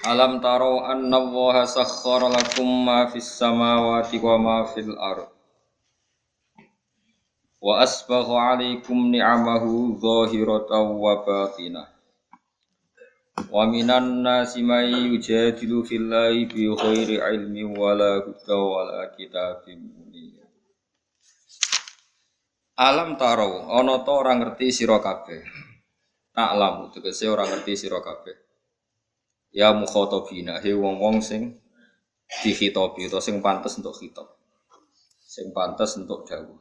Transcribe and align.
Alam 0.00 0.40
taro 0.40 0.80
anna 0.80 1.20
Allah 1.20 1.68
sakhkhara 1.68 2.32
lakum 2.32 2.64
ma 2.64 3.04
fis 3.12 3.36
samawati 3.36 4.16
wa 4.16 4.40
ma 4.40 4.58
fil 4.64 4.96
ard. 4.96 5.28
Wa 7.60 7.84
asbagha 7.84 8.56
'alaikum 8.56 9.12
ni'amahu 9.12 10.00
zahiratan 10.00 10.96
wa 10.96 11.20
batinah. 11.20 11.92
Wa 13.52 13.68
minan 13.68 14.24
nasi 14.24 14.64
may 14.64 14.88
yujadilu 14.88 15.84
fillahi 15.84 16.48
bi 16.48 16.64
ghairi 16.64 17.20
ilmin 17.20 17.76
wala 17.76 18.24
huda 18.24 18.56
wala 18.56 19.12
kitabim 19.12 19.84
munir. 19.84 20.48
Alam 22.80 23.20
taro 23.20 23.68
ana 23.68 24.00
ta 24.00 24.16
ora 24.16 24.32
ngerti 24.32 24.72
sira 24.72 24.96
kabeh. 24.96 25.44
Ta'lamu 26.32 26.88
tegese 26.88 27.28
ora 27.28 27.44
ngerti 27.44 27.76
sira 27.76 28.00
kabeh 28.00 28.49
ya 29.50 29.74
mukhatabina. 29.74 30.62
He 30.62 30.74
wong-wong 30.74 31.22
sing 31.22 31.58
dikhitabi 32.42 33.10
atau 33.10 33.18
sing 33.18 33.42
pantes 33.42 33.76
untuk 33.78 33.94
khitab. 33.98 34.26
Sing 35.26 35.50
pantes 35.54 35.98
untuk 35.98 36.26
dawuh. 36.26 36.58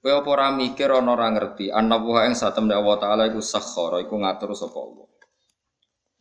Kowe 0.00 0.12
apa 0.16 0.28
ora 0.32 0.48
mikir 0.56 0.88
ana 0.88 1.12
ora 1.12 1.28
ngerti? 1.28 1.68
Wa 1.68 2.24
ing 2.24 2.32
satemne 2.32 2.72
Allah 2.72 2.96
taala 2.96 3.22
iku 3.28 3.44
sakhara 3.44 4.00
iku 4.00 4.16
ngatur 4.16 4.56
sapa 4.56 4.78
Allah. 4.80 5.08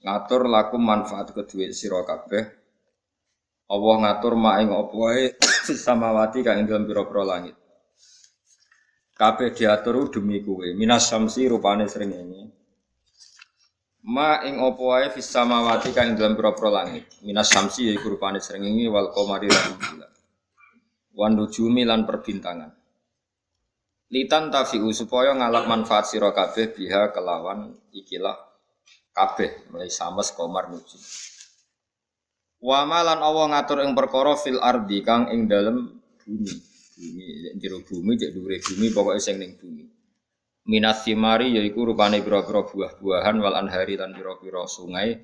Ngatur 0.03 0.41
laku 0.51 0.75
manfaat 0.75 1.31
kedue 1.31 1.71
sira 1.71 2.03
kabeh. 2.03 2.43
Allah 3.71 3.95
ngatur 4.03 4.33
mak 4.35 4.55
ing 4.59 4.69
apa 4.75 4.95
wae 4.95 5.23
samawati 5.87 6.43
kang 6.43 6.59
ing 6.59 6.67
dalem 6.67 6.83
pira-pira 6.83 7.23
langit. 7.23 7.55
Kabeh 9.15 9.55
diatur 9.55 10.11
demi 10.11 10.43
kowe. 10.43 10.67
Minas 10.75 11.07
samsi 11.07 11.47
rupane 11.47 11.87
srengenge 11.87 12.58
Ma 13.99 14.39
ing 14.47 14.63
apa 14.63 14.79
wae 14.79 15.07
fis 15.11 15.27
samawati 15.27 15.91
kang 15.91 16.15
dalam 16.15 16.39
pira-pira 16.39 16.71
langit. 16.71 17.19
Minas 17.19 17.51
samsi 17.51 17.91
yaiku 17.91 18.15
rupane 18.15 18.39
srengenge 18.39 18.87
wal 18.87 19.11
qamari 19.11 19.51
lan. 19.51 19.75
Wan 21.11 21.35
nujumi 21.35 21.83
lan 21.83 22.07
perbintangan. 22.07 22.71
Litan 24.09 24.49
tafiu 24.49 24.89
supaya 24.95 25.35
ngalap 25.35 25.67
manfaat 25.67 26.07
sira 26.07 26.31
kabeh 26.31 26.73
biha 26.73 27.11
kelawan 27.11 27.75
ikilah 27.91 28.39
kabeh 29.11 29.67
mulai 29.69 29.91
sames 29.91 30.31
komar 30.31 30.71
nujum. 30.71 31.01
Wa 32.63 32.87
malan 32.87 33.19
Allah 33.19 33.45
ngatur 33.51 33.83
ing 33.83 33.93
perkara 33.93 34.33
fil 34.39 34.63
ardi 34.63 35.03
kang 35.03 35.27
ing 35.27 35.45
dalem 35.45 35.99
bumi. 36.23 36.55
Bumi 36.99 37.27
jero 37.59 37.79
bumi 37.83 38.19
dhuwure 38.19 38.59
bumi 38.59 38.91
pokoke 38.91 39.23
sing 39.23 39.39
ning 39.39 39.55
bumi 39.55 39.78
minas 40.69 41.01
simari 41.01 41.57
yaiku 41.57 41.81
rupane 41.89 42.21
pira-pira 42.21 42.61
buah-buahan 42.61 43.41
wal 43.41 43.57
anhari 43.57 43.97
lan 43.97 44.13
pira-pira 44.13 44.69
sungai 44.69 45.17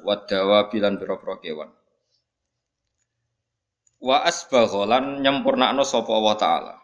wadawa 0.00 0.72
bilan 0.72 0.96
pira-pira 0.96 1.36
kewan. 1.44 1.70
Wa 4.00 4.24
asbagha 4.24 4.88
lan 4.88 5.20
nyempurnakno 5.20 5.84
sapa 5.84 6.08
Allah 6.08 6.36
taala. 6.40 6.74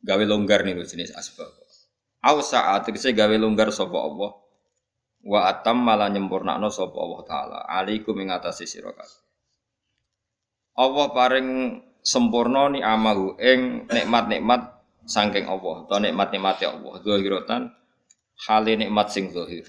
Gawe 0.00 0.24
longgar 0.24 0.64
nih 0.64 0.80
jenis 0.88 1.12
asbagha 1.12 1.64
au 2.24 2.40
saat 2.40 2.88
tegese 2.88 3.12
gawe 3.12 3.36
longgar 3.36 3.68
sapa 3.68 4.00
Allah. 4.00 4.32
Wa 5.24 5.48
atam 5.52 5.84
malah 5.84 6.08
nyempurnakno 6.08 6.72
sapa 6.72 6.96
Allah 6.96 7.20
taala. 7.28 7.58
Alaikum 7.68 8.16
ing 8.24 8.32
atase 8.32 8.64
sira 8.64 8.92
Allah 10.74 11.06
paring 11.12 11.80
sempurna 12.00 12.72
ni 12.72 12.80
amahu 12.80 13.36
ing 13.36 13.88
nikmat-nikmat 13.88 14.73
sangking 15.04 15.46
Allah 15.48 15.84
atau 15.84 15.98
nikmat-nikmat 16.00 16.56
ya 16.60 16.72
Allah. 16.72 17.00
Zahiratan 17.00 17.62
hal 18.48 18.64
nikmat 18.64 19.08
sing 19.12 19.30
zahir. 19.30 19.64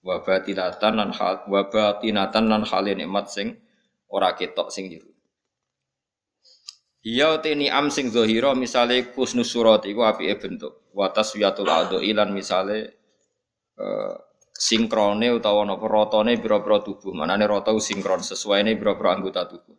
Wa 0.00 0.24
batinatan 0.24 0.92
lan 0.96 1.10
hal 1.12 1.44
wa 1.46 1.62
batinatan 1.68 2.44
lan 2.50 2.62
hal 2.66 2.86
nikmat 2.86 3.30
sing 3.30 3.56
ora 4.10 4.32
ketok 4.32 4.72
sing 4.72 4.90
jero 4.90 5.12
Iya 7.00 7.40
te 7.40 7.56
am 7.72 7.88
sing 7.88 8.12
zahira 8.12 8.52
misale 8.52 9.08
kusnus 9.16 9.48
surat 9.48 9.80
iku 9.88 10.04
apike 10.04 10.36
bentuk. 10.36 10.92
Wa 10.92 11.08
taswiyatul 11.08 11.70
adu 11.72 11.96
ilan 12.04 12.28
misale 12.28 13.00
uh, 13.80 14.12
sinkrone 14.52 15.32
utawa 15.32 15.64
napa 15.64 15.88
rotone 15.88 16.36
pira-pira 16.36 16.84
tubuh. 16.84 17.16
Manane 17.16 17.48
rata 17.48 17.72
sinkron 17.80 18.20
sesuai 18.20 18.68
ne 18.68 18.76
pira-pira 18.76 19.16
anggota 19.16 19.48
tubuh. 19.48 19.76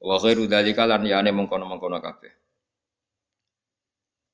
Wa 0.00 0.16
ghairu 0.16 0.48
dzalika 0.48 0.88
lan 0.88 1.04
yane 1.04 1.36
mengkono-mengkono 1.36 2.00
kabeh 2.00 2.45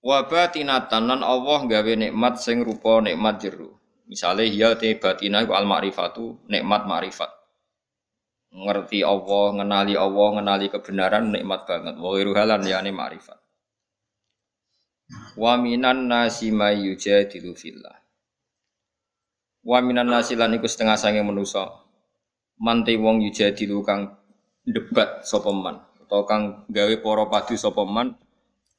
Wa 0.03 0.27
batinatan 0.27 1.07
lan 1.07 1.21
Allah 1.23 1.63
gawe 1.63 1.93
nikmat 1.95 2.35
sing 2.43 2.67
rupa 2.67 2.99
nikmat 2.99 3.39
jero. 3.39 3.79
Misale 4.11 4.51
ya 4.51 4.75
te 4.75 4.99
batina 4.99 5.47
iku 5.47 5.55
al 5.55 5.65
ma'rifatu 5.65 6.43
nikmat 6.51 6.91
ma'rifat. 6.91 7.31
Ngerti 8.53 9.01
Allah, 9.01 9.57
ngenali 9.57 9.95
Allah, 9.97 10.29
ngenali 10.37 10.67
kebenaran 10.69 11.33
nikmat 11.33 11.65
banget. 11.65 11.95
Wa 11.97 12.09
ghairu 12.19 12.35
halan 12.35 12.67
yani 12.67 12.91
ma'rifat. 12.91 13.39
Wa 15.39 15.57
minan 15.57 16.11
nasi 16.11 16.53
may 16.53 16.83
yujadilu 16.83 17.55
fillah. 17.57 17.97
Wa 19.63 19.79
minan 19.81 20.11
nasi 20.11 20.35
lan 20.35 20.53
iku 20.59 20.67
setengah 20.67 20.99
sange 20.99 21.23
manusa. 21.23 21.71
Manti 22.59 22.99
wong 22.99 23.23
yujadilu 23.25 23.81
kang 23.87 24.19
debat 24.63 25.27
sapa 25.27 25.51
man 25.51 25.83
utawa 25.99 26.23
kang 26.23 26.43
gawe 26.71 26.95
para 27.03 27.25
padu 27.27 27.59
sapa 27.59 27.83
man 27.83 28.15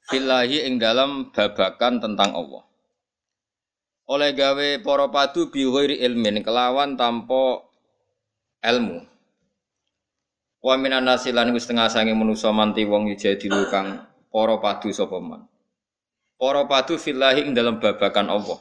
fillahi 0.08 0.68
ing 0.68 0.80
dalam 0.81 1.31
babakan 1.31 2.03
tentang 2.03 2.36
Allah. 2.36 2.64
Oleh 4.03 4.36
gawe 4.36 4.84
para 4.84 5.08
padu 5.08 5.47
bi 5.47 5.64
ghairi 5.64 6.03
ilmin 6.03 6.44
kelawan 6.44 7.00
tanpa 7.00 7.64
ilmu. 8.59 9.08
Wa 10.63 10.75
minan 10.75 11.08
nasilan 11.08 11.52
wis 11.56 11.68
setengah 11.68 11.88
sange 11.88 12.12
manusa 12.12 12.52
manti 12.52 12.84
wong 12.84 13.12
jadi 13.16 13.47
kang 13.72 14.03
para 14.28 14.56
padu 14.59 14.92
sapa 14.92 15.19
man. 15.24 15.47
Para 16.36 16.68
padu 16.68 17.00
fillahi 17.00 17.47
ing 17.47 17.56
dalam 17.56 17.80
babakan 17.80 18.28
Allah. 18.28 18.59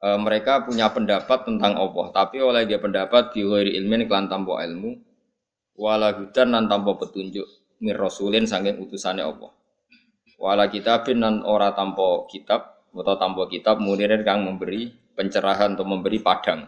E, 0.00 0.08
mereka 0.16 0.64
punya 0.64 0.88
pendapat 0.88 1.44
tentang 1.44 1.76
Allah, 1.76 2.08
tapi 2.10 2.40
oleh 2.40 2.64
dia 2.64 2.80
pendapat 2.80 3.36
bi 3.36 3.44
ghairi 3.44 3.76
ilmin 3.76 4.08
kelan 4.08 4.32
tanpa 4.32 4.64
ilmu 4.64 5.12
wala 5.76 6.12
hudan 6.12 6.52
nan 6.52 6.64
tanpa 6.68 6.96
petunjuk 7.00 7.48
mir 7.80 7.96
rasulin 7.96 8.44
saking 8.44 8.76
utusane 8.76 9.24
Allah 9.24 9.50
wala 10.42 10.66
kitabin 10.66 11.22
nan 11.22 11.46
ora 11.46 11.70
tampo 11.70 12.26
kitab 12.26 12.90
atau 12.90 13.14
tampo 13.14 13.46
kitab 13.46 13.78
munirin 13.78 14.26
kang 14.26 14.42
memberi 14.42 14.90
pencerahan 15.14 15.78
atau 15.78 15.86
memberi 15.86 16.18
padang. 16.18 16.66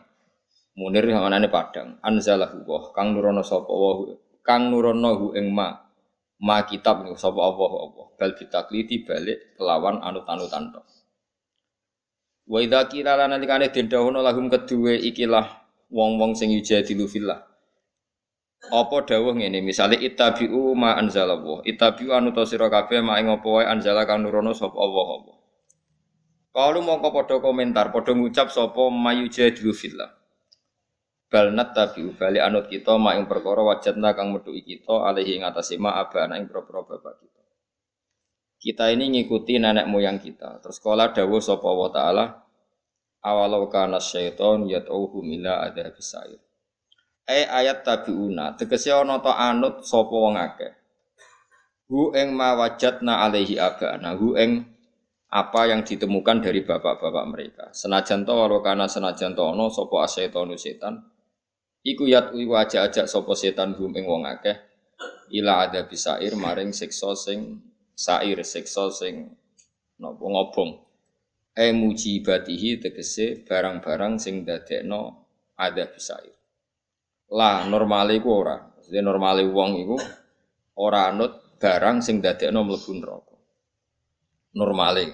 Munir 0.78 1.06
manane 1.10 1.50
padang? 1.50 1.98
Anzalahu 2.02 2.62
wa 2.66 2.94
kang 2.94 3.14
nurono 3.14 3.42
sapa 3.42 3.70
wa 3.70 4.14
kang 4.46 4.70
nurono 4.70 5.10
hu 5.18 5.26
ing 5.34 5.50
ma. 5.50 5.74
Ma 6.38 6.62
kitab 6.62 7.02
sapa 7.18 7.40
Allah 7.42 7.72
Allah 7.90 8.06
bal 8.14 8.34
bitakliti 8.38 9.02
balik 9.02 9.58
kelawan 9.58 10.02
anut-anutan 10.02 10.70
tok. 10.70 10.86
Wa 12.46 12.58
idza 12.62 12.86
qila 12.91 13.18
lana 13.18 13.38
likane 13.38 13.74
den 13.74 13.91
dawuh 13.91 14.14
lahum 14.14 14.50
kedue 14.50 14.98
ikilah 15.02 15.66
wong-wong 15.91 16.34
sing 16.34 16.50
yujadilu 16.50 17.06
fillah 17.06 17.53
apa 18.72 18.97
dawuh 19.05 19.37
ngene? 19.37 19.61
Misale 19.61 20.01
ittabi'u 20.01 20.72
ma 20.72 20.97
anzalallah 20.97 21.65
ittabi'u 21.66 22.15
anu 22.16 22.33
ta 22.33 22.49
sira 22.49 22.72
kabeh 22.72 23.05
ma 23.05 23.21
ing 23.21 23.28
apa 23.28 23.45
wae 23.45 23.65
anzala 23.69 24.09
kang 24.09 24.25
nurono 24.25 24.57
sapa 24.57 24.77
Allah 24.78 25.07
apa 25.21 25.33
Kalau 26.55 26.81
mongko 26.87 27.09
padha 27.11 27.37
komentar 27.43 27.91
padha 27.91 28.15
ngucap 28.15 28.49
sapa 28.49 28.89
mayujadilu 28.89 29.75
fillah. 29.75 30.15
Bal 31.27 31.51
nattabi'u 31.51 32.15
bali 32.15 32.39
anut 32.39 32.71
kita 32.71 32.95
ma 32.95 33.19
ing 33.19 33.27
perkara 33.27 33.61
wajadna 33.66 34.15
kang 34.15 34.31
metuki 34.31 34.63
kita 34.63 35.03
alaihi 35.03 35.41
ing 35.41 35.43
atase 35.43 35.75
ma 35.83 35.99
abana 35.99 36.39
ing 36.39 36.47
propro 36.47 36.87
bapak 36.87 37.19
kita. 37.19 37.43
Kita 38.63 38.89
ini 38.95 39.19
ngikuti 39.19 39.59
nenek 39.59 39.91
moyang 39.91 40.22
kita. 40.22 40.63
Terus 40.63 40.78
kala 40.78 41.11
dawuh 41.11 41.43
sapa 41.43 41.66
Allah 41.66 41.91
taala 41.91 42.25
awalau 43.25 43.66
kana 43.72 43.99
syaiton 43.99 44.69
yat'uhum 44.71 45.27
ila 45.41 45.65
adzabis 45.66 46.13
e 47.24 47.48
ayat 47.48 47.84
tabiuna. 47.84 48.56
Tegese 48.56 48.92
ana 48.92 49.21
ta 49.21 49.36
anut 49.36 49.84
sapa 49.84 50.12
wong 50.12 50.36
akeh? 50.36 50.72
Hu 51.88 52.12
ing 52.16 52.32
mawajatna 52.36 53.24
alaihi 53.24 53.60
abana. 53.60 54.16
Hu 54.16 54.36
ing 54.36 54.65
apa 55.34 55.66
yang 55.66 55.82
ditemukan 55.82 56.44
dari 56.44 56.62
bapak-bapak 56.62 57.24
mereka. 57.26 57.65
Senajan 57.74 58.22
to 58.22 58.32
walau 58.32 58.62
kana 58.62 58.86
senajan 58.86 59.34
to 59.34 59.42
ana 59.42 59.66
sapa 59.66 60.06
setan? 60.06 61.10
Iku 61.84 62.09
yat 62.09 62.32
iku 62.32 62.56
aja-aja 62.56 63.04
sapa 63.04 63.34
setan 63.36 63.77
hum 63.77 63.92
ing 63.92 64.06
wong 64.09 64.24
akeh? 64.24 64.56
Ila 65.34 65.68
ada 65.68 65.84
bisair 65.84 66.32
maring 66.38 66.70
siksa 66.70 67.12
sing 67.18 67.60
sair 67.92 68.38
siksa 68.41 68.88
sing 68.94 69.34
napa 69.98 70.24
ngobong. 70.24 70.80
E 71.54 71.70
mujibatihi 71.70 72.82
tegese 72.82 73.47
barang-barang 73.47 74.18
sing 74.22 74.47
dadekno 74.47 75.27
ada 75.59 75.86
bisair. 75.86 76.43
Lah 77.34 77.66
normale 77.66 78.22
iku 78.22 78.31
ora. 78.31 78.63
Maksudnya 78.63 79.03
normale 79.03 79.42
wong 79.51 79.71
iku 79.83 79.97
ora 80.78 81.10
anut 81.10 81.59
barang 81.59 81.98
sing 81.98 82.22
dadekno 82.22 82.63
mlebu 82.63 82.91
neraka. 82.95 83.34
Normale. 84.54 85.04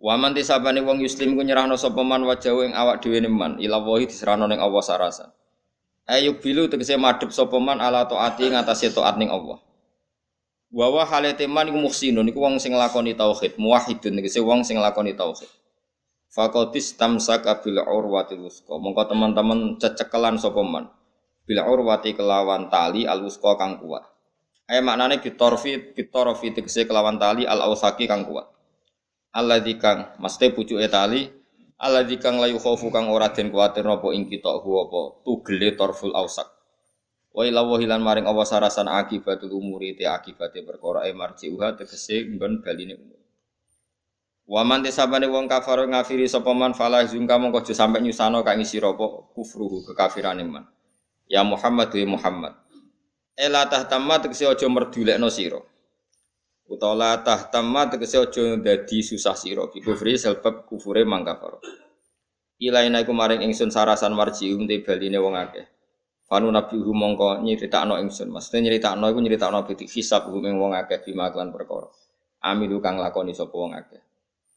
Waman 0.00 0.32
tisabane 0.32 0.80
wong 0.80 1.04
muslim 1.04 1.36
ku 1.36 1.44
nyerahno 1.44 1.76
sapa 1.76 2.00
man 2.00 2.24
wajahu 2.24 2.64
ing 2.64 2.72
awak 2.72 3.04
dhewe 3.04 3.20
man 3.28 3.60
ila 3.60 3.76
wahi 3.84 4.08
diserahno 4.08 4.48
ning 4.48 4.56
Allah 4.56 4.80
sarasa. 4.80 5.36
Ayo 6.08 6.40
bilu 6.40 6.68
tegese 6.68 6.96
madhep 6.96 7.28
sapa 7.28 7.60
man 7.60 7.80
ala 7.80 8.08
taati 8.08 8.48
ngatasé 8.48 8.92
taat 8.96 9.20
ning 9.20 9.28
Allah. 9.28 9.60
Wa 10.72 10.92
wa 10.92 11.04
halate 11.04 11.44
man 11.44 11.68
iku 11.68 11.76
muhsinun 11.76 12.24
iku 12.28 12.40
wong 12.40 12.56
sing 12.56 12.72
lakoni 12.72 13.12
tauhid, 13.12 13.60
muwahhidun 13.60 14.16
tegese 14.16 14.40
wong 14.40 14.64
sing 14.64 14.80
lakoni 14.80 15.12
tauhid. 15.12 15.48
Fakotis 16.32 16.96
tamsak 16.96 17.46
bil 17.62 17.78
urwatil 17.84 18.42
wusqa. 18.42 18.74
Mongko 18.74 19.12
teman-teman 19.12 19.76
cecekelan 19.78 20.40
sapa 20.40 20.60
man. 20.66 20.90
Bil 21.44 21.60
urwati 21.60 22.16
kelawan 22.16 22.72
tali 22.72 23.04
al 23.04 23.20
wusqa 23.20 23.60
kang 23.60 23.76
kuat. 23.76 24.04
Ayo 24.64 24.80
maknane 24.80 25.20
bitorfi 25.20 25.92
bitorfi 25.92 26.56
tegese 26.56 26.88
kelawan 26.88 27.20
tali 27.20 27.44
al 27.44 27.60
ausaki 27.68 28.08
kang 28.08 28.24
kuat. 28.24 28.48
Allah 29.36 29.60
kang 29.76 30.16
mesti 30.16 30.56
pucuke 30.56 30.88
tali 30.88 31.28
Allah 31.84 32.06
kang 32.16 32.40
layu 32.40 32.56
khofu 32.56 32.88
kang 32.88 33.12
ora 33.12 33.28
den 33.28 33.52
kuwatir 33.52 33.84
napa 33.84 34.08
ing 34.16 34.24
kita 34.24 34.56
hu 34.62 34.70
apa 34.88 35.20
tugele 35.20 35.76
torful 35.76 36.16
ausak. 36.16 36.48
Wa 37.34 37.42
ila 37.44 37.66
wahilan 37.66 37.98
maring 37.98 38.24
Allah 38.30 38.46
sarasan 38.46 38.86
akibatul 38.88 39.52
umuri 39.52 39.98
te 39.98 40.06
akibate 40.08 40.62
perkara 40.62 41.04
e 41.04 41.12
marji 41.12 41.50
uha 41.50 41.74
tegese 41.76 42.24
nggon 42.30 42.62
baline 42.62 42.94
umur. 42.96 43.20
Wa 44.48 44.62
man 44.62 44.80
tisabane 44.86 45.26
wong 45.26 45.50
kafir 45.50 45.84
ngafiri 45.90 46.30
sapa 46.30 46.54
man 46.54 46.72
fala 46.72 47.02
zungka 47.04 47.36
mongko 47.36 47.64
aja 47.66 47.74
sampe 47.74 47.98
nyusano 48.00 48.40
kang 48.46 48.62
isi 48.62 48.78
apa 48.80 49.34
kufruhu 49.34 49.82
kekafirane 49.82 50.46
man. 50.46 50.64
Ya 51.28 51.42
Muhammad 51.42 51.88
wa 51.92 52.18
Muhammad. 52.18 52.54
Ela 53.34 53.66
tahtamma 53.66 54.22
tegese 54.22 54.46
aja 54.46 54.66
merdulekno 54.70 55.26
sira. 55.32 55.58
Utawa 56.70 57.18
tahtamma 57.24 57.90
tegese 57.90 58.20
aja 58.20 58.56
dadi 58.60 59.02
susah 59.02 59.34
sira. 59.34 59.66
Bi 59.72 59.82
kufri 59.82 60.14
sebab 60.14 60.68
kufure 60.68 61.02
mangkafaro 61.02 61.58
ilaina 62.62 63.02
iku 63.02 63.12
maring 63.12 63.42
ingsun 63.44 63.68
sarasan 63.68 64.14
marjium 64.14 64.64
te 64.64 64.80
baline 64.80 65.18
wong 65.18 65.34
akeh. 65.34 65.66
Fanu 66.24 66.48
nabi 66.48 66.80
hu 66.80 66.92
mongko 66.96 67.44
nyeritakno 67.44 68.00
ingsun. 68.00 68.32
Maksudnya 68.32 68.70
nyeritakno 68.70 69.04
iku 69.12 69.20
nyeritakno 69.20 69.68
bidik 69.68 69.90
hisab 69.92 70.30
hu 70.30 70.40
wong 70.40 70.72
akeh 70.72 71.04
bima 71.04 71.28
kelan 71.28 71.52
perkara. 71.52 71.90
Amilu 72.44 72.80
kang 72.80 72.96
lakoni 72.96 73.36
sapa 73.36 73.52
wong 73.52 73.76
akeh. 73.76 74.00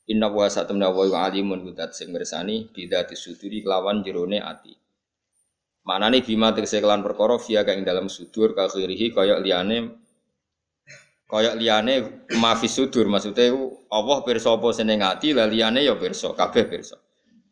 Inna 0.07 0.31
wa 0.31 0.47
satamna 0.47 0.87
wa 0.87 1.03
alimun 1.03 1.67
hudat 1.67 1.91
sing 1.91 2.15
mirsani 2.15 2.71
bidati 2.71 3.11
suduri 3.19 3.59
kelawan 3.59 3.99
jerone 4.07 4.39
ati 4.39 4.71
Manane 5.87 6.19
bima 6.19 6.51
tegese 6.51 6.83
kelan 6.83 6.99
perkara 6.99 7.39
kang 7.39 7.87
dalam 7.87 8.11
sudur 8.11 8.51
ka 8.51 8.67
khirihi 8.67 9.15
kaya 9.15 9.39
liyane 9.39 9.95
Kayak 11.27 11.59
liane 11.59 11.95
mafis 12.39 12.79
sudur 12.79 13.03
maksudnya 13.11 13.51
Allah 13.91 14.17
pirsa 14.23 14.55
apa 14.55 14.71
seneng 14.71 15.03
ati 15.03 15.35
lah 15.35 15.43
liane 15.43 15.83
ya 15.83 15.99
pirsa 15.99 16.31
kabeh 16.31 16.63
pirsa. 16.71 16.95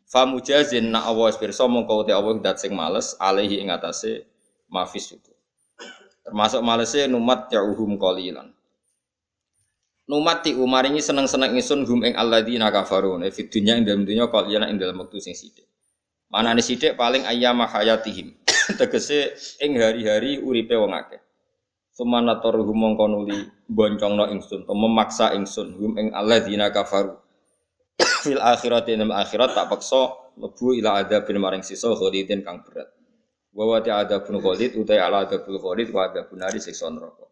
Famujazin 0.08 0.88
nak 0.88 1.04
Allah 1.04 1.36
pirsa 1.36 1.68
mongko 1.68 2.08
te 2.08 2.16
Allah 2.16 2.40
dat 2.40 2.56
sing 2.56 2.72
males 2.72 3.12
alaihi 3.20 3.60
ing 3.60 3.68
atase 3.68 4.24
mafis 4.72 5.12
sudur. 5.12 5.36
Termasuk 6.24 6.64
malese 6.64 7.04
numat 7.04 7.52
ya'uhum 7.52 8.00
qalilan. 8.00 8.48
Numat 10.08 10.40
ti 10.40 10.56
umaringi 10.56 11.04
seneng-seneng 11.04 11.52
isun 11.60 11.84
hum 11.84 12.00
ing 12.00 12.16
alladzina 12.16 12.72
kafaru 12.72 13.20
ne 13.20 13.28
fid 13.28 13.52
dunya 13.52 13.76
ing 13.76 13.84
dalem 13.84 14.08
dunya 14.08 14.24
qalilan 14.32 14.72
ing 14.72 14.80
dalem 14.80 15.04
wektu 15.04 15.20
sing 15.20 15.36
sithik. 15.36 15.68
Manane 16.26 16.58
sithik 16.58 16.98
paling 16.98 17.22
ayyama 17.22 17.70
hayatihim. 17.70 18.34
Tegese 18.78 19.38
ing 19.62 19.78
hari-hari 19.78 20.42
uripe 20.42 20.74
wong 20.74 20.90
akeh. 20.90 21.22
Sumana 21.94 22.42
toruhum 22.42 22.76
mongko 22.76 23.06
nuli 23.08 23.38
boncongno 23.70 24.28
ingsun, 24.28 24.68
memaksa 24.68 25.32
ingsun 25.32 25.78
hum 25.80 25.92
ing 25.96 26.12
alladzina 26.12 26.68
kafaru. 26.74 27.14
Fil 28.26 28.42
akhirati 28.42 28.92
ing 28.92 29.08
akhirat 29.08 29.56
tak 29.56 29.70
paksa 29.72 30.12
lebu 30.36 30.76
ila 30.76 31.00
bin 31.06 31.38
maring 31.40 31.64
sisa 31.64 31.88
khalidin 31.96 32.44
kang 32.44 32.60
berat. 32.66 32.90
Wa 33.56 33.64
wa 33.64 33.80
adabun 33.80 34.36
khalid 34.44 34.76
utai 34.76 35.00
ala 35.00 35.24
adabul 35.24 35.56
khalid 35.56 35.88
wa 35.88 36.12
adabun 36.12 36.44
nari 36.44 36.60
siksa 36.60 36.92
neraka. 36.92 37.24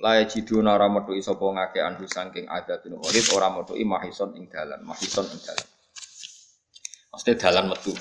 La 0.00 0.16
yajiduna 0.22 0.78
ora 0.78 0.88
metu 0.88 1.12
sapa 1.20 1.44
ngake 1.44 1.84
anhu 1.84 2.08
saking 2.08 2.48
adabun 2.48 2.96
khalid 3.02 3.24
ora 3.36 3.52
metu 3.52 3.76
mahison 3.84 4.32
ing 4.38 4.48
dalan, 4.48 4.80
mahison 4.80 5.26
ing 5.28 5.40
dalan. 5.44 5.68
Mesti 7.12 7.32
dalan 7.36 7.66
metu. 7.68 7.92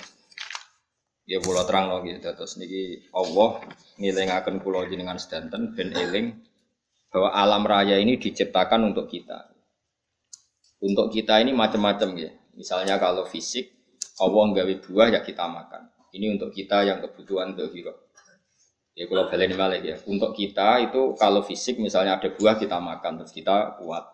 Ya 1.28 1.44
kula 1.44 1.68
terang 1.68 1.92
lagi, 1.92 2.16
terus 2.24 2.56
niki 2.56 3.12
Allah 3.12 3.60
ngilingaken 4.00 4.64
kula 4.64 4.88
jenengan 4.88 5.20
sedanten 5.20 5.76
ben 5.76 5.92
eling 5.92 6.40
bahwa 7.12 7.36
alam 7.36 7.68
raya 7.68 8.00
ini 8.00 8.16
diciptakan 8.16 8.96
untuk 8.96 9.12
kita. 9.12 9.52
Untuk 10.80 11.12
kita 11.12 11.44
ini 11.44 11.52
macam-macam 11.52 12.16
ya. 12.16 12.32
Misalnya 12.56 12.96
kalau 12.96 13.28
fisik, 13.28 13.76
Allah 14.24 14.56
nggawe 14.56 14.74
buah 14.88 15.08
ya 15.12 15.20
kita 15.20 15.52
makan. 15.52 15.92
Ini 16.16 16.40
untuk 16.40 16.56
kita 16.56 16.88
yang 16.88 17.04
kebutuhan 17.04 17.60
dohiro. 17.60 18.08
Ya 18.96 19.04
kalau 19.12 19.28
balik 19.28 19.52
balik 19.60 19.84
ya. 19.84 20.00
Untuk 20.08 20.32
kita 20.32 20.80
itu 20.80 21.12
kalau 21.20 21.44
fisik 21.44 21.76
misalnya 21.76 22.24
ada 22.24 22.32
buah 22.32 22.56
kita 22.56 22.80
makan 22.80 23.20
terus 23.20 23.36
kita 23.36 23.76
kuat. 23.84 24.08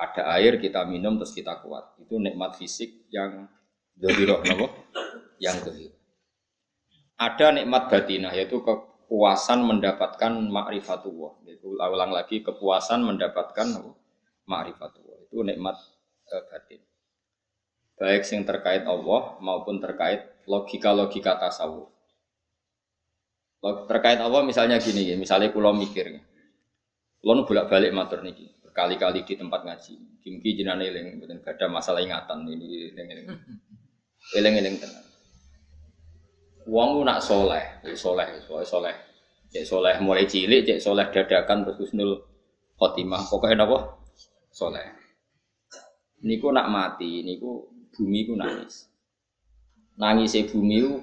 Ada 0.00 0.32
air 0.40 0.56
kita 0.56 0.88
minum 0.88 1.20
terus 1.20 1.36
kita 1.36 1.60
kuat. 1.60 1.92
Itu 2.00 2.16
nikmat 2.16 2.56
fisik 2.56 3.04
yang 3.12 3.52
dohiro, 4.00 4.40
Yang 5.36 5.68
dohiro 5.68 6.01
ada 7.22 7.46
nikmat 7.54 7.86
batinah 7.86 8.34
yaitu 8.34 8.58
kepuasan 8.66 9.62
mendapatkan 9.62 10.32
ma'rifatullah. 10.50 11.46
Itu 11.46 11.78
ulang 11.78 12.10
lagi 12.10 12.42
kepuasan 12.42 13.06
mendapatkan 13.06 13.78
ma'rifatullah. 14.50 15.30
Itu 15.30 15.46
nikmat 15.46 15.78
e, 16.26 16.34
batin. 16.50 16.80
Baik 17.94 18.22
yang 18.26 18.42
terkait 18.42 18.82
Allah 18.82 19.38
maupun 19.38 19.78
terkait 19.78 20.42
logika-logika 20.50 21.38
tasawuf. 21.38 21.86
Terkait 23.62 24.18
Allah 24.18 24.42
misalnya 24.42 24.82
gini 24.82 25.06
ya, 25.06 25.14
misalnya 25.14 25.54
kulo 25.54 25.70
mikir. 25.70 26.10
Kulo 27.22 27.46
bolak-balik 27.46 27.94
matur 27.94 28.26
niki 28.26 28.50
berkali-kali 28.72 29.22
di 29.22 29.36
tempat 29.36 29.68
ngaji. 29.68 29.94
Kimki 30.24 30.56
jenane 30.56 30.88
eling, 30.88 31.20
mboten 31.20 31.44
ada 31.44 31.68
masalah 31.68 32.00
ingatan 32.00 32.48
ini 32.48 32.88
eling-eling. 32.96 33.28
Eling-eling 34.38 34.80
tenan. 34.80 35.11
Wong 36.66 37.02
nak 37.02 37.18
soleh, 37.18 37.82
ya 37.82 37.94
soleh, 37.94 38.26
soleh, 38.46 38.66
soleh. 38.66 38.96
Cek 39.52 39.68
soleh 39.68 40.00
mulai 40.00 40.24
cilik, 40.24 40.64
cek 40.64 40.80
soleh 40.80 41.04
dadakan 41.12 41.68
terus 41.68 41.76
husnul 41.82 42.24
khotimah. 42.80 43.28
Pokoknya 43.28 43.68
apa? 43.68 44.00
Soleh. 44.48 44.88
Niku 46.24 46.48
nak 46.54 46.72
mati, 46.72 47.20
niku 47.26 47.68
bumi 47.92 48.24
ku 48.24 48.32
nangis. 48.38 48.88
Nangis 50.00 50.38
bumi 50.48 50.76
ku 50.80 50.94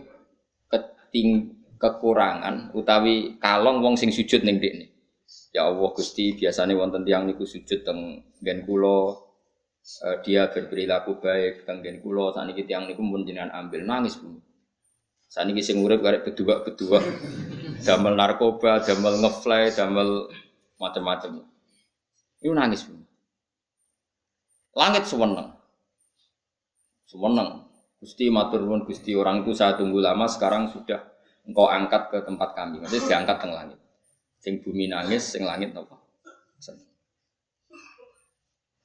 keting 0.71 1.59
kekurangan 1.77 2.73
utawi 2.73 3.37
kalong 3.37 3.85
wong 3.85 3.95
sing 3.95 4.09
sujud 4.09 4.41
ning 4.41 4.57
dekne. 4.57 4.89
Ya 5.53 5.69
Allah 5.69 5.89
Gusti 5.93 6.33
biasanya 6.33 6.73
wonten 6.73 7.05
tiang 7.05 7.29
niku 7.29 7.45
sujud 7.45 7.85
teng 7.85 8.25
gen 8.41 8.65
kula 8.65 9.13
uh, 10.01 10.17
dia 10.25 10.49
berperilaku 10.49 11.21
baik 11.21 11.69
teng 11.69 11.85
gen 11.85 12.01
kula 12.01 12.33
sakniki 12.33 12.65
tiang 12.65 12.89
niku 12.89 13.05
pun 13.05 13.21
ambil 13.29 13.81
nangis 13.85 14.17
bumi. 14.17 14.48
Saat 15.29 15.45
ini 15.45 15.61
sing 15.61 15.77
urip 15.85 16.01
karek 16.01 16.25
berdua 16.25 16.65
berdua, 16.65 17.05
damel 17.85 18.17
narkoba, 18.17 18.81
damel 18.81 19.21
ngefly, 19.21 19.69
damel 19.77 20.25
macam-macam. 20.81 21.45
Itu 22.41 22.49
nangis. 22.49 22.89
Langit 24.73 25.05
sewenang, 25.05 25.53
sewenang. 27.05 27.69
Gusti 27.99 28.31
matur 28.31 28.63
Gusti 28.87 29.11
orang 29.11 29.43
itu 29.43 29.51
saya 29.51 29.75
tunggu 29.75 29.99
lama 29.99 30.23
sekarang 30.23 30.71
sudah 30.71 31.03
engkau 31.43 31.67
angkat 31.67 32.09
ke 32.09 32.17
tempat 32.23 32.55
kami. 32.55 32.79
Maksudnya 32.79 33.05
diangkat 33.11 33.37
ke 33.43 33.47
langit. 33.51 33.79
Sing 34.39 34.63
bumi 34.63 34.87
nangis, 34.87 35.35
sing 35.35 35.43
langit 35.43 35.75
apa? 35.75 35.99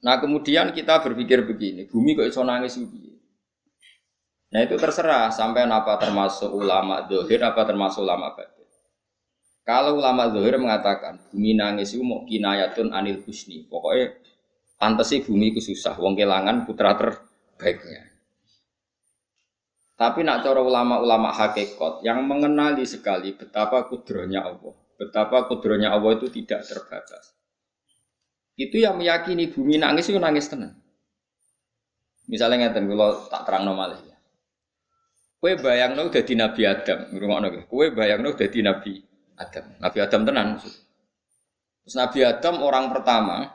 Nah 0.05 0.21
kemudian 0.21 0.69
kita 0.69 1.01
berpikir 1.01 1.49
begini, 1.49 1.89
bumi 1.89 2.13
kok 2.13 2.29
iso 2.29 2.45
nangis 2.45 2.77
begini? 2.77 3.17
Nah 4.53 4.61
itu 4.61 4.77
terserah 4.77 5.33
sampai 5.33 5.65
apa 5.65 5.97
termasuk 5.97 6.51
ulama 6.53 7.01
dohir 7.07 7.41
apa 7.41 7.65
termasuk 7.65 8.05
ulama 8.05 8.37
batin. 8.37 8.55
Kalau 9.65 9.97
ulama 9.97 10.29
dohir 10.29 10.61
mengatakan 10.61 11.17
bumi 11.33 11.57
nangis 11.57 11.97
itu 11.97 12.05
mau 12.05 12.21
kinayatun 12.21 12.93
anil 12.93 13.25
husni. 13.25 13.65
Pokoknya 13.65 14.13
pantas 14.77 15.09
sih 15.09 15.25
bumi 15.25 15.57
itu 15.57 15.73
susah. 15.73 15.97
Wong 15.97 16.13
kelangan 16.13 16.69
putra 16.69 16.93
terbaiknya. 16.93 18.13
Tapi 19.95 20.21
nak 20.21 20.45
cara 20.45 20.61
ulama-ulama 20.61 21.31
hakikat 21.33 22.03
yang 22.05 22.21
mengenali 22.27 22.83
sekali 22.83 23.31
betapa 23.31 23.87
kudronya 23.87 24.43
Allah, 24.43 24.75
betapa 24.99 25.47
kudronya 25.47 25.95
Allah 25.95 26.19
itu 26.19 26.27
tidak 26.27 26.67
terbatas. 26.67 27.31
Itu 28.59 28.75
yang 28.75 28.99
meyakini 28.99 29.49
bumi 29.49 29.79
nangis 29.79 30.11
itu 30.11 30.19
nangis 30.19 30.51
tenang. 30.51 30.75
Misalnya 32.27 32.69
ngeten 32.69 32.91
kalau 32.91 33.23
tak 33.31 33.47
terang 33.47 33.63
normal. 33.65 34.14
Kue 35.45 35.61
bayang 35.61 35.93
udah 35.93 36.25
di 36.25 36.33
Nabi 36.33 36.65
Adam, 36.65 37.05
rumah 37.21 37.37
nabi. 37.37 37.69
Kue 37.69 37.93
bayang 37.93 38.25
udah 38.25 38.49
di 38.49 38.65
Nabi 38.65 38.97
Adam. 39.37 39.77
Nabi 39.77 39.97
Adam 40.01 40.21
tenan. 40.25 40.57
Terus 40.57 41.93
Nabi 41.93 42.25
Adam 42.25 42.65
orang 42.65 42.89
pertama, 42.89 43.53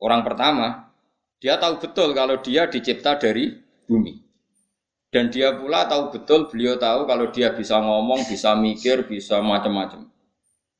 orang 0.00 0.24
pertama, 0.24 0.88
dia 1.36 1.60
tahu 1.60 1.84
betul 1.84 2.16
kalau 2.16 2.40
dia 2.40 2.64
dicipta 2.64 3.12
dari 3.20 3.60
bumi. 3.84 4.24
Dan 5.12 5.28
dia 5.28 5.52
pula 5.52 5.84
tahu 5.84 6.16
betul, 6.16 6.48
beliau 6.48 6.80
tahu 6.80 7.04
kalau 7.04 7.28
dia 7.28 7.52
bisa 7.52 7.76
ngomong, 7.76 8.24
bisa 8.24 8.56
mikir, 8.56 9.04
bisa 9.04 9.44
macam-macam. 9.44 10.08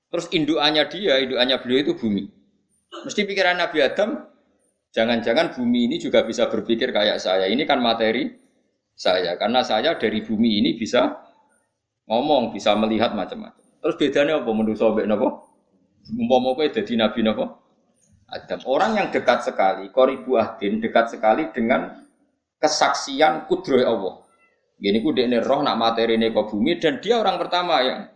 Terus 0.09 0.33
induannya 0.33 0.89
dia, 0.89 1.21
induannya 1.21 1.61
beliau 1.61 1.85
itu 1.85 1.93
bumi. 1.93 2.25
Mesti 3.05 3.21
pikiran 3.29 3.61
Nabi 3.61 3.85
Adam, 3.85 4.17
jangan-jangan 4.97 5.61
bumi 5.61 5.93
ini 5.93 5.97
juga 6.01 6.25
bisa 6.25 6.49
berpikir 6.49 6.89
kayak 6.89 7.21
saya. 7.21 7.53
Ini 7.53 7.69
kan 7.69 7.85
materi 7.85 8.46
saya, 8.97 9.37
karena 9.37 9.61
saya 9.61 9.93
dari 10.01 10.25
bumi 10.25 10.65
ini 10.65 10.81
bisa 10.81 11.21
ngomong, 12.09 12.57
bisa 12.57 12.73
melihat 12.81 13.13
macam-macam. 13.13 13.61
Terus 13.85 13.97
bedanya 14.01 14.41
apa 14.41 14.51
menurut 14.51 14.81
apa? 14.81 15.29
Umpama 16.07 16.57
kowe 16.57 16.67
jadi 16.67 16.97
nabi 16.97 17.21
napa? 17.21 17.61
Adam. 18.27 18.59
Orang 18.67 18.99
yang 18.99 19.09
dekat 19.15 19.47
sekali, 19.47 19.93
koribu 19.95 20.35
ahdin, 20.35 20.83
dekat 20.83 21.15
sekali 21.15 21.47
dengan 21.55 22.03
kesaksian 22.59 23.47
kudroy 23.47 23.87
Allah. 23.87 24.27
Gini 24.77 25.01
ku 25.01 25.15
dekne 25.15 25.41
roh 25.41 25.65
nak 25.65 25.79
materi 25.79 26.21
ke 26.21 26.43
bumi 26.43 26.77
dan 26.77 27.01
dia 27.01 27.17
orang 27.17 27.41
pertama 27.41 27.81
yang 27.81 28.11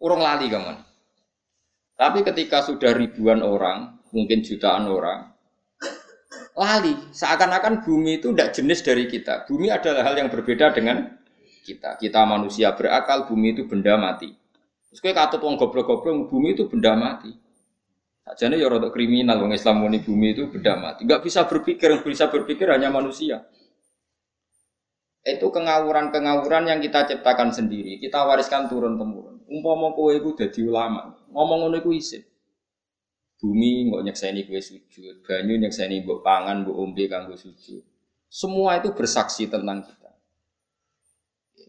urung 0.00 0.22
lali 0.22 0.48
kaman. 0.48 0.80
Tapi 1.96 2.24
ketika 2.24 2.64
sudah 2.64 2.92
ribuan 2.92 3.40
orang, 3.40 4.00
mungkin 4.12 4.44
jutaan 4.44 4.88
orang, 4.88 5.32
lali. 6.56 6.96
Seakan-akan 7.12 7.84
bumi 7.84 8.18
itu 8.18 8.32
tidak 8.32 8.56
jenis 8.56 8.80
dari 8.82 9.04
kita. 9.06 9.44
Bumi 9.44 9.68
adalah 9.68 10.08
hal 10.08 10.16
yang 10.16 10.32
berbeda 10.32 10.72
dengan 10.72 11.14
kita. 11.62 12.00
Kita 12.00 12.24
manusia 12.24 12.72
berakal, 12.72 13.28
bumi 13.28 13.54
itu 13.54 13.68
benda 13.68 13.94
mati. 14.00 14.32
Terus 14.90 15.00
kata 15.04 15.36
wong 15.36 15.60
goblok-goblok, 15.60 16.32
bumi 16.32 16.56
itu 16.56 16.64
benda 16.66 16.96
mati. 16.96 17.30
Sajane 18.26 18.58
ya 18.58 18.66
rada 18.66 18.90
kriminal 18.90 19.38
wong 19.38 19.54
Islam 19.54 19.86
muni 19.86 20.02
bumi 20.02 20.34
itu 20.34 20.50
benda 20.50 20.74
mati. 20.74 21.06
Enggak 21.06 21.22
bisa 21.22 21.46
berpikir, 21.46 21.92
yang 21.92 22.02
bisa 22.02 22.26
berpikir 22.26 22.66
hanya 22.72 22.90
manusia 22.90 23.46
itu 25.26 25.50
kengawuran-kengawuran 25.50 26.70
yang 26.70 26.78
kita 26.78 27.02
ciptakan 27.10 27.50
sendiri, 27.50 27.98
kita 27.98 28.22
wariskan 28.22 28.70
turun 28.70 28.94
temurun. 28.94 29.42
Umpama 29.50 29.90
kowe 29.90 30.14
iku 30.14 30.38
dadi 30.38 30.62
ulama, 30.62 31.18
ngomong 31.34 31.66
ngono 31.66 31.76
iku 31.82 31.90
isin. 31.90 32.22
Bumi 33.36 33.92
nggak 33.92 34.02
nyekseni 34.08 34.48
kowe 34.48 34.60
sujud, 34.64 35.20
banyu 35.28 35.60
nyekseni 35.60 36.00
mbok 36.00 36.24
pangan, 36.24 36.64
mbok 36.64 36.76
ombe 36.80 37.04
kanggo 37.04 37.36
sujud. 37.36 37.84
Semua 38.32 38.80
itu 38.80 38.96
bersaksi 38.96 39.52
tentang 39.52 39.84
kita. 39.84 40.10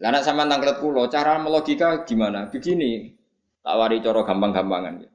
Lah 0.00 0.08
nek 0.14 0.24
sampean 0.24 0.48
tanglet 0.48 0.80
kula, 0.80 1.12
cara 1.12 1.36
melogika 1.36 2.08
gimana? 2.08 2.48
Begini, 2.48 3.12
tak 3.60 3.76
wari 3.76 4.00
cara 4.00 4.24
gampang-gampangan 4.24 5.04
ya. 5.04 5.10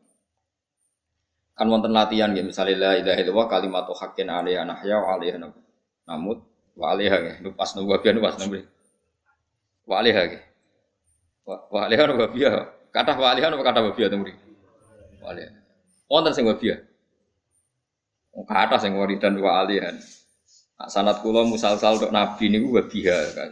Kan 1.57 1.69
wonten 1.74 1.93
latihan 1.93 2.33
ya, 2.38 2.45
misalnya 2.45 2.77
la 2.77 2.91
ilaha 3.01 3.19
illallah 3.22 3.48
kalimatu 3.50 3.93
haqqin 3.98 4.29
alaiha 4.29 4.62
nahya 4.65 4.98
wa 5.01 5.17
alaiha 5.17 5.38
namut 6.05 6.39
Wa 6.74 6.98
alaiha 6.98 7.17
ge, 7.22 7.31
pas 7.53 7.69
nunggu 7.77 7.93
wabiya 7.93 8.17
pas 8.17 8.33
nunggu. 8.41 8.65
Wa 9.86 10.01
alaiha 10.01 10.22
ge. 10.25 10.39
Wa 11.45 11.86
alaiha. 11.86 12.10
Kata 12.89 13.12
wa 13.13 13.27
alaiha 13.29 13.53
kata 13.53 13.79
wabiya 13.86 14.10
temu 14.10 14.25
Wa 15.22 15.33
alaiha. 15.33 15.62
Wonten 16.07 16.33
sing 16.36 16.45
wabiya. 16.45 16.77
Oh, 18.33 18.45
kata 18.48 18.81
sing 18.81 18.98
waridan 18.98 19.38
wa 19.38 19.62
alaiha. 19.62 19.93
Nah, 19.93 20.89
sanat 20.89 21.22
kula 21.22 21.45
musal-sal 21.45 22.01
untuk 22.01 22.10
nabi 22.10 22.50
niku 22.50 22.75
wabiya 22.75 23.17
kan. 23.38 23.51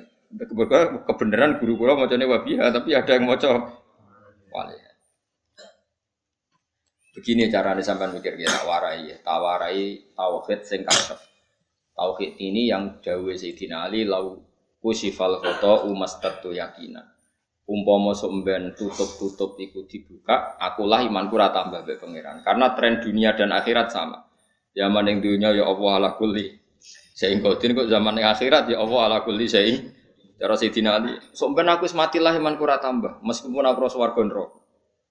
Kebenaran 1.05 1.59
guru 1.61 1.77
kula 1.77 1.93
macane 1.99 2.25
wabiya 2.25 2.71
tapi 2.73 2.95
ada 2.97 3.11
yang 3.13 3.27
maca 3.27 3.49
wa 4.49 4.59
alaiha. 4.65 4.91
Begini 7.11 7.51
caranya 7.51 7.83
sampai 7.83 8.07
mikir 8.07 8.39
kita 8.39 8.63
warai, 8.63 9.19
tawarai 9.19 10.15
tauhid 10.15 10.63
sing 10.63 10.87
kasep. 10.87 11.19
Tauhid 11.91 12.39
ini 12.39 12.71
yang 12.71 13.03
dawe 13.03 13.31
Sayyidina 13.35 13.91
Ali 13.91 14.07
lau 14.07 14.39
kusifal 14.79 15.43
khoto 15.43 15.91
umastatu 15.91 16.55
yakinan. 16.55 17.10
Umpama 17.71 18.11
somben 18.11 18.75
tutup-tutup 18.75 19.55
ikut 19.55 19.87
dibuka, 19.87 20.59
akulah 20.59 20.99
imanku 21.07 21.39
rata 21.39 21.63
tambah 21.63 21.87
be 21.87 21.95
pangeran. 21.95 22.43
Karena 22.43 22.75
tren 22.75 22.99
dunia 22.99 23.31
dan 23.31 23.55
akhirat 23.55 23.87
sama. 23.95 24.27
Zaman 24.75 25.07
yang 25.07 25.23
dunia 25.23 25.55
ya 25.55 25.63
Allah 25.63 25.91
ala 26.03 26.09
kulli. 26.19 26.51
Sehingga 27.15 27.55
kok 27.55 27.87
zaman 27.87 28.19
yang 28.19 28.35
akhirat 28.35 28.67
ya 28.67 28.83
Allah 28.83 28.99
ala 29.07 29.17
kulli 29.23 29.47
sehing. 29.47 29.87
Cara 30.35 30.57
Sayyidina 30.57 30.97
Ali, 30.97 31.13
somben 31.37 31.69
aku 31.69 31.85
sematilah 31.85 32.33
imanku 32.33 32.65
rata 32.65 32.89
tambah 32.89 33.21
meskipun 33.21 33.61
aku 33.61 33.79
rasa 33.85 34.01
warga 34.01 34.25
neraka. 34.25 34.57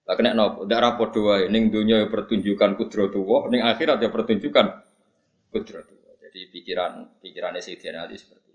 Tak 0.02 0.19
kena 0.19 0.35
nopo, 0.35 0.67
ndak 0.67 0.81
rapor 0.83 1.09
doa. 1.14 1.47
Ning 1.47 1.71
dunia 1.71 2.02
ya 2.02 2.11
pertunjukan 2.11 2.75
kudratullah, 2.75 3.47
ning 3.47 3.62
akhirat 3.62 4.02
ya 4.02 4.11
pertunjukan 4.11 4.67
kudratullah. 5.55 6.14
Jadi 6.19 6.50
pikiran 6.50 7.23
pikirannya 7.23 7.62
Sayyidina 7.62 8.11
Ali 8.11 8.19
seperti. 8.19 8.50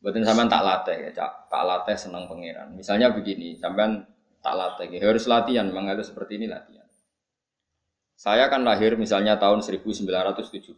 Buatin 0.00 0.24
sampean 0.24 0.48
tak 0.48 0.64
latih 0.64 0.96
ya, 0.96 1.10
cak, 1.12 1.52
tak 1.52 1.62
latih 1.68 1.96
senang 1.96 2.24
pangeran. 2.24 2.72
Misalnya 2.72 3.12
begini, 3.12 3.60
sampean 3.60 4.00
tak 4.40 4.56
latih, 4.56 4.88
ya, 4.96 5.04
harus 5.04 5.28
latihan, 5.28 5.68
memang 5.68 5.92
harus 5.92 6.08
seperti 6.08 6.40
ini 6.40 6.48
latihan. 6.48 6.88
Saya 8.16 8.48
kan 8.48 8.64
lahir 8.64 8.96
misalnya 8.96 9.36
tahun 9.36 9.60
1970. 9.60 10.76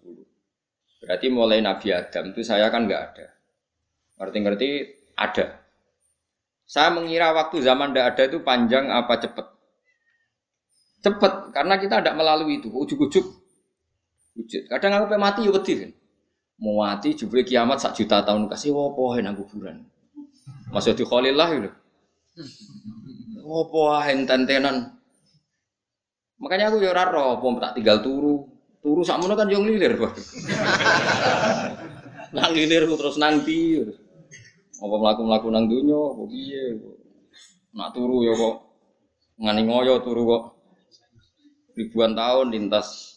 Berarti 1.03 1.27
mulai 1.31 1.59
Nabi 1.59 1.91
Adam 1.91 2.31
itu 2.31 2.47
saya 2.47 2.71
kan 2.71 2.87
nggak 2.87 3.03
ada. 3.03 3.27
Ngerti-ngerti 4.19 4.69
ada. 5.19 5.63
Saya 6.63 6.95
mengira 6.95 7.35
waktu 7.35 7.59
zaman 7.59 7.91
tidak 7.91 8.15
ada 8.15 8.23
itu 8.31 8.39
panjang 8.47 8.91
apa 8.91 9.19
cepat? 9.19 9.47
Cepat, 11.03 11.51
karena 11.51 11.75
kita 11.83 11.99
tidak 11.99 12.15
melalui 12.15 12.63
itu. 12.63 12.71
Ujuk-ujuk 12.71 13.27
wujud. 14.39 14.63
Kadang 14.71 15.03
aku 15.03 15.15
mati 15.19 15.45
ya 15.47 15.53
kan. 15.53 15.91
Mau 16.63 16.79
mati 16.79 17.19
jebule 17.19 17.43
kiamat 17.43 17.83
sak 17.83 17.99
juta 17.99 18.23
tahun 18.23 18.47
kasih 18.47 18.71
wopo 18.71 19.19
nang 19.19 19.35
kuburan. 19.35 19.83
Masih 20.71 20.95
di 20.95 21.03
khalillah 21.03 21.51
itu. 21.59 21.71
Wopo 23.43 23.91
enten-tenan. 23.99 24.95
Makanya 26.39 26.71
aku 26.71 26.79
ya 26.79 26.95
ora 26.95 27.11
roh, 27.11 27.43
tak 27.59 27.75
tinggal 27.75 27.99
turu. 27.99 28.47
Turu 28.79 29.03
sakmono 29.03 29.35
kan 29.35 29.51
yo 29.51 29.63
nglilir, 29.63 29.95
Pak. 29.95 30.15
nang 32.35 32.55
lilir 32.55 32.87
terus 32.87 33.19
nanti. 33.19 33.83
Apa 34.83 34.95
mlaku-mlaku 34.99 35.51
nang 35.51 35.67
donya, 35.67 35.99
apa 35.99 36.23
piye? 36.31 36.79
Nak 37.75 37.91
turu 37.95 38.27
ya 38.27 38.35
kok 38.39 38.55
ngani 39.43 39.63
ngoyo 39.67 39.99
turu 40.05 40.23
kok 40.29 40.43
ribuan 41.75 42.13
tahun 42.13 42.53
lintas 42.53 43.12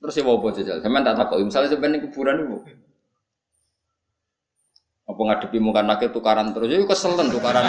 Terus 0.00 0.16
ya 0.16 0.24
apa 0.24 0.46
jajal? 0.56 0.76
Sampeyan 0.80 1.04
tak 1.04 1.16
takut. 1.20 1.44
Misalnya 1.44 1.68
sampeyan 1.76 2.00
kuburan 2.08 2.36
itu. 2.40 2.58
Apa 5.04 5.20
ngadepi 5.20 5.58
muka 5.60 5.84
nakil 5.84 6.08
tukaran 6.08 6.56
terus? 6.56 6.72
Ya 6.72 6.80
keselen 6.88 7.28
tukaran. 7.28 7.68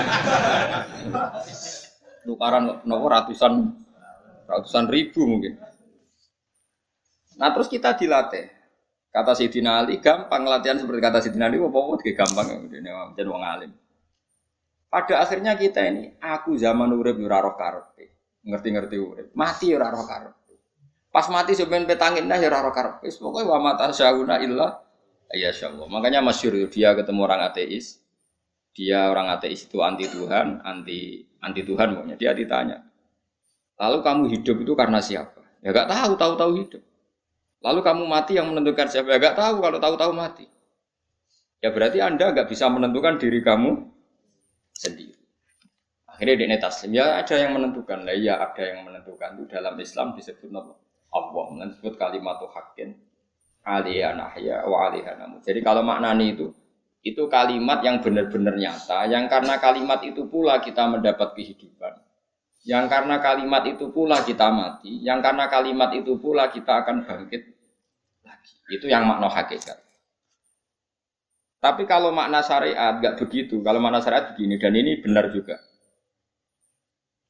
tukaran 2.23 2.85
nopo 2.88 3.05
ratusan 3.11 3.75
ratusan 4.47 4.85
ribu 4.88 5.27
mungkin. 5.27 5.59
Nah 7.35 7.50
terus 7.51 7.67
kita 7.67 7.97
dilatih. 8.00 8.47
Kata 9.11 9.35
Sidina 9.35 9.83
Ali 9.83 10.00
gampang 10.00 10.47
latihan 10.47 10.79
seperti 10.79 11.03
kata 11.03 11.19
Sidina 11.19 11.51
Ali, 11.51 11.59
apa 11.59 11.67
apa 11.67 12.00
gampang 12.00 12.71
jadi 12.71 13.27
wong 13.27 13.43
alim. 13.43 13.71
Pada 14.88 15.19
akhirnya 15.19 15.59
kita 15.59 15.83
ini, 15.83 16.15
aku 16.19 16.55
zaman 16.55 16.95
urip 16.95 17.19
ora 17.19 17.43
roh. 17.43 17.55
Ngerti-ngerti 18.43 18.95
urip. 18.95 19.27
Mati 19.35 19.75
ora 19.75 19.91
roh. 19.91 20.03
Pas 21.12 21.27
mati 21.27 21.51
sebenarnya 21.51 21.91
petangin 21.91 22.25
dah 22.32 22.39
ya 22.39 22.48
raro 22.48 22.72
karep. 22.72 23.03
Wis 23.03 23.20
pokoke 23.20 23.44
wa 23.44 23.60
mata 23.60 23.91
syauna 23.91 24.39
illa 24.39 24.80
ya 25.36 25.51
Allah. 25.51 25.88
Makanya 25.91 26.24
masyhur 26.24 26.72
dia 26.72 26.96
ketemu 26.96 27.27
orang 27.27 27.44
ateis. 27.44 28.00
Dia 28.72 29.12
orang 29.12 29.27
ateis 29.27 29.68
itu 29.68 29.84
anti 29.84 30.08
Tuhan, 30.08 30.63
anti 30.63 31.27
anti 31.44 31.62
Tuhan 31.68 32.00
pokoknya. 32.00 32.15
Dia 32.15 32.32
ditanya. 32.32 32.80
Lalu 33.75 33.98
kamu 34.00 34.24
hidup 34.32 34.58
itu 34.63 34.74
karena 34.77 35.03
siapa? 35.03 35.41
Ya 35.60 35.75
gak 35.75 35.91
tahu, 35.91 36.13
tahu-tahu 36.15 36.51
hidup. 36.63 36.84
Lalu 37.62 37.80
kamu 37.82 38.03
mati 38.08 38.38
yang 38.39 38.48
menentukan 38.48 38.88
siapa? 38.88 39.12
Ya 39.12 39.18
gak 39.20 39.36
tahu 39.36 39.60
kalau 39.60 39.77
tahu-tahu 39.84 40.13
mati. 40.15 40.46
Ya 41.60 41.74
berarti 41.74 42.00
Anda 42.00 42.32
gak 42.32 42.48
bisa 42.48 42.72
menentukan 42.72 43.20
diri 43.20 43.44
kamu 43.44 43.84
sendiri. 44.74 45.18
Akhirnya 46.08 46.36
dia 46.38 46.58
taslim. 46.62 46.94
Ya 46.94 47.18
ada 47.20 47.36
yang 47.36 47.58
menentukan. 47.58 48.06
Lah 48.06 48.13
ya 48.13 48.38
ada 48.39 48.63
yang 48.63 48.86
menentukan. 48.86 49.41
Itu 49.41 49.46
dalam 49.50 49.74
Islam 49.82 50.13
disebut 50.13 50.50
apa? 50.53 50.74
Allah 51.12 51.68
disebut 51.68 52.00
kalimat 52.00 52.39
hakin 52.39 52.96
aliyah 53.68 54.15
nahya 54.15 54.63
wa 54.65 54.89
aliyah 54.89 55.20
namu. 55.20 55.44
Jadi 55.44 55.60
kalau 55.62 55.84
maknani 55.84 56.34
itu 56.34 56.50
itu 57.01 57.25
kalimat 57.25 57.82
yang 57.82 57.98
benar-benar 57.98 58.53
nyata, 58.53 59.10
yang 59.10 59.25
karena 59.25 59.58
kalimat 59.58 60.06
itu 60.06 60.30
pula 60.30 60.62
kita 60.62 60.86
mendapat 60.86 61.34
kehidupan. 61.34 61.98
Yang 62.62 62.94
karena 62.94 63.18
kalimat 63.18 63.65
itu 63.65 63.89
pula 63.89 64.22
kita 64.22 64.53
mati, 64.53 65.01
yang 65.01 65.18
karena 65.18 65.50
kalimat 65.50 65.89
itu 65.98 66.13
pula 66.22 66.53
kita 66.53 66.86
akan 66.86 67.10
bangkit 67.10 67.41
lagi. 68.22 68.53
Itu 68.70 68.86
yang 68.86 69.10
makna 69.10 69.34
hakikat. 69.34 69.82
Tapi 71.62 71.86
kalau 71.89 72.13
makna 72.13 72.41
syariat 72.46 72.98
nggak 73.01 73.18
begitu. 73.22 73.62
Kalau 73.62 73.82
makna 73.82 74.01
syariat 74.01 74.34
begini 74.34 74.62
dan 74.62 74.74
ini 74.74 74.98
benar 75.01 75.30
juga. 75.34 75.58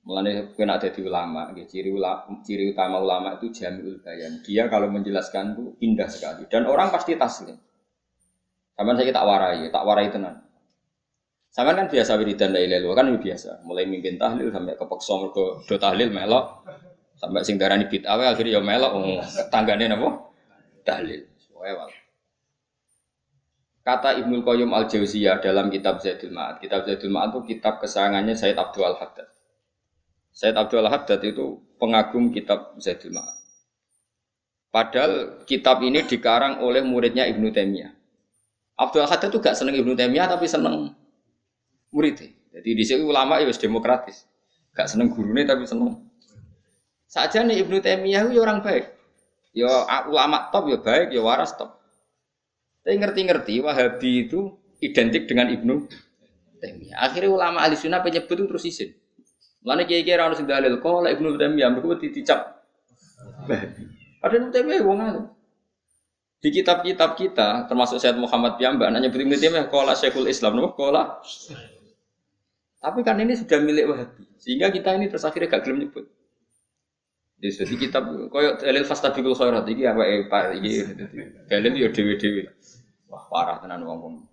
Mulanya 0.02 0.50
kena 0.58 0.82
ada 0.82 0.90
di 0.90 1.02
ulama, 1.06 1.54
ya, 1.54 1.62
ciri, 1.70 1.94
ulama, 1.94 2.26
ciri 2.42 2.74
utama 2.74 2.98
ulama 2.98 3.38
itu 3.38 3.54
jamiul 3.54 4.02
bayan. 4.02 4.42
Dia 4.42 4.66
kalau 4.66 4.90
menjelaskan 4.90 5.54
itu 5.54 5.78
indah 5.86 6.10
sekali 6.10 6.50
dan 6.50 6.66
orang 6.66 6.90
pasti 6.90 7.14
taslim. 7.14 7.54
Sama 8.74 8.98
saya 8.98 9.14
tak 9.14 9.26
warai, 9.30 9.70
tak 9.70 9.86
warai 9.86 10.10
tenan. 10.10 10.42
Sama 11.54 11.78
kan 11.78 11.86
biasa 11.86 12.18
wiridan 12.18 12.50
dari 12.56 12.66
lelu 12.66 12.90
kan 12.98 13.14
biasa. 13.14 13.62
Mulai 13.62 13.86
mimpin 13.86 14.18
tahlil 14.18 14.50
sampai 14.50 14.74
ke 14.74 14.86
pekso 14.90 15.30
ke 15.30 15.46
do 15.70 15.76
tahlil 15.78 16.10
melok 16.10 16.66
sampai 17.20 17.46
sing 17.46 17.62
darani 17.62 17.86
awal 18.08 18.34
akhirnya 18.34 18.58
ya 18.58 18.62
melok 18.64 18.92
oh, 18.98 19.22
tanggane 19.54 19.86
napa? 19.86 20.32
Tahlil. 20.82 21.30
Kata 23.82 24.14
Ibnu 24.22 24.46
Qayyim 24.46 24.70
Al 24.78 24.86
Jauziyah 24.86 25.42
dalam 25.42 25.74
kitab 25.74 25.98
Zaidul 26.02 26.34
Ma'ad. 26.34 26.62
Kitab 26.62 26.86
Zaidul 26.86 27.10
Ma'ad 27.10 27.34
itu 27.34 27.58
kitab 27.58 27.82
kesayangannya 27.82 28.38
Said 28.38 28.54
Abdul 28.54 28.86
Al 28.86 28.98
Haddad. 28.98 29.26
Said 30.32 30.56
Abdul 30.56 30.88
Haddad 30.88 31.20
itu 31.28 31.60
pengagum 31.76 32.32
kitab 32.32 32.80
Zaidul 32.80 33.12
Ma'ad. 33.12 33.38
Padahal 34.72 35.44
kitab 35.44 35.84
ini 35.84 36.08
dikarang 36.08 36.64
oleh 36.64 36.80
muridnya 36.80 37.28
Ibnu 37.28 37.52
Taimiyah. 37.52 37.92
Abdul 38.80 39.04
Haddad 39.04 39.28
itu 39.28 39.44
gak 39.44 39.60
seneng 39.60 39.76
Ibnu 39.76 39.92
Taimiyah 40.00 40.32
tapi 40.32 40.48
seneng 40.48 40.96
muridnya. 41.92 42.32
Jadi 42.56 42.70
di 42.72 42.84
sini 42.88 43.04
ulama 43.04 43.44
ya 43.44 43.52
demokratis. 43.52 44.24
Gak 44.72 44.88
seneng 44.88 45.12
gurunya 45.12 45.44
tapi 45.44 45.68
seneng. 45.68 46.00
Saja 47.12 47.44
nih 47.44 47.68
Ibnu 47.68 47.84
Taimiyah 47.84 48.32
itu 48.32 48.40
ya 48.40 48.42
orang 48.48 48.64
baik. 48.64 48.86
Ya 49.52 49.84
ulama 50.08 50.48
top 50.48 50.72
ya 50.72 50.80
baik, 50.80 51.12
ya 51.12 51.20
waras 51.20 51.52
top. 51.60 51.76
Tapi 52.88 52.96
ngerti-ngerti 52.96 53.60
Wahabi 53.60 54.32
itu 54.32 54.56
identik 54.80 55.28
dengan 55.28 55.52
Ibnu 55.52 55.92
Taimiyah. 56.64 57.04
Akhirnya 57.04 57.28
ulama 57.28 57.60
ahli 57.60 57.76
sunnah 57.76 58.00
penyebut 58.00 58.40
itu 58.40 58.48
terus 58.48 58.64
izin. 58.64 59.01
Mana 59.62 59.86
kiai-kiai 59.86 60.18
orang 60.18 60.34
sudah 60.34 60.58
dalil, 60.58 60.82
kok 60.82 61.06
Ibnu 61.06 61.38
Taimiyah 61.38 61.70
mereka 61.70 62.02
dicap. 62.02 62.40
Padahal 64.20 64.40
Ibnu 64.42 64.50
Taimiyah 64.50 64.82
wong 64.82 65.00
anu. 65.00 65.22
Di 66.42 66.50
kitab-kitab 66.50 67.14
kita, 67.14 67.70
termasuk 67.70 68.02
Syed 68.02 68.18
Muhammad 68.18 68.58
Piyambak, 68.58 68.90
nanya 68.90 69.14
berarti 69.14 69.38
Taimiyah, 69.38 69.70
kola 69.70 69.94
Syekhul 69.94 70.26
Islam, 70.26 70.58
nama 70.58 70.74
kola. 70.74 71.22
Tapi 72.82 73.06
kan 73.06 73.22
ini 73.22 73.38
sudah 73.38 73.62
milik 73.62 73.86
Wahabi, 73.94 74.26
sehingga 74.42 74.74
kita 74.74 74.98
ini 74.98 75.06
terus 75.06 75.22
akhirnya 75.22 75.54
gak 75.54 75.70
gelem 75.70 75.86
nyebut. 75.86 76.10
Jadi 77.42 77.74
kitab 77.74 78.06
koyo 78.30 78.54
dalil 78.62 78.86
fastabiqul 78.86 79.34
khairat 79.34 79.66
iki 79.66 79.82
apa 79.90 80.06
eh 80.06 80.30
Pak 80.30 80.62
iki 80.62 80.86
dalil 81.50 81.74
yo 81.74 81.90
dewi-dewi. 81.90 82.46
Wah 83.10 83.26
parah 83.34 83.58
tenan 83.58 83.82
wong-wong. 83.82 84.30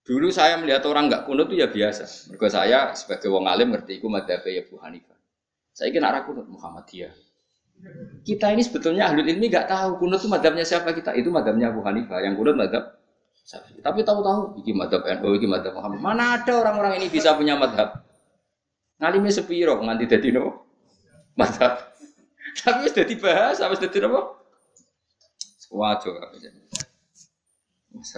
Dulu 0.00 0.32
saya 0.32 0.56
melihat 0.56 0.82
orang 0.88 1.12
nggak 1.12 1.28
kunut 1.28 1.52
itu 1.52 1.60
ya 1.60 1.68
biasa. 1.68 2.32
Mereka 2.32 2.48
saya 2.48 2.96
sebagai 2.96 3.28
wong 3.28 3.46
alim 3.46 3.70
ngerti 3.70 4.00
iku 4.00 4.08
madzhab 4.08 4.42
ya 4.48 4.64
Bu 4.66 4.80
Hanifah. 4.80 5.18
Saya 5.76 5.92
kira 5.94 6.10
arah 6.10 6.24
kunut 6.26 6.48
Muhammadiyah. 6.48 7.12
Kita 8.20 8.52
ini 8.52 8.60
sebetulnya 8.60 9.08
ahli 9.08 9.24
ilmi 9.24 9.48
nggak 9.48 9.64
tahu 9.64 10.04
kunut 10.04 10.20
itu 10.20 10.28
madhabnya 10.28 10.64
siapa 10.68 10.92
kita. 10.92 11.16
Itu 11.16 11.32
madhabnya 11.32 11.72
Abu 11.72 11.80
Hanifah. 11.80 12.20
Yang 12.20 12.34
kunut 12.36 12.56
madhab 12.56 12.84
Tapi 13.82 14.06
tahu-tahu, 14.06 14.62
iki 14.62 14.70
madhab 14.70 15.02
NU, 15.02 15.34
iki 15.34 15.48
madhab 15.48 15.74
Muhammad. 15.74 15.98
Mana 15.98 16.38
ada 16.38 16.52
orang-orang 16.54 17.02
ini 17.02 17.10
bisa 17.10 17.34
punya 17.34 17.58
madhab? 17.58 17.98
Ngalimnya 19.02 19.32
sepiro, 19.32 19.80
nganti 19.80 20.06
jadi 20.06 20.38
no 20.38 20.70
madhab. 21.34 21.90
Tapi 22.62 22.92
sudah 22.92 23.06
dibahas, 23.08 23.58
sudah 23.58 23.90
jadi 23.90 24.06
no? 24.06 24.38
Wajo, 25.70 26.10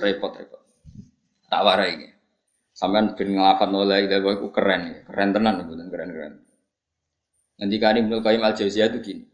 repot-repot. 0.00 0.61
Tak 1.52 1.60
warai. 1.60 2.08
Sampai 2.72 3.12
ben 3.12 3.36
ngelafat 3.36 3.68
nolai, 3.68 4.08
itu 4.08 4.48
keren, 4.48 5.04
keren 5.04 5.28
tenan, 5.36 5.60
keren-keren. 5.68 6.40
Nanti 7.60 7.76
kan 7.76 8.00
Ibnu 8.00 8.24
Qayyim 8.24 8.40
al 8.40 8.56
Jauziyah 8.56 8.88
itu 8.88 8.98
gini 9.04 9.24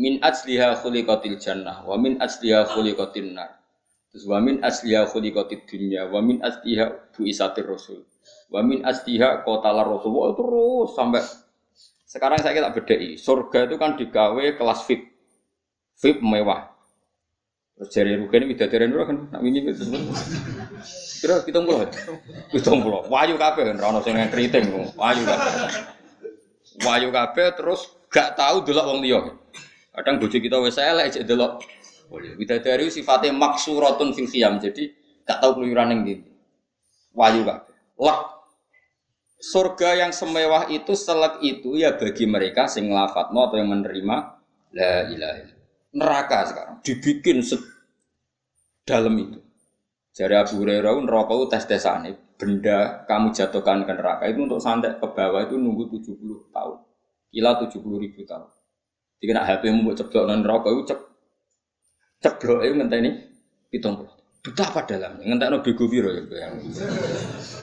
min 0.00 0.16
asliha 0.24 0.80
khuliqatil 0.80 1.36
jannah 1.36 1.84
wa 1.84 2.00
min 2.00 2.16
asliha 2.16 2.64
khuliqatin 2.72 3.36
nar. 3.36 3.60
Terus 4.10 4.24
wa 4.24 4.40
min 4.40 4.64
asliha 4.64 5.04
khuliqatid 5.06 5.68
dunya 5.68 6.08
wa 6.08 6.24
min 6.24 6.40
asliha 6.40 7.12
buisatir 7.12 7.68
rasul. 7.68 8.08
Wa 8.48 8.64
min 8.64 8.82
asliha 8.82 9.44
qotala 9.44 9.84
rasul. 9.84 10.10
Wah, 10.16 10.32
terus 10.34 10.96
sampai 10.96 11.22
sekarang 12.08 12.40
saya 12.42 12.56
kita 12.56 12.72
bedai. 12.74 13.20
Surga 13.20 13.68
itu 13.70 13.76
kan 13.76 13.94
digawe 13.94 14.44
kelas 14.56 14.80
VIP. 14.88 15.02
VIP 16.00 16.18
mewah. 16.24 16.72
Terus 17.80 17.96
jari 17.96 18.12
rugen 18.20 18.44
widadari 18.44 18.84
nur 18.92 19.08
kan 19.08 19.32
nak 19.32 19.40
ini 19.40 19.64
itu. 19.64 19.88
Kira 21.24 21.40
pitung 21.40 21.64
puluh. 21.64 21.88
Pitung 22.52 22.84
puluh. 22.84 23.08
Wayu 23.08 23.40
kabeh 23.40 23.72
kan 23.72 23.80
ora 23.80 23.88
ono 23.96 24.04
sing 24.04 24.20
keriting. 24.28 24.92
Wayu 25.00 25.24
kabeh. 25.24 25.52
Wayu 26.84 27.08
kabeh 27.08 27.56
terus 27.56 27.88
gak 28.12 28.36
tahu 28.36 28.68
delok 28.68 28.84
wong 28.84 29.00
liya. 29.00 29.32
Kadang 29.96 30.20
bojo 30.20 30.36
kita 30.36 30.60
wis 30.60 30.76
elek 30.76 31.16
cek 31.16 31.24
delok. 31.24 31.64
Bidadari 32.12 32.92
sifatnya 32.92 33.32
maksuratun 33.32 34.12
fil 34.12 34.28
khiyam. 34.28 34.60
Jadi 34.60 34.92
gak 35.24 35.40
tahu 35.40 35.64
keluyuran 35.64 35.96
yang 35.96 36.00
gitu. 36.04 36.28
Wahyu 37.16 37.48
kabeh. 37.48 37.72
Lah 37.96 38.44
surga 39.40 40.04
yang 40.04 40.12
semewah 40.12 40.68
itu 40.68 40.92
selek 40.92 41.40
itu 41.40 41.80
ya 41.80 41.96
bagi 41.96 42.28
mereka 42.28 42.68
sing 42.68 42.92
nglafatno 42.92 43.48
atau 43.48 43.56
yang 43.56 43.72
menerima 43.72 44.16
la 44.76 45.08
ilaha 45.08 45.59
Neraka 45.90 46.46
sekarang 46.46 46.76
dibikin 46.86 47.42
dalam 48.86 49.14
itu. 49.18 49.38
Jadi 50.10 50.34
Abu 50.34 50.62
Hurairah 50.62 50.94
neraka 51.02 51.32
itu 51.38 51.46
tes 51.50 51.64
tesane 51.66 52.10
benda 52.34 53.06
kamu 53.06 53.30
jatuhkan 53.30 53.86
ke 53.86 53.92
neraka 53.94 54.24
itu 54.26 54.42
untuk 54.42 54.58
santet 54.58 54.98
ke 54.98 55.06
bawah 55.06 55.44
itu 55.46 55.54
nunggu 55.54 55.86
70 55.92 56.50
tahun. 56.50 56.78
Kila 57.30 57.50
70 57.62 58.02
ribu 58.02 58.20
tahun. 58.26 58.50
Jika 59.20 59.32
nak 59.36 59.46
HP 59.46 59.62
mu 59.70 59.92
buat 59.92 60.00
ceblok 60.00 60.24
non 60.26 60.40
rokok 60.40 60.70
itu 60.72 60.82
cep 60.90 61.00
ceblok 62.24 62.64
itu 62.64 62.74
ngenteni 62.74 63.10
pitung 63.68 64.00
puluh. 64.00 64.10
Betapa 64.40 64.88
dalamnya 64.88 65.28
ngenteni 65.28 65.60
bego 65.60 65.84
biro 65.86 66.08
ya 66.10 66.24
yang. 66.24 66.56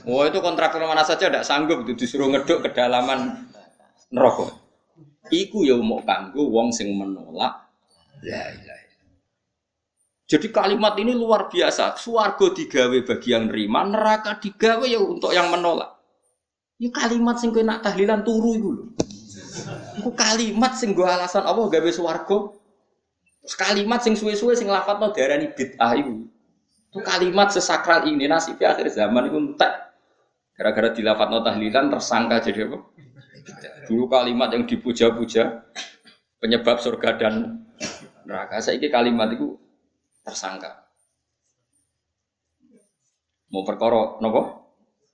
Wah 0.05 0.23
itu 0.29 0.37
kontraktor 0.39 0.85
mana 0.85 1.01
saja 1.01 1.33
tidak 1.33 1.43
sanggup 1.43 1.81
itu 1.83 1.97
disuruh 1.97 2.29
ngeduk 2.29 2.61
kedalaman 2.61 3.49
neraka. 4.13 4.53
Iku 5.33 5.65
ya 5.67 5.75
mau 5.81 5.99
kanggo 6.05 6.47
wong 6.47 6.69
sing 6.71 6.93
menolak 6.93 7.66
la 8.25 8.43
ilaha 8.53 8.87
jadi 10.27 10.51
kalimat 10.51 10.99
ini 10.99 11.15
luar 11.15 11.47
biasa. 11.47 11.95
Suwargo 11.95 12.51
digawe 12.51 12.99
bagi 13.07 13.31
yang 13.31 13.47
nerima, 13.47 13.87
neraka 13.87 14.35
digawe 14.35 14.83
ya 14.83 14.99
untuk 14.99 15.31
yang 15.31 15.47
menolak. 15.47 15.95
Ini 16.77 16.91
kalimat 16.91 17.39
sing 17.39 17.55
nak 17.63 17.79
tahlilan 17.79 18.27
turu 18.27 18.51
itu 18.53 18.69
loh. 18.69 18.87
Iku 19.97 20.11
kalimat 20.13 20.75
sing 20.75 20.91
gue 20.91 21.07
alasan 21.07 21.47
Allah 21.47 21.71
gawe 21.71 21.89
swarga. 21.89 22.53
Terus 23.41 23.55
kalimat 23.55 24.03
sing 24.03 24.19
suwe-suwe 24.19 24.53
sing 24.53 24.67
lafadzno 24.67 25.15
diarani 25.15 25.47
bid'ah 25.55 25.95
iku. 25.95 26.27
Itu 26.91 26.99
kalimat 27.07 27.55
sesakral 27.55 28.03
ini 28.11 28.27
nasibnya 28.27 28.75
akhir 28.75 28.91
zaman 28.91 29.31
itu 29.31 29.37
entek. 29.39 29.73
Gara-gara 30.59 30.91
dilafadzno 30.91 31.39
tahlilan 31.39 31.87
tersangka 31.87 32.43
jadi 32.51 32.67
apa? 32.67 32.77
Dulu 33.87 34.11
kalimat 34.11 34.51
yang 34.51 34.67
dipuja-puja 34.67 35.63
penyebab 36.43 36.83
surga 36.83 37.15
dan 37.15 37.63
neraka. 38.27 38.59
Saya 38.59 38.77
kalimat 38.91 39.31
itu 39.31 39.55
tersangka. 40.27 40.91
Mau 43.47 43.63
perkara 43.63 44.19
nopo? 44.19 44.67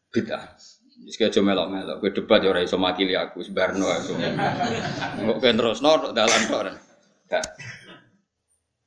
Bid'ah. 0.09 0.57
Jika 1.03 1.29
aja 1.29 1.41
melok-melok, 1.41 1.99
gue 1.99 2.11
debat 2.21 2.39
ya 2.39 2.53
orang 2.53 2.63
iso 2.63 2.77
makili 2.79 3.17
aku, 3.17 3.43
sebarno 3.43 3.85
aku. 3.85 4.13
Kok 5.19 5.37
kan 5.41 5.57
terus 5.57 5.81
nor 5.83 6.15
dalam 6.15 6.41
koran. 6.47 6.77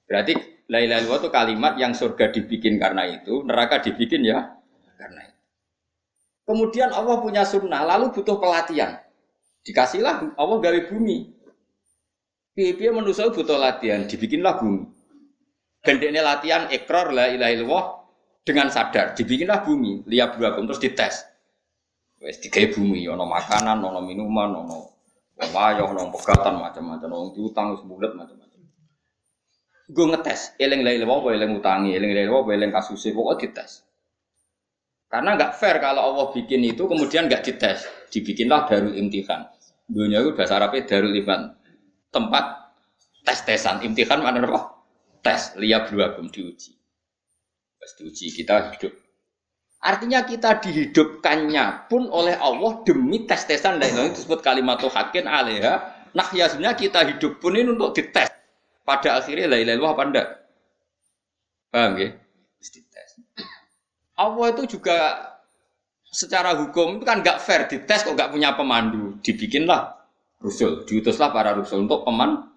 Berarti 0.07 0.33
la 0.71 0.81
ilaha 0.81 1.03
illallah 1.03 1.21
itu 1.21 1.31
kalimat 1.35 1.73
yang 1.77 1.93
surga 1.93 2.31
dibikin 2.31 2.79
karena 2.79 3.05
itu, 3.11 3.43
neraka 3.45 3.83
dibikin 3.83 4.23
ya 4.23 4.55
karena 4.97 5.29
itu. 5.29 5.41
Kemudian 6.47 6.95
Allah 6.95 7.21
punya 7.21 7.43
sunnah, 7.43 7.83
lalu 7.85 8.15
butuh 8.15 8.39
pelatihan. 8.39 9.03
Dikasihlah 9.67 10.39
Allah 10.39 10.57
gawe 10.63 10.81
bumi. 10.89 11.36
Piye-piye 12.57 12.89
manusia 12.89 13.29
butuh 13.29 13.61
latihan, 13.61 14.09
dibikinlah 14.09 14.57
bumi. 14.57 14.89
Gendeknya 15.85 16.25
latihan 16.25 16.73
ekor 16.73 17.13
la 17.13 17.29
ilaha 17.29 17.53
illallah 17.53 17.85
dengan 18.49 18.73
sadar, 18.73 19.13
dibikinlah 19.13 19.61
bumi, 19.61 20.09
lihat 20.09 20.41
beragam 20.41 20.65
terus 20.65 20.81
dites. 20.81 21.29
Wes 22.17 22.41
digawe 22.41 22.73
bumi, 22.73 23.05
ono 23.13 23.29
makanan, 23.29 23.77
ono 23.77 24.01
minuman, 24.01 24.57
ono 24.57 24.79
wayah, 25.37 25.85
ono 25.85 26.09
pegatan 26.09 26.57
macam-macam, 26.57 27.09
ono 27.13 27.29
diutang 27.37 27.77
wis 27.77 27.85
macam-macam. 27.85 28.61
Gue 29.87 30.07
ngetes, 30.11 30.57
eling 30.57 30.81
lele 30.81 31.05
apa 31.05 31.29
eling 31.31 31.61
utangi, 31.61 31.93
eling 31.93 32.11
lele 32.11 32.33
apa 32.33 32.51
eling 32.57 32.73
kasusnya, 32.73 33.13
pokoknya 33.13 33.39
dites. 33.45 33.85
Karena 35.13 35.37
nggak 35.39 35.53
fair 35.61 35.77
kalau 35.79 36.03
Allah 36.09 36.27
bikin 36.33 36.65
itu 36.65 36.89
kemudian 36.89 37.29
nggak 37.29 37.45
dites, 37.45 37.85
dibikinlah 38.11 38.65
darul 38.67 38.97
imtihan. 38.97 39.45
Dunia 39.87 40.25
itu 40.25 40.35
bahasa 40.35 40.59
Arabnya 40.59 40.89
darul 40.89 41.15
imtihan, 41.15 41.55
tempat 42.11 42.75
tes-tesan. 43.27 43.83
Imtihan 43.83 44.23
mana 44.23 44.43
apa? 44.47 44.79
Tes, 45.21 45.59
lihat 45.59 45.91
berwagum 45.91 46.31
diuji. 46.31 46.79
Pas 47.77 47.91
diuji 47.99 48.31
kita 48.33 48.75
hidup. 48.75 48.95
Artinya 49.83 50.25
kita 50.27 50.59
dihidupkannya 50.63 51.87
pun 51.87 52.11
oleh 52.11 52.35
Allah 52.39 52.83
demi 52.83 53.23
tes-tesan 53.29 53.79
dan 53.79 53.93
itu 53.93 54.23
disebut 54.23 54.43
kalimat 54.43 54.83
hakin 54.83 55.29
alaiha. 55.29 55.75
Nah 56.17 56.27
ya 56.33 56.49
sebenarnya 56.49 56.79
kita 56.79 57.07
hidup 57.07 57.39
pun 57.39 57.55
ini 57.55 57.71
untuk 57.71 57.93
dites. 57.95 58.33
Pada 58.87 59.19
akhirnya 59.19 59.51
la 59.51 59.59
ilaha 59.59 59.95
apa 59.95 60.03
enggak? 60.07 60.29
Paham 61.71 61.93
ya? 61.99 62.09
Dites. 62.63 63.11
Allah 64.17 64.47
itu 64.55 64.79
juga 64.79 64.99
secara 66.09 66.57
hukum 66.57 66.97
itu 66.97 67.05
kan 67.05 67.21
nggak 67.21 67.39
fair 67.45 67.69
dites 67.69 68.01
kok 68.01 68.17
nggak 68.17 68.33
punya 68.33 68.57
pemandu 68.57 69.21
dibikinlah 69.21 69.96
rusul. 70.41 70.85
Diutuslah 70.85 71.31
para 71.33 71.57
rusul 71.57 71.85
untuk 71.87 72.05
peman 72.05 72.51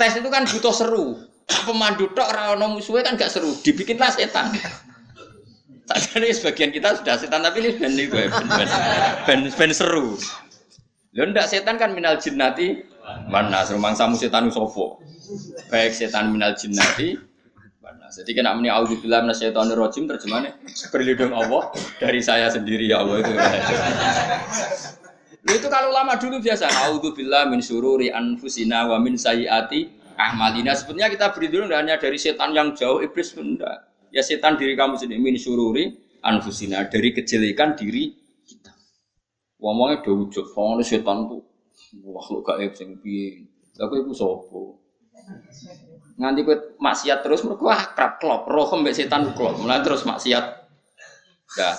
tes 0.00 0.16
itu 0.16 0.28
kan 0.32 0.48
butuh 0.48 0.72
seru. 0.72 1.06
Pemandu 1.50 2.08
tok 2.14 2.30
rano 2.30 2.78
musuhnya 2.78 3.10
kan 3.10 3.18
gak 3.18 3.32
seru. 3.32 3.52
Dibikinlah 3.60 4.08
setan. 4.14 4.54
Tadi 5.90 6.30
sebagian 6.30 6.70
kita 6.70 7.02
sudah 7.02 7.18
setan 7.18 7.42
tapi 7.42 7.66
ini 7.66 7.70
ben 7.76 7.92
ben 7.98 8.30
ben, 8.30 8.68
ben, 9.26 9.40
ben 9.50 9.70
seru. 9.74 10.14
Lo 11.12 11.26
ndak 11.26 11.50
setan 11.50 11.74
kan 11.76 11.90
minal 11.90 12.16
jinnati 12.22 12.86
mana 13.26 13.66
serumang 13.66 13.94
samu 13.98 14.14
setan 14.14 14.50
usofo 14.50 15.02
baik 15.70 15.94
setan 15.94 16.30
minal 16.30 16.54
jinnati 16.54 17.18
jadi 18.10 18.42
kena 18.42 18.58
meni 18.58 18.66
auzubillah 18.66 19.22
minasyaitonir 19.22 19.78
rajim 19.78 20.10
terjemahnya 20.10 20.58
berlindung 20.90 21.30
Allah 21.30 21.70
dari 22.02 22.18
saya 22.18 22.50
sendiri 22.50 22.90
ya 22.90 23.06
Allah 23.06 23.22
itu. 23.22 23.30
Lu 25.40 25.52
itu 25.56 25.68
kalau 25.72 25.88
lama 25.90 26.20
dulu 26.20 26.40
biasa 26.40 26.68
auzubillah 26.88 27.48
min 27.48 27.64
syururi 27.64 28.12
anfusina 28.12 28.84
wa 28.84 29.00
min 29.00 29.16
sayyiati 29.16 29.88
ahmalina. 30.20 30.76
Sebenarnya 30.76 31.08
kita 31.16 31.26
berlindung 31.32 31.72
hanya 31.72 31.96
dari 31.96 32.20
setan 32.20 32.52
yang 32.52 32.76
jauh 32.76 33.00
iblis 33.00 33.32
benda. 33.32 33.88
Ya 34.12 34.20
setan 34.20 34.60
diri 34.60 34.76
kamu 34.76 35.00
sendiri 35.00 35.20
min 35.22 35.40
syururi 35.40 35.96
anfusina 36.20 36.84
dari 36.92 37.16
kejelekan 37.16 37.72
diri 37.72 38.12
kita. 38.44 38.72
Ngomongnya 39.60 40.04
do 40.04 40.24
wujud, 40.24 40.44
soalnya 40.52 40.84
setan 40.84 41.28
tuh 41.28 41.40
makhluk 42.04 42.44
gaib 42.44 42.72
sing 42.76 43.00
piye. 43.00 43.48
Kowe 43.80 43.96
iku 43.96 44.12
sapa? 44.12 44.60
nganti 46.20 46.44
kowe 46.44 46.56
maksiat 46.76 47.24
terus 47.24 47.40
mergo 47.48 47.72
akrab 47.72 48.20
klop 48.20 48.44
roh 48.44 48.68
mbek 48.76 48.92
setan 48.92 49.32
klop 49.32 49.56
mulai 49.56 49.80
terus 49.80 50.04
maksiat 50.04 50.44
ya 51.56 51.70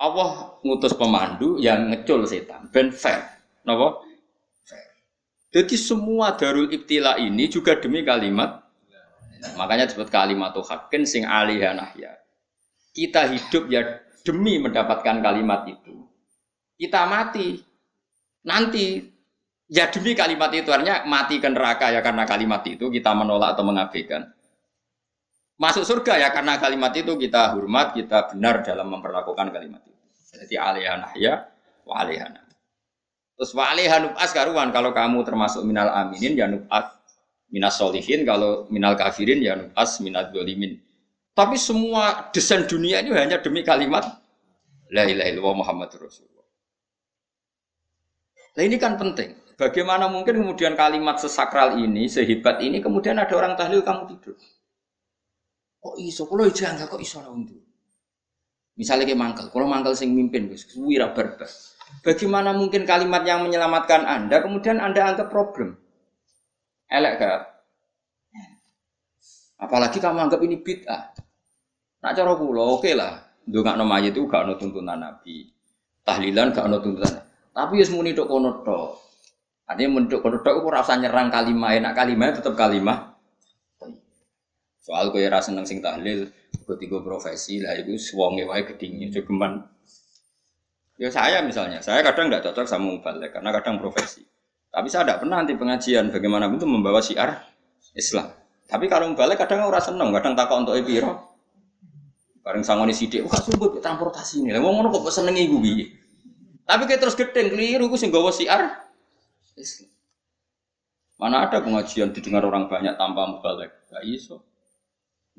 Allah 0.00 0.56
ngutus 0.64 0.96
pemandu 0.96 1.60
yang 1.60 1.92
ngecul 1.92 2.24
setan 2.24 2.72
ben 2.72 2.88
fair. 2.88 3.20
Napa? 3.68 4.00
Fair. 4.64 4.88
Jadi 5.52 5.76
semua 5.76 6.32
darul 6.34 6.72
ibtila 6.72 7.20
ini 7.20 7.46
juga 7.52 7.76
demi 7.76 8.00
kalimat 8.00 8.64
makanya 9.56 9.88
disebut 9.88 10.12
kalimat 10.12 10.52
hakin 10.52 11.04
sing 11.04 11.24
alihah 11.24 11.92
ya 11.96 12.12
kita 12.96 13.28
hidup 13.28 13.68
ya 13.68 14.00
demi 14.24 14.60
mendapatkan 14.60 15.20
kalimat 15.20 15.64
itu. 15.68 16.08
Kita 16.80 17.04
mati. 17.08 17.60
Nanti 18.40 19.04
Ya 19.70 19.86
demi 19.86 20.18
kalimat 20.18 20.50
itu 20.50 20.66
artinya 20.74 21.06
mati 21.06 21.38
ke 21.38 21.46
neraka 21.46 21.94
ya 21.94 22.02
karena 22.02 22.26
kalimat 22.26 22.66
itu 22.66 22.90
kita 22.90 23.14
menolak 23.14 23.54
atau 23.54 23.62
mengabaikan. 23.62 24.26
Masuk 25.60 25.84
surga 25.84 26.16
ya 26.16 26.28
karena 26.32 26.56
kalimat 26.56 26.88
itu 26.96 27.20
kita 27.20 27.52
hormat, 27.52 27.92
kita 27.92 28.32
benar 28.32 28.64
dalam 28.64 28.88
memperlakukan 28.96 29.52
kalimat 29.52 29.84
itu. 29.84 30.00
Jadi 30.32 30.56
alihana 30.56 31.12
ya, 31.20 31.52
wa. 31.84 32.00
Terus 33.36 33.52
wa 33.52 33.68
nub'as 33.76 34.32
karuan 34.32 34.72
kalau 34.72 34.96
kamu 34.96 35.20
termasuk 35.20 35.60
minal 35.68 35.92
aminin 35.92 36.32
ya 36.32 36.48
nub'as 36.48 36.96
minas 37.52 37.76
solihin, 37.76 38.24
kalau 38.24 38.64
minal 38.72 38.96
kafirin 38.96 39.44
ya 39.44 39.52
nub'as 39.52 40.00
minal 40.00 40.32
dolimin. 40.32 40.80
Tapi 41.36 41.60
semua 41.60 42.32
desain 42.32 42.64
dunia 42.64 43.04
ini 43.04 43.12
hanya 43.12 43.36
demi 43.44 43.60
kalimat 43.60 44.20
La 44.90 45.06
ilaha 45.06 45.28
illallah 45.30 45.56
Muhammad 45.62 45.88
Rasulullah. 45.94 46.46
Nah 48.58 48.62
ini 48.66 48.76
kan 48.80 48.98
penting. 48.98 49.38
Bagaimana 49.54 50.08
mungkin 50.10 50.40
kemudian 50.40 50.74
kalimat 50.74 51.20
sesakral 51.20 51.78
ini, 51.78 52.08
sehebat 52.08 52.58
ini, 52.64 52.80
kemudian 52.80 53.20
ada 53.20 53.30
orang 53.36 53.54
tahlil 53.54 53.84
kamu 53.84 54.08
tidur? 54.16 54.34
Kok 55.80 55.96
iso? 55.96 56.28
Kalau 56.28 56.44
enggak 56.44 56.88
kok 56.88 57.00
iso 57.00 57.24
lah 57.24 57.32
untuk. 57.32 57.56
Misalnya 58.76 59.04
kayak 59.04 59.20
mangkel, 59.20 59.46
kalau 59.52 59.68
mangkel 59.68 59.92
sing 59.92 60.16
mimpin, 60.16 60.48
wira 60.80 61.12
barbar. 61.12 61.48
Bagaimana 62.00 62.56
mungkin 62.56 62.88
kalimat 62.88 63.26
yang 63.28 63.44
menyelamatkan 63.44 64.08
Anda, 64.08 64.40
kemudian 64.40 64.80
Anda 64.80 65.04
anggap 65.04 65.28
problem? 65.28 65.76
Elek 66.88 67.20
gak? 67.20 67.40
Apalagi 69.60 70.00
kamu 70.00 70.18
anggap 70.24 70.40
ini 70.40 70.56
bid'ah. 70.64 71.12
Nak 72.00 72.12
cara 72.16 72.32
kula 72.32 72.62
oke 72.64 72.88
okay 72.88 72.94
lah. 72.96 73.20
Ndongakno 73.44 73.84
mayit 73.84 74.16
itu 74.16 74.24
gak 74.24 74.48
ono 74.48 74.56
tuntunan 74.56 74.96
Nabi. 74.96 75.44
Tahlilan 76.00 76.56
gak 76.56 76.64
ono 76.64 76.80
tuntunan. 76.80 77.20
Tapi 77.52 77.72
wis 77.76 77.92
muni 77.92 78.16
tok 78.16 78.30
kono. 78.30 78.64
Artinya 79.68 80.02
menduk 80.02 80.24
kodok 80.24 80.42
aku 80.42 80.72
rasa 80.72 80.98
nyerang 80.98 81.30
kalimah, 81.30 81.76
enak 81.78 81.92
kalimah 81.94 82.32
tetap 82.34 82.56
kalimah. 82.56 83.09
Soal 84.80 85.12
kue 85.12 85.28
rasa 85.28 85.52
seneng 85.52 85.68
sing 85.68 85.84
tahlil, 85.84 86.32
tiga 86.80 86.98
profesi 87.04 87.60
lah 87.60 87.76
itu 87.76 88.00
suwonge 88.00 88.48
wae 88.48 88.64
gedingnya 88.64 89.12
jogeman. 89.12 89.60
Ya 90.96 91.12
saya 91.12 91.44
misalnya, 91.44 91.84
saya 91.84 92.00
kadang 92.00 92.32
nggak 92.32 92.44
cocok 92.44 92.64
sama 92.64 92.96
mubalik 92.96 93.32
karena 93.32 93.52
kadang 93.56 93.80
profesi. 93.80 94.24
Tapi 94.72 94.88
saya 94.88 95.04
tidak 95.04 95.24
pernah 95.24 95.42
nanti 95.42 95.56
pengajian 95.56 96.08
bagaimana 96.08 96.48
itu 96.48 96.64
membawa 96.64 97.00
syiar 97.04 97.44
Islam. 97.92 98.32
Tapi 98.68 98.86
kalau 98.88 99.12
mubalik 99.12 99.36
kadang 99.36 99.68
orang 99.68 99.84
seneng, 99.84 100.08
kadang 100.16 100.32
takut 100.36 100.64
untuk 100.64 100.76
epiro. 100.76 101.28
Bareng 102.40 102.64
sangoni 102.64 102.96
sidik, 102.96 103.28
wah 103.28 103.36
sumpah 103.36 103.80
transportasi 103.84 104.44
ini. 104.44 104.56
Lah 104.56 104.64
ngono 104.64 104.88
kok 104.88 105.12
seneng 105.12 105.36
ibu 105.36 105.60
bi. 105.60 105.84
Tapi 106.64 106.86
kayak 106.86 107.00
terus 107.02 107.18
gedeng 107.18 107.52
keliru, 107.52 107.90
gue 107.90 107.98
sing 108.00 108.14
bawa 108.14 108.30
siar 108.30 108.88
Islam. 109.58 109.90
Mana 111.20 111.44
ada 111.44 111.60
pengajian 111.60 112.16
didengar 112.16 112.40
orang 112.46 112.70
banyak 112.70 112.96
tanpa 112.96 113.28
mubalik? 113.28 113.68
Gak 113.92 114.06
iso. 114.08 114.49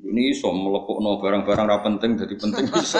Ini 0.02 0.34
iso 0.34 0.50
melepuk 0.50 0.98
no 0.98 1.22
barang-barang 1.22 1.66
ra 1.66 1.78
penting 1.80 2.18
jadi 2.18 2.34
penting 2.34 2.66
iso. 2.82 2.98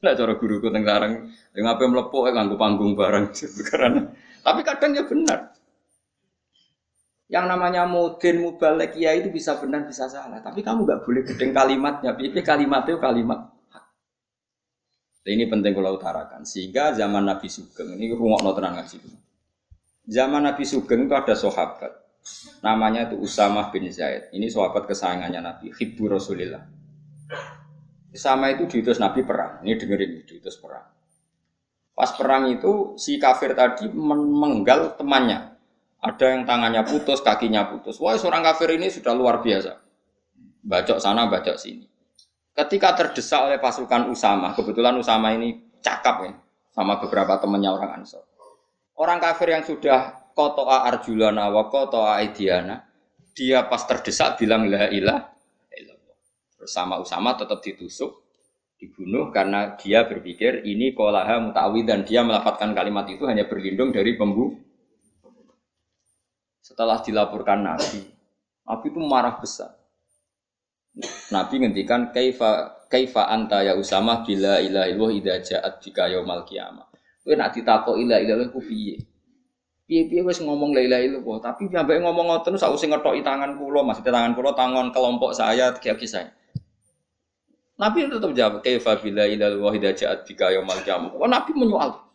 Nah 0.00 0.12
cara 0.16 0.32
guru 0.36 0.64
tentang 0.64 0.84
sarang, 0.84 1.12
yang 1.56 1.66
apa 1.68 1.84
melepuk 1.84 2.28
ya 2.28 2.32
nganggu 2.36 2.56
panggung 2.56 2.92
barang 2.96 3.24
karena. 3.72 4.00
Tapi 4.40 4.60
kadang 4.64 4.90
ya 4.96 5.04
benar. 5.04 5.40
Yang 7.30 7.46
namanya 7.46 7.82
modern 7.86 8.36
mubalik 8.42 8.96
ya 8.98 9.14
itu 9.14 9.30
bisa 9.30 9.56
benar 9.60 9.86
bisa 9.86 10.08
salah. 10.10 10.40
Tapi 10.44 10.60
kamu 10.64 10.84
nggak 10.84 11.00
boleh 11.04 11.22
gedeng 11.24 11.52
kalimatnya. 11.52 12.16
Tapi 12.16 12.42
kalimat 12.42 12.82
itu 12.88 12.98
kalimat 12.98 13.40
ini 15.28 15.44
penting 15.46 15.76
kalau 15.76 16.00
utarakan. 16.00 16.48
Sehingga 16.48 16.96
zaman 16.96 17.28
Nabi 17.28 17.46
Sugeng 17.52 17.92
ini 17.94 18.10
rumah 18.16 18.40
notenan 18.40 18.80
ngaji. 18.80 18.98
Zaman 20.08 20.42
Nabi 20.48 20.64
Sugeng 20.64 21.04
itu 21.06 21.14
ada 21.14 21.34
sahabat. 21.36 21.92
Namanya 22.60 23.08
itu 23.08 23.16
Usamah 23.20 23.72
bin 23.72 23.88
Zaid. 23.88 24.28
Ini 24.34 24.46
sahabat 24.48 24.84
kesayangannya 24.84 25.40
Nabi, 25.40 25.66
Hibbu 25.72 26.10
Rasulillah. 26.10 26.64
Sama 28.10 28.50
itu 28.50 28.66
diutus 28.66 28.98
Nabi 28.98 29.22
perang. 29.22 29.62
Ini 29.62 29.78
dengerin, 29.78 30.26
diutus 30.26 30.58
perang. 30.58 30.84
Pas 31.94 32.10
perang 32.16 32.48
itu 32.48 32.96
si 32.96 33.20
kafir 33.20 33.52
tadi 33.54 33.86
menggal 33.92 34.96
temannya. 34.98 35.52
Ada 36.00 36.32
yang 36.32 36.48
tangannya 36.48 36.80
putus, 36.88 37.20
kakinya 37.20 37.68
putus. 37.68 38.00
Wah, 38.00 38.16
seorang 38.16 38.40
kafir 38.40 38.72
ini 38.72 38.88
sudah 38.88 39.12
luar 39.12 39.44
biasa. 39.44 39.76
Bacok 40.64 40.96
sana, 40.96 41.28
bacok 41.28 41.60
sini. 41.60 41.84
Ketika 42.56 42.96
terdesak 42.96 43.40
oleh 43.46 43.60
pasukan 43.60 44.08
Usama, 44.08 44.56
kebetulan 44.56 44.96
Usama 44.96 45.36
ini 45.36 45.60
cakap 45.84 46.24
ya, 46.24 46.32
sama 46.72 46.96
beberapa 46.98 47.36
temannya 47.36 47.68
orang 47.68 48.00
Ansor. 48.00 48.24
Orang 48.96 49.20
kafir 49.20 49.52
yang 49.52 49.64
sudah 49.64 50.29
kotoa 50.32 50.86
arjulana 50.88 51.50
wa 51.50 51.68
kotoa 51.68 52.20
aidiana, 52.20 52.86
dia 53.34 53.64
pas 53.66 53.82
terdesak 53.86 54.40
bilang 54.40 54.68
la 54.68 54.90
ilah 54.90 55.20
illallah. 55.74 56.16
Terus 56.56 56.70
sama 56.70 56.98
Usama 57.00 57.34
tetap 57.38 57.62
ditusuk, 57.64 58.20
dibunuh 58.80 59.28
karena 59.28 59.76
dia 59.76 60.08
berpikir 60.08 60.64
ini 60.64 60.96
kolaha 60.96 61.36
mutawi 61.40 61.84
dan 61.84 62.02
dia 62.02 62.24
melafatkan 62.24 62.72
kalimat 62.72 63.04
itu 63.12 63.28
hanya 63.28 63.44
berlindung 63.44 63.92
dari 63.92 64.16
pembunuh. 64.16 64.56
Setelah 66.64 67.02
dilaporkan 67.02 67.66
Nabi, 67.66 68.08
Nabi 68.64 68.86
itu 68.88 69.00
marah 69.02 69.36
besar. 69.36 69.74
Nabi 71.30 71.54
ngendikan 71.62 72.10
kaifa 72.10 72.86
kaifa 72.90 73.30
anta 73.30 73.62
ya 73.62 73.78
Usama 73.78 74.26
bila 74.26 74.58
ilaha 74.58 74.86
illallah 74.90 75.12
idza 75.14 75.34
ja'at 75.54 75.78
bika 75.82 76.10
yaumal 76.10 76.42
qiyamah. 76.42 76.86
Nak 77.30 77.50
ditakok 77.54 77.94
ila 77.94 78.18
ila 78.18 78.48
ku 78.50 78.58
piye? 78.58 79.09
Piye-piye 79.90 80.22
wis 80.22 80.38
ngomong 80.38 80.70
la 80.70 80.86
ilaha 80.86 81.02
illallah, 81.02 81.38
tapi 81.42 81.66
sampai 81.66 81.98
ngomong 81.98 82.30
ngoten 82.30 82.54
sak 82.54 82.70
usah 82.70 82.94
ngetoki 82.94 83.26
tangan 83.26 83.58
kula, 83.58 83.82
masih 83.82 84.06
tangan 84.06 84.38
kula 84.38 84.54
tangan 84.54 84.94
kelompok 84.94 85.34
saya, 85.34 85.74
tiga 85.74 85.98
saya. 86.06 86.30
Nabi 87.74 88.06
tetap 88.06 88.30
jawab, 88.30 88.62
kaifa 88.62 89.02
bila 89.02 89.26
ilal 89.26 89.58
wahida 89.58 89.90
ja'at 89.90 90.22
bika 90.30 90.54
yaumal 90.54 90.78
qiyamah. 90.86 91.10
Wah, 91.18 91.26
Nabi 91.26 91.58
menyoal. 91.58 92.06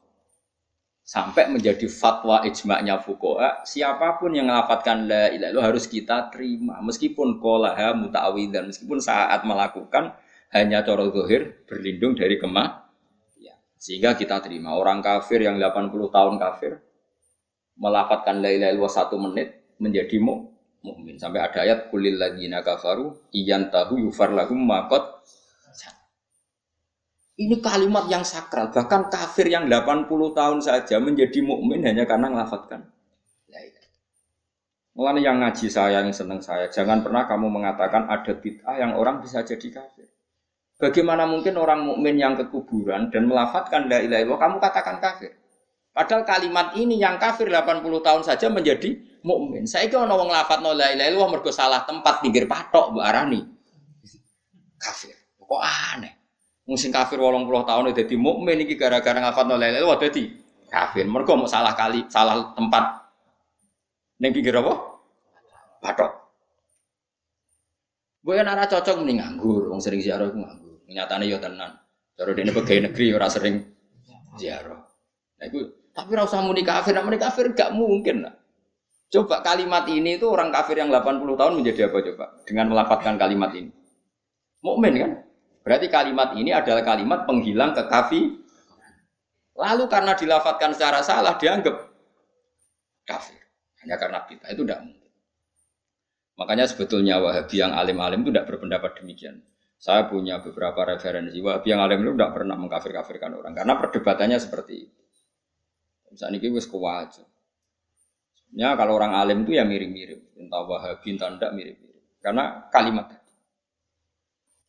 Sampai 1.03 1.51
menjadi 1.51 1.83
fatwa 1.91 2.47
ijma'nya 2.47 2.95
fuqaha, 3.03 3.67
siapa 3.67 4.23
pun 4.23 4.31
yang 4.31 4.47
melafatkan 4.47 5.03
la 5.03 5.27
ilaha 5.35 5.51
illallah 5.51 5.65
harus 5.75 5.91
kita 5.91 6.31
terima. 6.31 6.79
Meskipun 6.79 7.43
kolaha 7.43 7.91
muta'awidan, 7.91 8.71
meskipun 8.71 9.03
saat 9.03 9.43
melakukan 9.43 10.15
hanya 10.55 10.79
coro 10.87 11.11
zahir 11.11 11.67
berlindung 11.67 12.15
dari 12.15 12.39
kemah. 12.39 12.87
Ya. 13.35 13.59
Sehingga 13.75 14.15
kita 14.15 14.39
terima. 14.39 14.79
Orang 14.79 15.03
kafir 15.03 15.43
yang 15.43 15.59
80 15.59 15.91
tahun 16.07 16.39
kafir, 16.39 16.79
melafatkan 17.75 18.39
la 18.39 18.49
ilaha 18.51 18.71
illallah 18.71 18.93
satu 18.93 19.15
menit, 19.19 19.75
menjadi 19.79 20.17
mukmin. 20.19 21.15
Sampai 21.19 21.43
ada 21.43 21.63
ayat 21.63 21.91
kulil 21.91 22.15
ladzina 22.15 22.63
kafaru 22.63 23.13
iyan 23.35 23.71
tahu 23.71 23.99
yufar 23.99 24.31
lahum 24.31 24.59
makot 24.63 25.15
ini 27.35 27.59
kalimat 27.59 28.07
yang 28.07 28.23
sakral, 28.23 28.71
bahkan 28.71 29.11
kafir 29.11 29.51
yang 29.51 29.67
80 29.67 30.07
tahun 30.07 30.59
saja 30.63 31.03
menjadi 31.03 31.43
mukmin 31.43 31.83
hanya 31.83 32.07
karena 32.07 32.31
ngelafatkan. 32.31 32.87
Mulanya 34.95 35.21
yang 35.27 35.43
ngaji 35.43 35.67
saya, 35.67 35.99
yang 35.99 36.15
seneng 36.15 36.39
saya, 36.39 36.71
jangan 36.71 37.03
pernah 37.03 37.27
kamu 37.27 37.51
mengatakan 37.51 38.07
ada 38.07 38.31
bid'ah 38.31 38.79
yang 38.79 38.95
orang 38.95 39.19
bisa 39.19 39.43
jadi 39.43 39.67
kafir. 39.67 40.07
Bagaimana 40.79 41.27
mungkin 41.27 41.59
orang 41.59 41.83
mukmin 41.83 42.15
yang 42.15 42.39
kekuburan 42.39 43.11
dan 43.11 43.27
melafatkan 43.27 43.91
la 43.91 43.99
ilaha 43.99 44.23
illallah 44.23 44.39
kamu 44.39 44.55
katakan 44.63 44.97
kafir? 45.03 45.35
Padahal 45.95 46.27
kalimat 46.27 46.75
ini 46.75 46.99
yang 46.99 47.15
kafir 47.15 47.47
80 47.47 47.79
tahun 48.03 48.21
saja 48.27 48.51
menjadi 48.51 48.99
mukmin. 49.23 49.63
Saya 49.63 49.87
kira 49.87 50.03
orang 50.03 50.27
ngelafat 50.27 50.59
la 50.59 50.91
ilaha 50.91 51.07
illallah 51.07 51.31
mergo 51.31 51.55
salah 51.55 51.87
tempat 51.87 52.19
pinggir 52.19 52.43
patok 52.51 52.91
Bu 52.91 52.99
Arani. 52.99 53.39
Kafir. 54.75 55.15
Kok 55.39 55.63
aneh? 55.63 56.13
Musim 56.65 56.91
kafir 56.91 57.21
wolong 57.21 57.45
puluh 57.45 57.61
tahun 57.61 57.93
udah 57.93 58.05
di 58.09 58.17
mukmin 58.17 58.57
ini 58.57 58.73
gara-gara 58.73 59.21
ngafat 59.21 59.45
nolai 59.45 59.71
lele 59.71 59.85
wah 59.87 59.95
jadi 59.95 60.35
kafir. 60.67 61.07
Mereka 61.07 61.31
mau 61.37 61.47
salah 61.47 61.71
kali, 61.77 62.09
salah 62.11 62.51
tempat. 62.57 63.05
Neng 64.19 64.35
pikir 64.35 64.51
apa? 64.57 64.73
Batok. 65.79 66.11
Gue 68.25 68.33
kan 68.41 68.49
arah 68.49 68.65
cocok 68.65 69.05
mending 69.05 69.21
nganggur, 69.21 69.69
wong 69.69 69.77
sering 69.77 70.01
ziarah 70.01 70.25
gue 70.27 70.41
nganggur. 70.41 70.81
Nyatane 70.89 71.29
yo 71.29 71.37
tenan. 71.37 71.77
Cara 72.17 72.31
dene 72.33 72.49
pegawai 72.49 72.89
negeri 72.89 73.13
ora 73.13 73.29
sering 73.29 73.61
ziarah. 74.41 74.81
Nah, 75.35 75.47
gue, 75.51 75.84
tapi 75.95 76.11
rasa 76.11 76.43
muni 76.43 76.59
kafir, 76.59 76.91
muni 76.99 77.15
kafir 77.15 77.55
gak 77.55 77.71
mungkin. 77.71 78.27
Coba 79.07 79.39
kalimat 79.39 79.87
ini 79.87 80.19
itu 80.19 80.27
orang 80.27 80.51
kafir 80.51 80.75
yang 80.75 80.91
80 80.91 81.23
tahun 81.39 81.53
menjadi 81.55 81.87
apa 81.87 81.97
coba? 82.03 82.25
Dengan 82.43 82.67
melafatkan 82.67 83.15
kalimat 83.15 83.55
ini. 83.55 83.71
Mukmin 84.59 84.93
kan? 84.99 85.11
Berarti 85.63 85.87
kalimat 85.87 86.35
ini 86.35 86.51
adalah 86.51 86.83
kalimat 86.83 87.23
penghilang 87.23 87.71
kekafi. 87.71 88.43
Lalu 89.55 89.83
karena 89.87 90.19
dilafatkan 90.19 90.75
secara 90.75 90.99
salah 90.99 91.39
dianggap 91.39 91.95
kafir. 93.07 93.39
Hanya 93.79 93.95
karena 93.95 94.19
kita 94.27 94.51
itu 94.51 94.67
tidak 94.67 94.83
mungkin. 94.83 95.11
Makanya 96.35 96.65
sebetulnya 96.67 97.23
Wahabi 97.23 97.55
yang 97.55 97.71
alim-alim 97.71 98.27
itu 98.27 98.35
tidak 98.35 98.51
berpendapat 98.51 98.99
demikian. 98.99 99.39
Saya 99.79 100.11
punya 100.11 100.43
beberapa 100.43 100.83
referensi 100.83 101.39
Wahabi 101.39 101.71
yang 101.71 101.79
alim 101.79 102.03
itu 102.03 102.11
tidak 102.19 102.35
pernah 102.35 102.59
mengkafir-kafirkan 102.59 103.31
orang 103.31 103.55
karena 103.55 103.79
perdebatannya 103.79 104.39
seperti 104.43 104.91
itu. 104.91 105.04
Misalnya 106.15 106.39
ini 106.39 106.55
wis 106.55 106.63
kewajar. 106.71 107.27
Ya 108.55 108.71
kalau 108.79 108.95
orang 108.95 109.19
alim 109.19 109.43
itu 109.43 109.59
ya 109.59 109.67
mirip-mirip, 109.67 110.39
entah 110.39 110.63
Wahabi 110.63 111.07
entah 111.11 111.27
tidak 111.35 111.51
mirip-mirip. 111.51 112.03
Karena 112.23 112.71
kalimat 112.71 113.11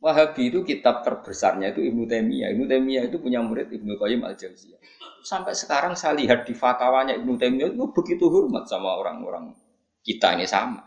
Wahabi 0.03 0.53
itu 0.53 0.61
kitab 0.67 1.07
terbesarnya 1.07 1.71
itu 1.71 1.87
Ibnu 1.87 2.05
Taimiyah. 2.05 2.53
Ibnu 2.53 2.67
Taimiyah 2.69 3.09
itu 3.09 3.17
punya 3.23 3.41
murid 3.41 3.73
Ibnu 3.73 3.97
Qayyim 3.97 4.27
Al 4.27 4.35
Jauziyah. 4.35 4.79
Sampai 5.25 5.57
sekarang 5.57 5.95
saya 5.95 6.15
lihat 6.19 6.45
di 6.45 6.55
fatwanya 6.55 7.17
Ibnu 7.17 7.39
Taimiyah 7.39 7.73
itu 7.73 7.87
begitu 7.91 8.27
hormat 8.29 8.67
sama 8.67 8.99
orang-orang 8.99 9.55
kita 10.03 10.35
ini 10.35 10.47
sama. 10.47 10.83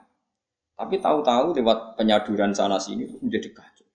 Tapi 0.79 0.95
tahu-tahu 1.03 1.51
lewat 1.55 1.99
penyaduran 1.99 2.55
sana 2.55 2.79
sini 2.79 3.07
itu 3.11 3.19
menjadi 3.19 3.51
kacau. 3.51 3.87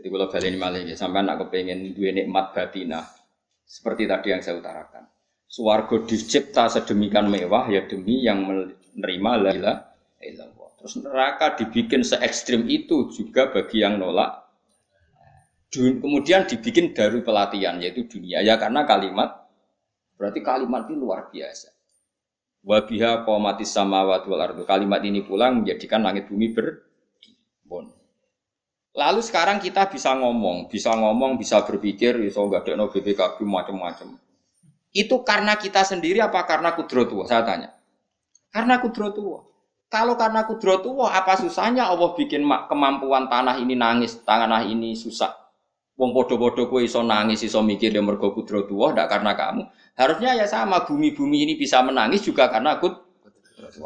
Jadi 0.00 0.06
kalau 0.08 0.26
balik 0.32 0.48
ini 0.48 0.58
malah 0.58 0.80
ya, 0.80 0.96
sampai 0.96 1.20
anak 1.20 1.44
kepengen 1.44 1.92
dua 1.92 2.10
nikmat 2.16 2.56
batinah 2.56 3.04
seperti 3.68 4.08
tadi 4.08 4.32
yang 4.32 4.40
saya 4.40 4.56
utarakan. 4.56 5.04
Suwargo 5.54 6.02
dicipta 6.02 6.66
sedemikian 6.66 7.30
mewah 7.30 7.70
ya 7.70 7.86
demi 7.86 8.26
yang 8.26 8.42
menerima 8.42 9.30
la 9.38 9.50
ilaha 9.54 10.54
Terus 10.82 11.00
neraka 11.00 11.54
dibikin 11.54 12.02
se 12.02 12.18
ekstrim 12.18 12.66
itu 12.66 13.06
juga 13.14 13.54
bagi 13.54 13.86
yang 13.86 14.02
nolak. 14.02 14.50
Kemudian 15.70 16.50
dibikin 16.50 16.90
dari 16.90 17.22
pelatihan 17.22 17.78
yaitu 17.78 18.04
dunia 18.04 18.42
ya 18.42 18.58
karena 18.58 18.82
kalimat 18.82 19.46
berarti 20.18 20.42
kalimat 20.42 20.90
ini 20.90 20.98
luar 20.98 21.30
biasa. 21.30 21.70
Wabiha 22.66 23.22
komatis 23.22 23.70
sama 23.70 24.02
wal 24.04 24.26
ardu. 24.42 24.66
Kalimat 24.66 25.06
ini 25.06 25.22
pulang 25.22 25.62
menjadikan 25.62 26.02
langit 26.02 26.26
bumi 26.26 26.50
berbon. 26.50 27.94
Lalu 28.92 29.20
sekarang 29.22 29.62
kita 29.62 29.86
bisa 29.86 30.18
ngomong, 30.18 30.66
bisa 30.66 30.92
ngomong, 30.98 31.38
bisa 31.38 31.62
berpikir, 31.62 32.18
bisa 32.18 32.42
nggak 32.42 32.66
ada 32.66 32.72
no 32.74 32.90
BPKB 32.90 33.38
macam-macam. 33.46 34.23
Itu 34.94 35.26
karena 35.26 35.58
kita 35.58 35.82
sendiri 35.82 36.22
apa 36.22 36.46
karena 36.46 36.70
kudro 36.78 37.02
tua? 37.04 37.26
Saya 37.26 37.42
tanya. 37.42 37.74
Karena 38.54 38.78
kudro 38.78 39.10
tua. 39.10 39.38
Kalau 39.94 40.18
karena 40.18 40.42
kudrotu, 40.42 40.90
wah 40.90 41.14
apa 41.14 41.38
susahnya 41.38 41.86
Allah 41.86 42.18
bikin 42.18 42.42
kemampuan 42.66 43.30
tanah 43.30 43.62
ini 43.62 43.78
nangis, 43.78 44.18
tanah 44.26 44.66
ini 44.66 44.98
susah. 44.98 45.30
Wong 45.94 46.10
podo-podo 46.10 46.66
kue 46.66 46.82
iso 46.82 46.98
nangis, 47.06 47.46
iso 47.46 47.62
mikir 47.62 47.94
dia 47.94 48.02
mergo 48.02 48.34
kudrotu, 48.34 48.74
wah 48.74 48.90
tidak 48.90 49.14
karena 49.14 49.38
kamu. 49.38 49.62
Harusnya 49.94 50.34
ya 50.34 50.50
sama, 50.50 50.82
bumi-bumi 50.82 51.46
ini 51.46 51.54
bisa 51.54 51.78
menangis 51.86 52.26
juga 52.26 52.50
karena 52.50 52.82
kut. 52.82 53.06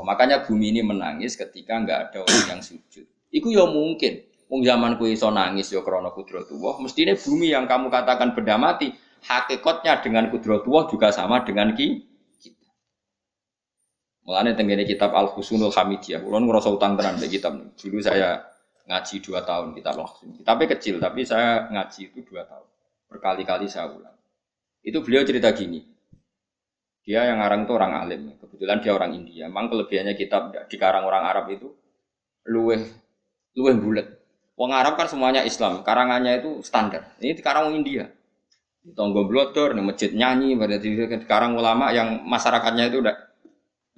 Makanya 0.01 0.49
bumi 0.49 0.73
ini 0.73 0.81
menangis 0.81 1.37
ketika 1.37 1.77
nggak 1.77 1.99
ada 2.09 2.18
orang 2.25 2.57
yang 2.57 2.61
sujud. 2.64 3.05
Iku 3.29 3.53
ya 3.53 3.68
mungkin. 3.68 4.25
Wong 4.49 4.64
zaman 4.64 4.97
kue 4.97 5.12
iso 5.12 5.29
nangis 5.29 5.68
ya 5.68 5.85
kudrotu, 5.85 6.57
wah 6.57 6.81
mestinya 6.81 7.12
bumi 7.12 7.53
yang 7.53 7.68
kamu 7.68 7.92
katakan 7.92 8.33
benda 8.33 8.57
mati, 8.57 8.97
hakikatnya 9.24 9.98
dengan 10.04 10.31
kudrotu 10.31 10.70
juga 10.90 11.11
sama 11.11 11.42
dengan 11.42 11.74
ki 11.74 12.09
Mulane 14.28 14.52
tenggene 14.52 14.85
kitab 14.85 15.16
Al 15.16 15.33
Husnul 15.33 15.72
Hamidiyah. 15.72 16.20
Kulon 16.20 16.44
ngerasa 16.44 16.68
utang 16.68 17.00
tenan 17.00 17.16
di 17.16 17.33
kitab. 17.33 17.57
Dulu 17.81 17.96
saya 18.04 18.44
ngaji 18.85 19.24
dua 19.24 19.40
tahun 19.40 19.72
kitab 19.72 19.96
langsung. 19.96 20.37
Kitabnya 20.37 20.66
kecil 20.76 21.00
tapi 21.00 21.24
saya 21.24 21.64
ngaji 21.72 22.12
itu 22.12 22.20
dua 22.28 22.44
tahun. 22.44 22.68
Berkali-kali 23.09 23.72
saya 23.72 23.88
ulang. 23.88 24.12
Itu 24.85 25.00
beliau 25.00 25.24
cerita 25.24 25.48
gini. 25.57 25.81
Dia 27.09 27.24
yang 27.24 27.40
ngarang 27.40 27.64
itu 27.64 27.72
orang 27.72 27.92
alim. 28.04 28.37
Kebetulan 28.37 28.85
dia 28.85 28.92
orang 28.92 29.16
India. 29.16 29.48
Memang 29.48 29.72
kelebihannya 29.72 30.12
kitab 30.12 30.52
dikarang 30.68 31.09
orang 31.09 31.24
Arab 31.24 31.48
itu 31.48 31.72
luweh 32.44 32.85
luweh 33.57 33.76
bulat. 33.81 34.12
Wong 34.61 34.76
Arab 34.76 35.00
kan 35.00 35.09
semuanya 35.09 35.40
Islam. 35.40 35.81
Karangannya 35.81 36.44
itu 36.44 36.61
standar. 36.61 37.16
Ini 37.16 37.33
orang 37.48 37.81
India. 37.81 38.12
Tonggo 38.96 39.29
blotor, 39.29 39.74
nih 39.77 39.85
masjid 39.85 40.11
nyanyi, 40.14 40.57
berarti 40.57 40.94
sekarang 41.24 41.59
ulama 41.59 41.90
yang 41.92 42.24
masyarakatnya 42.24 42.88
itu 42.88 43.05
udah 43.05 43.29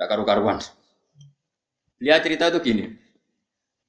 Gak 0.00 0.08
karu-karuan. 0.08 0.56
Lihat 2.00 2.24
cerita 2.24 2.48
itu 2.48 2.58
gini. 2.64 2.84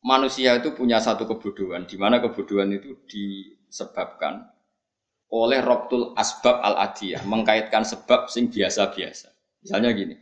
Manusia 0.04 0.60
itu 0.60 0.76
punya 0.76 1.00
satu 1.00 1.24
kebodohan, 1.24 1.88
di 1.88 1.96
mana 1.96 2.20
kebodohan 2.20 2.68
itu 2.76 3.00
disebabkan 3.08 4.44
oleh 5.32 5.64
robtul 5.64 6.12
asbab 6.20 6.60
al 6.60 6.84
adiyah, 6.84 7.24
mengkaitkan 7.24 7.88
sebab 7.88 8.28
sing 8.28 8.52
biasa-biasa. 8.52 9.32
Misalnya 9.64 9.96
gini. 9.96 10.20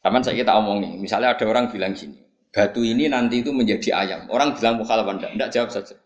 Taman 0.00 0.24
saya 0.24 0.40
kita 0.40 0.56
omong 0.56 0.80
nih, 0.80 0.92
misalnya 0.96 1.36
ada 1.36 1.44
orang 1.44 1.68
bilang 1.68 1.92
gini, 1.92 2.16
batu 2.48 2.80
ini 2.80 3.10
nanti 3.10 3.44
itu 3.44 3.52
menjadi 3.52 3.92
ayam. 3.92 4.32
Orang 4.32 4.56
bilang 4.56 4.80
mukhal 4.80 5.04
apa 5.04 5.12
enggak? 5.12 5.30
Enggak 5.36 5.50
jawab 5.52 5.70
saja. 5.74 5.98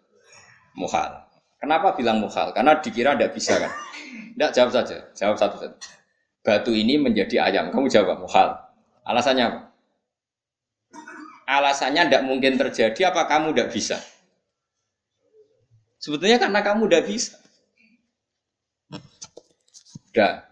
Mukhal. 0.74 1.30
Kenapa 1.62 1.94
bilang 1.94 2.18
mukhal? 2.18 2.50
Karena 2.50 2.82
dikira 2.82 3.14
enggak 3.14 3.38
bisa 3.38 3.54
kan? 3.54 3.70
Enggak 4.34 4.50
jawab 4.50 4.70
saja, 4.74 4.96
jawab 5.14 5.38
satu 5.38 5.62
satu 5.62 6.02
batu 6.42 6.74
ini 6.74 6.98
menjadi 6.98 7.38
ayam? 7.46 7.70
Kamu 7.70 7.86
jawab 7.86 8.18
muhal. 8.18 8.58
Alasannya 9.06 9.44
apa? 9.46 9.60
Alasannya 11.46 12.10
tidak 12.10 12.22
mungkin 12.26 12.58
terjadi 12.58 13.14
apa 13.14 13.30
kamu 13.30 13.54
tidak 13.54 13.70
bisa? 13.70 13.96
Sebetulnya 16.02 16.42
karena 16.42 16.60
kamu 16.66 16.90
tidak 16.90 17.04
bisa. 17.06 17.38
Udah. 20.12 20.42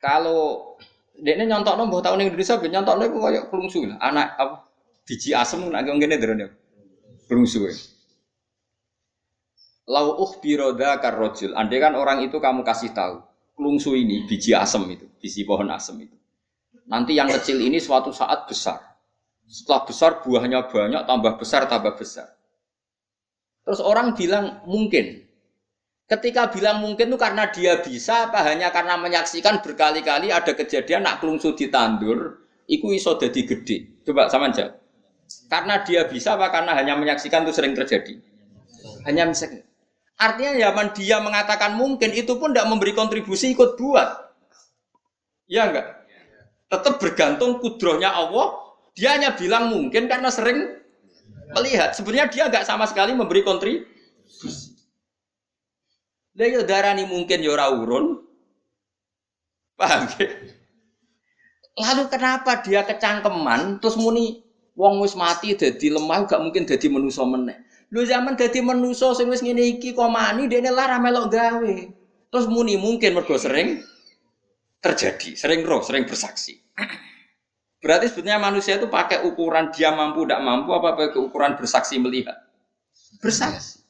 Kalau 0.00 0.76
dia 1.20 1.36
nyontok 1.36 1.76
nombor 1.76 2.00
tahun 2.00 2.32
Indonesia, 2.32 2.56
nyontok 2.56 2.96
nombor 2.96 3.28
kayak 3.28 3.44
kelungsu 3.52 3.84
Anak 4.00 4.40
apa? 4.40 4.56
Biji 5.04 5.36
asem 5.36 5.68
nak 5.68 5.84
ngene 5.84 6.16
drone 6.16 6.46
kelungsu. 7.28 7.68
Lau 9.88 10.20
biroda 10.44 11.00
karrojul. 11.00 11.56
Andai 11.56 11.80
kan 11.80 11.96
orang 11.96 12.20
itu 12.20 12.36
kamu 12.36 12.60
kasih 12.60 12.92
tahu 12.92 13.24
lungsu 13.58 13.92
ini, 13.98 14.24
biji 14.24 14.54
asem 14.54 14.86
itu, 14.88 15.06
biji 15.18 15.42
pohon 15.42 15.68
asem 15.74 15.98
itu. 15.98 16.16
Nanti 16.88 17.18
yang 17.18 17.28
kecil 17.28 17.58
ini 17.60 17.82
suatu 17.82 18.14
saat 18.14 18.48
besar. 18.48 18.80
Setelah 19.44 19.82
besar 19.84 20.10
buahnya 20.24 20.70
banyak, 20.70 21.02
tambah 21.04 21.36
besar, 21.36 21.68
tambah 21.68 21.98
besar. 21.98 22.32
Terus 23.66 23.82
orang 23.84 24.16
bilang 24.16 24.64
mungkin. 24.64 25.28
Ketika 26.08 26.48
bilang 26.48 26.80
mungkin 26.80 27.12
itu 27.12 27.20
karena 27.20 27.52
dia 27.52 27.84
bisa 27.84 28.32
apa 28.32 28.40
hanya 28.48 28.72
karena 28.72 28.96
menyaksikan 28.96 29.60
berkali-kali 29.60 30.32
ada 30.32 30.56
kejadian 30.56 31.04
nak 31.04 31.20
kelungsu 31.20 31.52
ditandur, 31.52 32.48
iku 32.64 32.96
iso 32.96 33.20
jadi 33.20 33.44
gede. 33.44 34.08
Coba 34.08 34.32
sama 34.32 34.48
aja. 34.48 34.72
Karena 35.52 35.84
dia 35.84 36.08
bisa 36.08 36.40
apa 36.40 36.48
karena 36.48 36.72
hanya 36.72 36.96
menyaksikan 36.96 37.44
itu 37.44 37.52
sering 37.52 37.76
terjadi? 37.76 38.16
Hanya 39.04 39.28
menyaksikan. 39.28 39.67
Artinya 40.18 40.58
zaman 40.58 40.90
dia 40.98 41.22
mengatakan 41.22 41.78
mungkin 41.78 42.10
itu 42.10 42.34
pun 42.42 42.50
tidak 42.50 42.66
memberi 42.66 42.90
kontribusi 42.90 43.54
ikut 43.54 43.78
buat. 43.78 44.34
Ya 45.46 45.70
enggak? 45.70 45.86
Tetap 46.68 46.98
bergantung 46.98 47.62
kudrohnya 47.62 48.10
Allah. 48.10 48.58
Dia 48.98 49.14
hanya 49.14 49.38
bilang 49.38 49.70
mungkin 49.70 50.10
karena 50.10 50.26
sering 50.34 50.74
melihat. 51.54 51.94
Sebenarnya 51.94 52.26
dia 52.34 52.44
enggak 52.50 52.66
sama 52.66 52.90
sekali 52.90 53.14
memberi 53.14 53.46
kontribusi. 53.46 54.74
Lah 56.34 56.46
yo 56.50 56.66
darani 56.66 57.06
mungkin 57.06 57.38
yo 57.38 57.54
ora 57.54 57.70
urun. 57.70 58.18
Paham 59.78 60.10
ya? 60.18 60.26
Lalu 61.78 62.10
kenapa 62.10 62.58
dia 62.66 62.82
kecangkeman 62.82 63.78
terus 63.78 63.94
muni 63.94 64.42
wong 64.74 64.98
wis 64.98 65.14
mati 65.14 65.54
dadi 65.54 65.94
lemah 65.94 66.26
gak 66.26 66.42
mungkin 66.42 66.66
dadi 66.66 66.90
manusa 66.90 67.22
meneh. 67.22 67.67
Lho 67.88 68.04
zaman 68.04 68.36
dadi 68.36 68.60
manusa 68.60 69.16
sing 69.16 69.32
wis 69.32 69.40
ngene 69.40 69.64
iki 69.64 69.96
kok 69.96 70.12
mani 70.12 70.44
dene 70.44 70.68
lara 70.68 71.00
melok 71.00 71.32
gawe. 71.32 71.76
Terus 72.28 72.46
muni 72.52 72.76
mungkin 72.76 73.16
mergo 73.16 73.40
sering 73.40 73.80
terjadi, 74.84 75.32
sering 75.32 75.64
roh, 75.64 75.80
sering 75.80 76.04
bersaksi. 76.04 76.60
Berarti 77.82 78.12
sebetulnya 78.12 78.36
manusia 78.36 78.76
itu 78.76 78.92
pakai 78.92 79.24
ukuran 79.24 79.72
dia 79.72 79.88
mampu 79.96 80.28
tidak 80.28 80.44
mampu 80.44 80.76
apa 80.76 80.98
pakai 80.98 81.16
ukuran 81.16 81.56
bersaksi 81.56 81.96
melihat? 81.96 82.36
Bersaksi. 83.24 83.80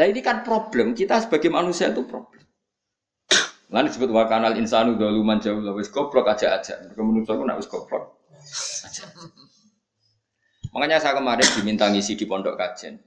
Nah 0.00 0.06
ini 0.08 0.24
kan 0.24 0.40
problem 0.40 0.96
kita 0.96 1.20
sebagai 1.20 1.52
manusia 1.52 1.92
itu 1.92 2.08
problem. 2.08 2.40
Lalu 3.74 3.92
disebut 3.92 4.08
wakanal 4.08 4.56
insanu 4.56 4.96
doluman 4.96 5.44
jauh 5.44 5.60
wis 5.76 5.92
goblok 5.92 6.24
aja 6.32 6.56
aja. 6.56 6.80
Mereka 6.80 7.02
manusia 7.04 7.36
aku 7.36 7.44
nak 7.44 7.60
wis 7.60 7.68
goblok 7.68 8.16
aja. 8.88 9.04
Makanya 10.70 11.02
saya 11.02 11.18
kemarin 11.18 11.46
diminta 11.58 11.90
ngisi 11.90 12.14
di 12.14 12.26
pondok 12.30 12.54
kajen. 12.54 13.02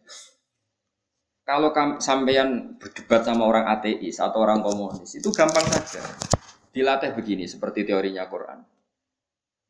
Kalau 1.43 1.76
sampean 1.99 2.80
berdebat 2.80 3.28
sama 3.28 3.43
orang 3.43 3.67
ateis 3.67 4.19
atau 4.19 4.43
orang 4.43 4.63
komunis 4.63 5.12
itu 5.19 5.28
gampang 5.36 5.63
saja. 5.67 5.99
Dilatih 6.71 7.12
begini 7.15 7.47
seperti 7.47 7.84
teorinya 7.84 8.23
Quran. 8.32 8.63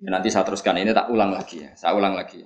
Ya, 0.02 0.10
nanti 0.14 0.30
saya 0.30 0.46
teruskan 0.46 0.78
ini 0.78 0.94
tak 0.94 1.10
ulang 1.10 1.34
lagi 1.34 1.66
ya. 1.66 1.74
Saya 1.74 1.98
ulang 1.98 2.14
lagi. 2.14 2.46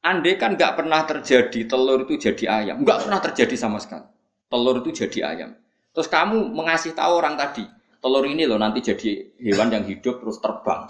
Andai 0.00 0.40
kan 0.40 0.56
nggak 0.56 0.80
pernah 0.80 1.04
terjadi 1.04 1.68
telur 1.68 2.08
itu 2.08 2.16
jadi 2.16 2.64
ayam, 2.64 2.80
nggak 2.80 3.04
pernah 3.04 3.20
terjadi 3.20 3.52
sama 3.52 3.76
sekali. 3.76 4.08
Telur 4.48 4.80
itu 4.80 5.04
jadi 5.04 5.36
ayam. 5.36 5.50
Terus 5.92 6.08
kamu 6.08 6.56
mengasih 6.56 6.96
tahu 6.96 7.20
orang 7.20 7.36
tadi, 7.36 7.68
telur 8.00 8.24
ini 8.24 8.48
loh 8.48 8.56
nanti 8.56 8.80
jadi 8.80 9.36
hewan 9.36 9.68
yang 9.68 9.84
hidup 9.84 10.24
terus 10.24 10.40
terbang. 10.40 10.88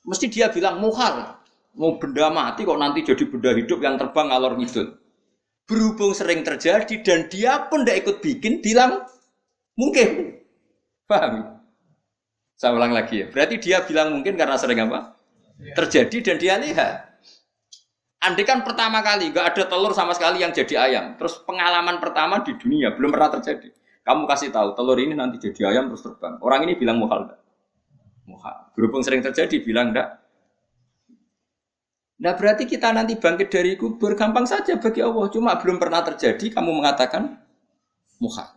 Mesti 0.00 0.32
dia 0.32 0.48
bilang 0.48 0.80
muhal, 0.80 1.39
mau 1.76 1.98
benda 2.00 2.30
mati 2.32 2.66
kok 2.66 2.80
nanti 2.80 3.06
jadi 3.06 3.24
benda 3.28 3.50
hidup 3.54 3.78
yang 3.82 3.94
terbang 4.00 4.30
ngalor 4.30 4.58
ngidul. 4.58 4.96
Berhubung 5.66 6.12
sering 6.18 6.42
terjadi 6.42 6.94
dan 7.06 7.30
dia 7.30 7.70
pun 7.70 7.86
tidak 7.86 8.02
ikut 8.02 8.16
bikin, 8.18 8.58
bilang 8.58 9.06
mungkin. 9.78 10.42
Paham? 11.06 11.62
Saya 12.58 12.74
ulang 12.74 12.90
lagi 12.90 13.22
ya. 13.22 13.26
Berarti 13.30 13.56
dia 13.62 13.80
bilang 13.86 14.12
mungkin 14.12 14.34
karena 14.34 14.58
sering 14.58 14.82
apa? 14.82 15.14
Terjadi 15.78 16.16
dan 16.20 16.36
dia 16.36 16.54
lihat. 16.58 17.10
Andai 18.20 18.44
kan 18.44 18.60
pertama 18.60 19.00
kali 19.00 19.32
nggak 19.32 19.56
ada 19.56 19.64
telur 19.64 19.96
sama 19.96 20.12
sekali 20.12 20.44
yang 20.44 20.52
jadi 20.52 20.76
ayam, 20.76 21.16
terus 21.16 21.40
pengalaman 21.40 21.96
pertama 22.04 22.44
di 22.44 22.52
dunia 22.60 22.92
belum 22.92 23.16
pernah 23.16 23.32
terjadi. 23.40 23.72
Kamu 24.04 24.28
kasih 24.28 24.52
tahu 24.52 24.76
telur 24.76 25.00
ini 25.00 25.16
nanti 25.16 25.40
jadi 25.40 25.72
ayam 25.72 25.88
terus 25.88 26.04
terbang. 26.04 26.36
Orang 26.44 26.68
ini 26.68 26.76
bilang 26.76 27.00
muhal 27.00 27.24
enggak? 27.24 27.40
Muhal. 28.28 28.56
Berhubung 28.76 29.00
sering 29.00 29.24
terjadi 29.24 29.56
bilang 29.64 29.96
enggak. 29.96 30.19
Nah 32.20 32.32
berarti 32.36 32.68
kita 32.68 32.92
nanti 32.92 33.16
bangkit 33.16 33.48
dari 33.48 33.74
kubur 33.80 34.12
gampang 34.12 34.44
saja 34.44 34.76
bagi 34.76 35.00
Allah. 35.00 35.26
Cuma 35.32 35.56
belum 35.56 35.80
pernah 35.80 36.04
terjadi 36.04 36.52
kamu 36.52 36.70
mengatakan 36.70 37.40
muhal. 38.20 38.48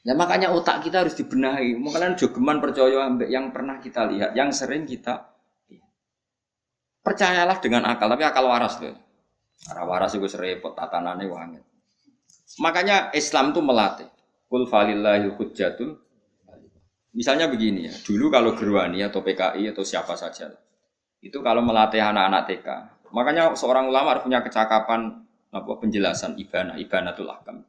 Nah 0.00 0.14
makanya 0.16 0.52
otak 0.52 0.84
kita 0.84 1.08
harus 1.08 1.16
dibenahi. 1.16 1.76
Makanya 1.80 2.16
jogeman 2.20 2.60
percaya 2.60 3.08
yang 3.28 3.48
pernah 3.48 3.80
kita 3.80 4.04
lihat, 4.12 4.36
yang 4.36 4.52
sering 4.52 4.84
kita 4.84 5.30
Percayalah 7.00 7.56
dengan 7.64 7.88
akal, 7.88 8.12
tapi 8.12 8.24
akal 8.28 8.44
waras 8.44 8.76
loh. 8.84 8.92
Arah 9.72 9.84
waras 9.88 10.12
itu 10.12 10.28
serepot 10.28 10.76
tatanannya 10.76 11.26
wangi. 11.32 11.60
Makanya 12.60 13.08
Islam 13.16 13.56
itu 13.56 13.60
melatih. 13.64 14.08
Kul 14.52 14.68
falillahi 14.68 15.32
hujjatul. 15.32 15.96
Misalnya 17.16 17.48
begini 17.50 17.88
ya, 17.88 17.94
dulu 18.06 18.30
kalau 18.30 18.54
Gerwani 18.54 19.02
atau 19.02 19.24
PKI 19.24 19.74
atau 19.74 19.82
siapa 19.82 20.14
saja, 20.14 20.54
itu 21.20 21.38
kalau 21.44 21.60
melatih 21.60 22.00
anak-anak 22.00 22.42
TK, 22.48 22.68
makanya 23.12 23.52
seorang 23.52 23.88
ulama 23.92 24.16
harus 24.16 24.24
punya 24.24 24.40
kecakapan 24.40 25.24
apa 25.52 25.72
penjelasan 25.80 26.36
ibana, 26.40 26.76
ibanatul 26.80 27.28
ahkam. 27.28 27.64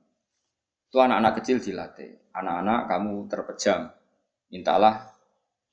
Itu 0.91 0.99
anak-anak 0.99 1.43
kecil 1.43 1.63
dilatih. 1.63 2.31
Anak-anak 2.31 2.87
kamu 2.87 3.13
terpejam, 3.27 3.91
mintalah 4.47 5.11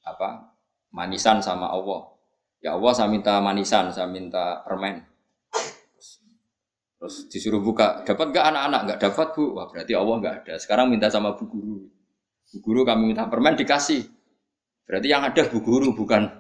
apa 0.03 0.51
manisan 0.91 1.38
sama 1.38 1.71
Allah 1.71 2.19
Ya 2.59 2.75
Allah 2.75 2.93
saya 2.95 3.07
minta 3.07 3.38
manisan, 3.38 3.95
saya 3.95 4.11
minta 4.11 4.67
permen. 4.67 5.07
Terus 6.99 7.31
disuruh 7.31 7.62
buka, 7.62 8.03
dapat 8.03 8.35
gak 8.35 8.51
anak-anak? 8.51 8.81
Gak 8.95 9.01
dapat 9.07 9.27
bu, 9.38 9.55
wah 9.55 9.71
berarti 9.71 9.95
Allah 9.95 10.17
gak 10.19 10.35
ada. 10.43 10.55
Sekarang 10.59 10.91
minta 10.91 11.07
sama 11.07 11.38
bu 11.38 11.47
guru. 11.47 11.87
Bu 12.51 12.57
guru 12.59 12.83
kami 12.83 13.14
minta 13.14 13.31
permen 13.31 13.55
dikasih. 13.55 14.03
Berarti 14.83 15.07
yang 15.07 15.23
ada 15.23 15.43
bu 15.47 15.62
guru 15.62 15.95
bukan 15.95 16.38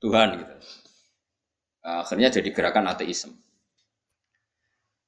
Tuhan 0.00 0.28
gitu. 0.40 0.54
Akhirnya 1.86 2.28
jadi 2.34 2.48
gerakan 2.50 2.90
ateisme. 2.90 3.34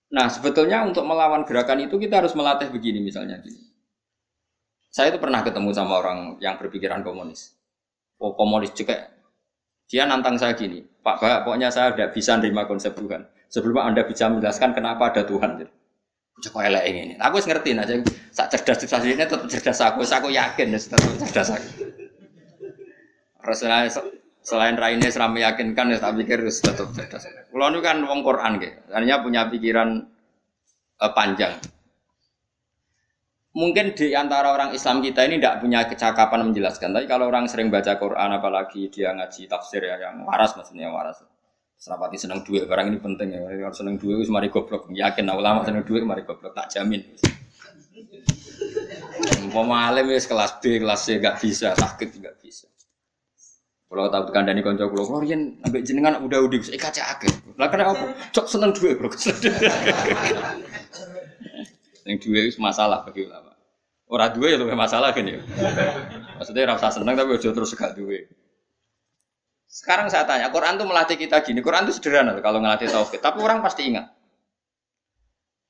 Nah 0.09 0.33
sebetulnya 0.33 0.87
untuk 0.87 1.05
melawan 1.05 1.44
gerakan 1.44 1.85
itu 1.85 2.01
kita 2.01 2.24
harus 2.24 2.33
melatih 2.33 2.72
begini 2.72 3.03
misalnya 3.05 3.37
gini. 3.44 3.61
Saya 4.88 5.12
itu 5.12 5.20
pernah 5.20 5.44
ketemu 5.44 5.70
sama 5.77 6.01
orang 6.01 6.18
yang 6.40 6.57
berpikiran 6.57 7.05
komunis. 7.05 7.53
Oh 8.16 8.33
komunis 8.33 8.72
juga 8.72 9.12
dia 9.88 10.05
nantang 10.05 10.37
saya 10.37 10.53
gini, 10.53 10.85
Pak 10.85 11.16
Pak, 11.16 11.38
pokoknya 11.48 11.72
saya 11.72 11.96
tidak 11.96 12.12
bisa 12.12 12.37
nerima 12.37 12.68
konsep 12.68 12.92
Tuhan. 12.92 13.24
Sebelum 13.48 13.81
Anda 13.81 14.05
bisa 14.05 14.29
menjelaskan 14.29 14.77
kenapa 14.77 15.09
ada 15.09 15.24
Tuhan. 15.24 15.64
Cek 16.38 16.55
elek 16.55 16.85
ini. 16.87 17.16
Aku 17.16 17.40
ngerti 17.40 17.72
aja. 17.72 17.96
Sak 18.31 18.53
cerdas 18.53 18.85
cerdas 18.85 19.03
ini 19.03 19.16
tetap 19.16 19.48
cerdas 19.48 19.81
aku. 19.81 20.05
Aku 20.05 20.29
yakin 20.29 20.77
tetap 20.77 21.01
cerdas 21.24 21.57
aku. 21.57 21.68
Rasulullah 23.40 23.88
selain 24.48 24.80
raine 24.80 25.04
seram 25.12 25.37
meyakinkan 25.37 25.92
ya 25.92 26.00
tak 26.00 26.16
pikir 26.16 26.40
harus 26.40 26.64
tetap 26.64 26.88
cerdas. 26.96 27.28
Kalau 27.28 27.68
ini 27.68 27.84
kan 27.84 28.00
wong 28.00 28.24
Quran 28.24 28.56
gitu. 28.56 28.80
Artinya 28.88 29.16
punya 29.20 29.42
pikiran 29.52 29.88
uh, 31.04 31.12
panjang 31.12 31.61
mungkin 33.58 33.90
di 33.98 34.14
antara 34.14 34.54
orang 34.54 34.70
Islam 34.70 35.02
kita 35.02 35.26
ini 35.26 35.42
tidak 35.42 35.58
punya 35.58 35.82
kecakapan 35.90 36.46
menjelaskan. 36.46 36.94
Tapi 36.94 37.11
kalau 37.11 37.26
orang 37.26 37.50
sering 37.50 37.74
baca 37.74 37.98
Quran, 37.98 38.30
apalagi 38.38 38.87
dia 38.87 39.11
ngaji 39.11 39.50
tafsir 39.50 39.82
ya 39.82 39.98
yang 39.98 40.22
waras 40.22 40.54
maksudnya 40.54 40.87
yang 40.87 40.94
waras. 40.94 41.18
Serapati 41.78 42.18
senang 42.18 42.42
duit 42.42 42.66
barang 42.66 42.90
ini 42.90 42.98
penting 43.02 43.34
ya. 43.34 43.42
Kalau 43.42 43.74
senang 43.74 43.98
duit 43.98 44.22
itu 44.22 44.30
mari 44.30 44.50
goblok. 44.50 44.90
Yakin 44.90 45.26
nah, 45.26 45.38
ulama 45.38 45.66
senang 45.66 45.82
duit 45.82 46.02
mari 46.06 46.22
goblok 46.22 46.54
tak 46.54 46.70
jamin. 46.70 47.02
Umpama 49.42 49.90
ya 49.90 50.02
kelas 50.02 50.62
B, 50.62 50.78
kelas 50.78 51.00
C 51.02 51.18
gak 51.18 51.42
bisa, 51.42 51.74
sakit 51.74 52.08
juga. 52.14 52.30
Kalau 53.88 54.12
tahu 54.12 54.22
tekan 54.28 54.44
dani 54.44 54.60
konco 54.60 54.84
kulo, 54.92 55.02
kulo 55.08 55.18
rian 55.24 55.56
ambek 55.64 55.80
jenengan 55.80 56.20
udah 56.20 56.44
udah 56.44 56.58
bisa 56.60 56.76
kaca 56.76 57.16
akeh. 57.16 57.32
Lah 57.56 57.72
kenapa 57.72 57.96
aku 57.96 58.04
cok 58.36 58.46
seneng 58.46 58.76
duit 58.76 59.00
bro. 59.00 59.08
Seneng 62.04 62.18
duit 62.20 62.52
itu 62.52 62.60
masalah 62.60 63.00
bagi 63.08 63.24
ulama. 63.24 63.56
Orang 64.08 64.36
dua 64.36 64.52
ya 64.52 64.56
lebih 64.60 64.76
masalah 64.76 65.12
kan 65.16 65.24
ya. 65.24 65.40
Maksudnya 66.36 66.68
rasa 66.68 67.00
senang 67.00 67.16
tapi 67.16 67.36
udah 67.36 67.52
terus 67.52 67.72
gak 67.76 67.96
dua. 67.96 68.28
Sekarang 69.68 70.08
saya 70.08 70.24
tanya, 70.24 70.48
Quran 70.48 70.80
tuh 70.80 70.88
melatih 70.88 71.20
kita 71.20 71.44
gini. 71.44 71.60
Quran 71.60 71.84
tuh 71.84 71.92
sederhana 71.92 72.32
kalau 72.40 72.64
ngelatih 72.64 72.88
tauhid, 72.88 73.20
tapi 73.20 73.44
orang 73.44 73.60
pasti 73.60 73.92
ingat. 73.92 74.08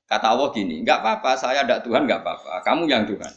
Kata 0.07 0.31
Allah 0.31 0.49
gini, 0.55 0.81
nggak 0.81 1.03
apa-apa, 1.03 1.35
saya 1.35 1.67
ada 1.67 1.83
Tuhan 1.83 2.07
nggak 2.07 2.23
apa-apa, 2.23 2.63
kamu 2.63 2.87
yang 2.87 3.03
Tuhan. 3.05 3.33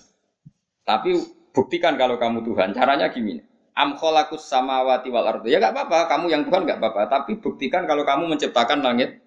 Tapi 0.86 1.10
buktikan 1.50 1.98
kalau 1.98 2.16
kamu 2.16 2.46
Tuhan. 2.46 2.72
Caranya 2.72 3.10
gini, 3.10 3.42
am 3.76 3.96
kholakus 3.96 4.44
samawati 4.46 5.08
wal 5.08 5.26
ardu. 5.28 5.48
Ya 5.48 5.60
nggak 5.60 5.72
apa-apa, 5.72 5.98
kamu 6.12 6.26
yang 6.28 6.42
Tuhan 6.48 6.62
nggak 6.68 6.78
apa-apa. 6.78 7.08
Tapi 7.08 7.40
buktikan 7.40 7.88
kalau 7.88 8.04
kamu 8.04 8.32
menciptakan 8.36 8.84
langit 8.84 9.20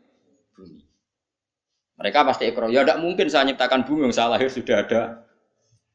bumi. 0.53 0.85
Mereka 1.95 2.27
pasti 2.27 2.49
ekor. 2.49 2.69
Ya 2.69 2.83
tidak 2.83 2.99
mungkin 3.01 3.27
saya 3.31 3.47
menciptakan 3.47 3.87
bumi 3.87 4.09
yang 4.09 4.13
saya 4.15 4.37
lahir 4.37 4.49
sudah 4.51 4.85
ada 4.85 5.01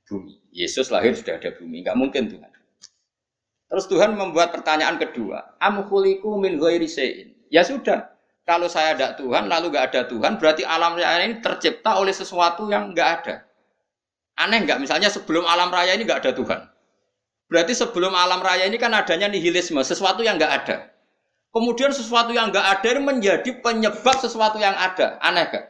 bumi. 0.09 0.41
Yesus 0.51 0.91
lahir 0.91 1.15
sudah 1.15 1.39
ada 1.39 1.55
bumi, 1.55 1.87
nggak 1.87 1.95
mungkin 1.95 2.27
Tuhan. 2.27 2.51
Terus 3.71 3.87
Tuhan 3.87 4.19
membuat 4.19 4.51
pertanyaan 4.51 4.99
kedua, 4.99 5.55
am 5.63 5.87
khuliku 5.87 6.35
min 6.35 6.59
ghairi 6.59 6.91
Ya 7.51 7.63
sudah, 7.63 8.11
Kalau 8.43 8.67
saya 8.67 8.99
ada 8.99 9.15
Tuhan, 9.15 9.47
lalu 9.47 9.71
nggak 9.71 9.95
ada 9.95 10.03
Tuhan, 10.11 10.43
berarti 10.43 10.67
alam 10.67 10.99
raya 10.99 11.23
ini 11.23 11.39
tercipta 11.39 11.95
oleh 12.03 12.11
sesuatu 12.11 12.67
yang 12.67 12.91
nggak 12.91 13.09
ada. 13.23 13.47
Aneh 14.43 14.67
nggak? 14.67 14.83
Misalnya 14.83 15.07
sebelum 15.07 15.47
alam 15.47 15.71
raya 15.71 15.95
ini 15.95 16.03
nggak 16.03 16.27
ada 16.27 16.33
Tuhan. 16.35 16.61
Berarti 17.51 17.75
sebelum 17.75 18.15
alam 18.15 18.39
raya 18.39 18.71
ini 18.71 18.79
kan 18.79 18.95
adanya 18.95 19.27
nihilisme, 19.27 19.83
sesuatu 19.83 20.23
yang 20.23 20.39
nggak 20.39 20.53
ada. 20.63 20.95
Kemudian 21.51 21.91
sesuatu 21.91 22.31
yang 22.31 22.55
nggak 22.55 22.63
ada 22.79 22.89
ini 22.95 23.03
menjadi 23.03 23.51
penyebab 23.59 24.17
sesuatu 24.23 24.63
yang 24.63 24.79
ada. 24.79 25.19
Aneh 25.19 25.51
gak? 25.51 25.67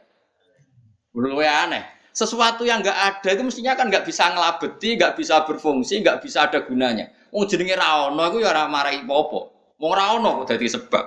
Menurut 1.17 1.41
aneh. 1.41 1.81
Sesuatu 2.13 2.61
yang 2.69 2.85
nggak 2.85 2.93
ada 2.93 3.29
itu 3.33 3.41
mestinya 3.41 3.73
kan 3.73 3.89
nggak 3.89 4.05
bisa 4.05 4.29
ngelabeti, 4.29 4.93
nggak 4.93 5.17
bisa 5.17 5.41
berfungsi, 5.41 6.05
nggak 6.05 6.21
bisa 6.21 6.45
ada 6.45 6.61
gunanya. 6.61 7.09
Wong 7.33 7.49
jenenge 7.49 7.73
ra 7.73 8.11
ono 8.11 8.29
iku 8.29 8.43
ya 8.43 8.53
ora 8.53 8.69
marai 8.69 9.01
apa-apa. 9.01 9.39
Wong 9.81 9.91
ra 9.95 10.19
ono 10.19 10.43
kok 10.43 10.53
dadi 10.53 10.67
sebab. 10.69 11.05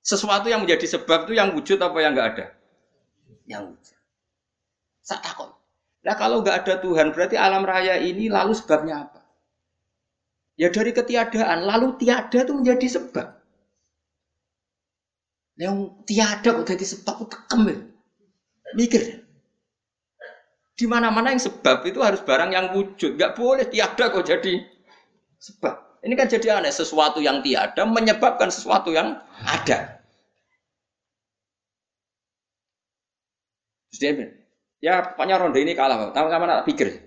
Sesuatu 0.00 0.48
yang 0.48 0.64
menjadi 0.64 0.98
sebab 0.98 1.28
itu 1.28 1.36
yang 1.36 1.52
wujud 1.52 1.76
apa 1.82 1.98
yang 2.00 2.14
nggak 2.14 2.28
ada? 2.34 2.46
Yang 3.44 3.62
wujud. 3.74 3.98
Sak 5.02 5.20
takut. 5.20 5.50
Nah 6.06 6.14
kalau 6.14 6.40
nggak 6.40 6.62
ada 6.62 6.74
Tuhan 6.78 7.10
berarti 7.10 7.34
alam 7.34 7.66
raya 7.66 7.98
ini 7.98 8.30
lalu 8.30 8.54
sebabnya 8.54 9.06
apa? 9.10 9.21
Ya 10.62 10.70
dari 10.70 10.94
ketiadaan, 10.94 11.66
lalu 11.66 11.98
tiada 11.98 12.38
itu 12.46 12.54
menjadi 12.54 12.86
sebab. 12.86 13.34
Yang 15.58 15.90
tiada 16.06 16.54
kok 16.54 16.70
jadi 16.70 16.86
sebab 16.86 17.14
itu 17.18 17.26
kekem 17.34 17.60
ya. 17.66 17.78
Mikir. 18.78 19.02
Di 20.78 20.86
mana-mana 20.86 21.34
yang 21.34 21.42
sebab 21.42 21.82
itu 21.82 21.98
harus 21.98 22.22
barang 22.22 22.54
yang 22.54 22.78
wujud. 22.78 23.18
Gak 23.18 23.34
boleh 23.34 23.66
tiada 23.66 24.06
kok 24.06 24.22
jadi 24.22 24.62
sebab. 25.42 25.98
Ini 26.06 26.14
kan 26.14 26.30
jadi 26.30 26.62
aneh. 26.62 26.70
Sesuatu 26.70 27.18
yang 27.18 27.42
tiada 27.42 27.82
menyebabkan 27.82 28.46
sesuatu 28.54 28.94
yang 28.94 29.18
ada. 29.42 29.98
Jadi, 33.90 34.30
ya 34.78 35.10
pokoknya 35.10 35.42
ronde 35.42 35.58
ini 35.58 35.74
kalah. 35.74 36.14
Tahu 36.14 36.26
kamu 36.30 36.44
nak 36.46 36.62
pikir? 36.70 37.02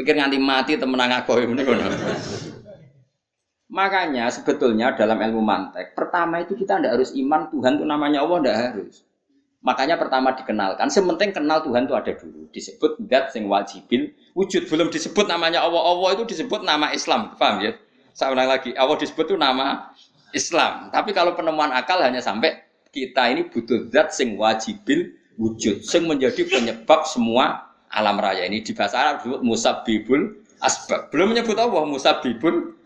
Pikir 0.00 0.16
nganti 0.16 0.40
mati 0.40 0.80
temenang 0.80 1.12
aku 1.12 1.44
ini 1.44 1.60
Makanya 3.66 4.30
sebetulnya 4.30 4.94
dalam 4.94 5.18
ilmu 5.18 5.42
mantek, 5.42 5.98
pertama 5.98 6.38
itu 6.38 6.54
kita 6.54 6.78
tidak 6.78 7.02
harus 7.02 7.10
iman 7.18 7.50
Tuhan 7.50 7.82
itu 7.82 7.84
namanya 7.84 8.22
Allah, 8.22 8.38
tidak 8.38 8.58
harus. 8.62 8.94
Makanya 9.66 9.98
pertama 9.98 10.30
dikenalkan, 10.38 10.86
sementing 10.86 11.34
kenal 11.34 11.58
Tuhan 11.66 11.90
itu 11.90 11.94
ada 11.98 12.12
dulu. 12.14 12.46
Disebut 12.54 13.02
dat 13.10 13.34
sing 13.34 13.50
wajibil, 13.50 14.14
wujud 14.38 14.70
belum 14.70 14.94
disebut 14.94 15.26
namanya 15.26 15.66
Allah. 15.66 15.82
Allah 15.82 16.14
itu 16.14 16.22
disebut 16.30 16.62
nama 16.62 16.94
Islam, 16.94 17.34
paham 17.34 17.66
ya? 17.66 17.74
Saya 18.14 18.30
ulang 18.30 18.46
lagi, 18.46 18.70
Allah 18.78 18.94
disebut 18.94 19.34
itu 19.34 19.36
nama 19.36 19.90
Islam. 20.30 20.94
Tapi 20.94 21.10
kalau 21.10 21.34
penemuan 21.34 21.74
akal 21.74 21.98
hanya 21.98 22.22
sampai 22.22 22.62
kita 22.94 23.26
ini 23.34 23.50
butuh 23.50 23.90
dat 23.90 24.14
sing 24.14 24.38
wajibil 24.38 25.18
wujud, 25.34 25.82
sing 25.82 26.06
menjadi 26.06 26.46
penyebab 26.46 27.02
semua 27.02 27.66
alam 27.90 28.16
raya 28.22 28.46
ini 28.46 28.62
di 28.62 28.70
bahasa 28.70 29.02
Arab 29.02 29.14
disebut 29.26 29.40
musabibul 29.42 30.22
asbab. 30.62 31.10
Belum 31.10 31.34
menyebut 31.34 31.56
Allah 31.58 31.82
musabibul. 31.84 32.78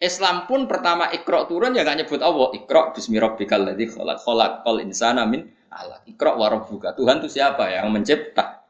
Islam 0.00 0.48
pun 0.48 0.64
pertama 0.64 1.12
ikro 1.12 1.44
turun 1.44 1.76
ya 1.76 1.84
gak 1.84 2.00
nyebut 2.00 2.24
Allah. 2.24 2.48
Ikro 2.56 2.96
bismillahirrahmanirrahim 2.96 3.68
ladzi 3.68 3.86
khalaq 3.92 4.18
khalaqal 4.24 4.80
insana 4.80 5.28
min 5.28 5.44
Allah. 5.68 6.00
Ikro 6.08 6.40
warabbuka. 6.40 6.96
Tuhan 6.96 7.20
itu 7.20 7.36
siapa 7.36 7.68
yang 7.68 7.92
mencipta? 7.92 8.64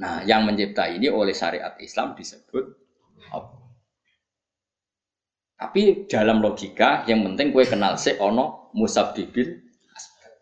Nah, 0.00 0.24
yang 0.24 0.48
mencipta 0.48 0.88
ini 0.88 1.12
oleh 1.12 1.36
syariat 1.36 1.76
Islam 1.76 2.16
disebut 2.16 2.64
Allah. 3.36 3.68
Tapi 5.56 6.08
dalam 6.08 6.40
logika 6.40 7.04
yang 7.04 7.20
penting 7.24 7.52
kue 7.52 7.68
kenal 7.68 8.00
se 8.00 8.16
ono 8.16 8.72
musabbibil 8.76 9.60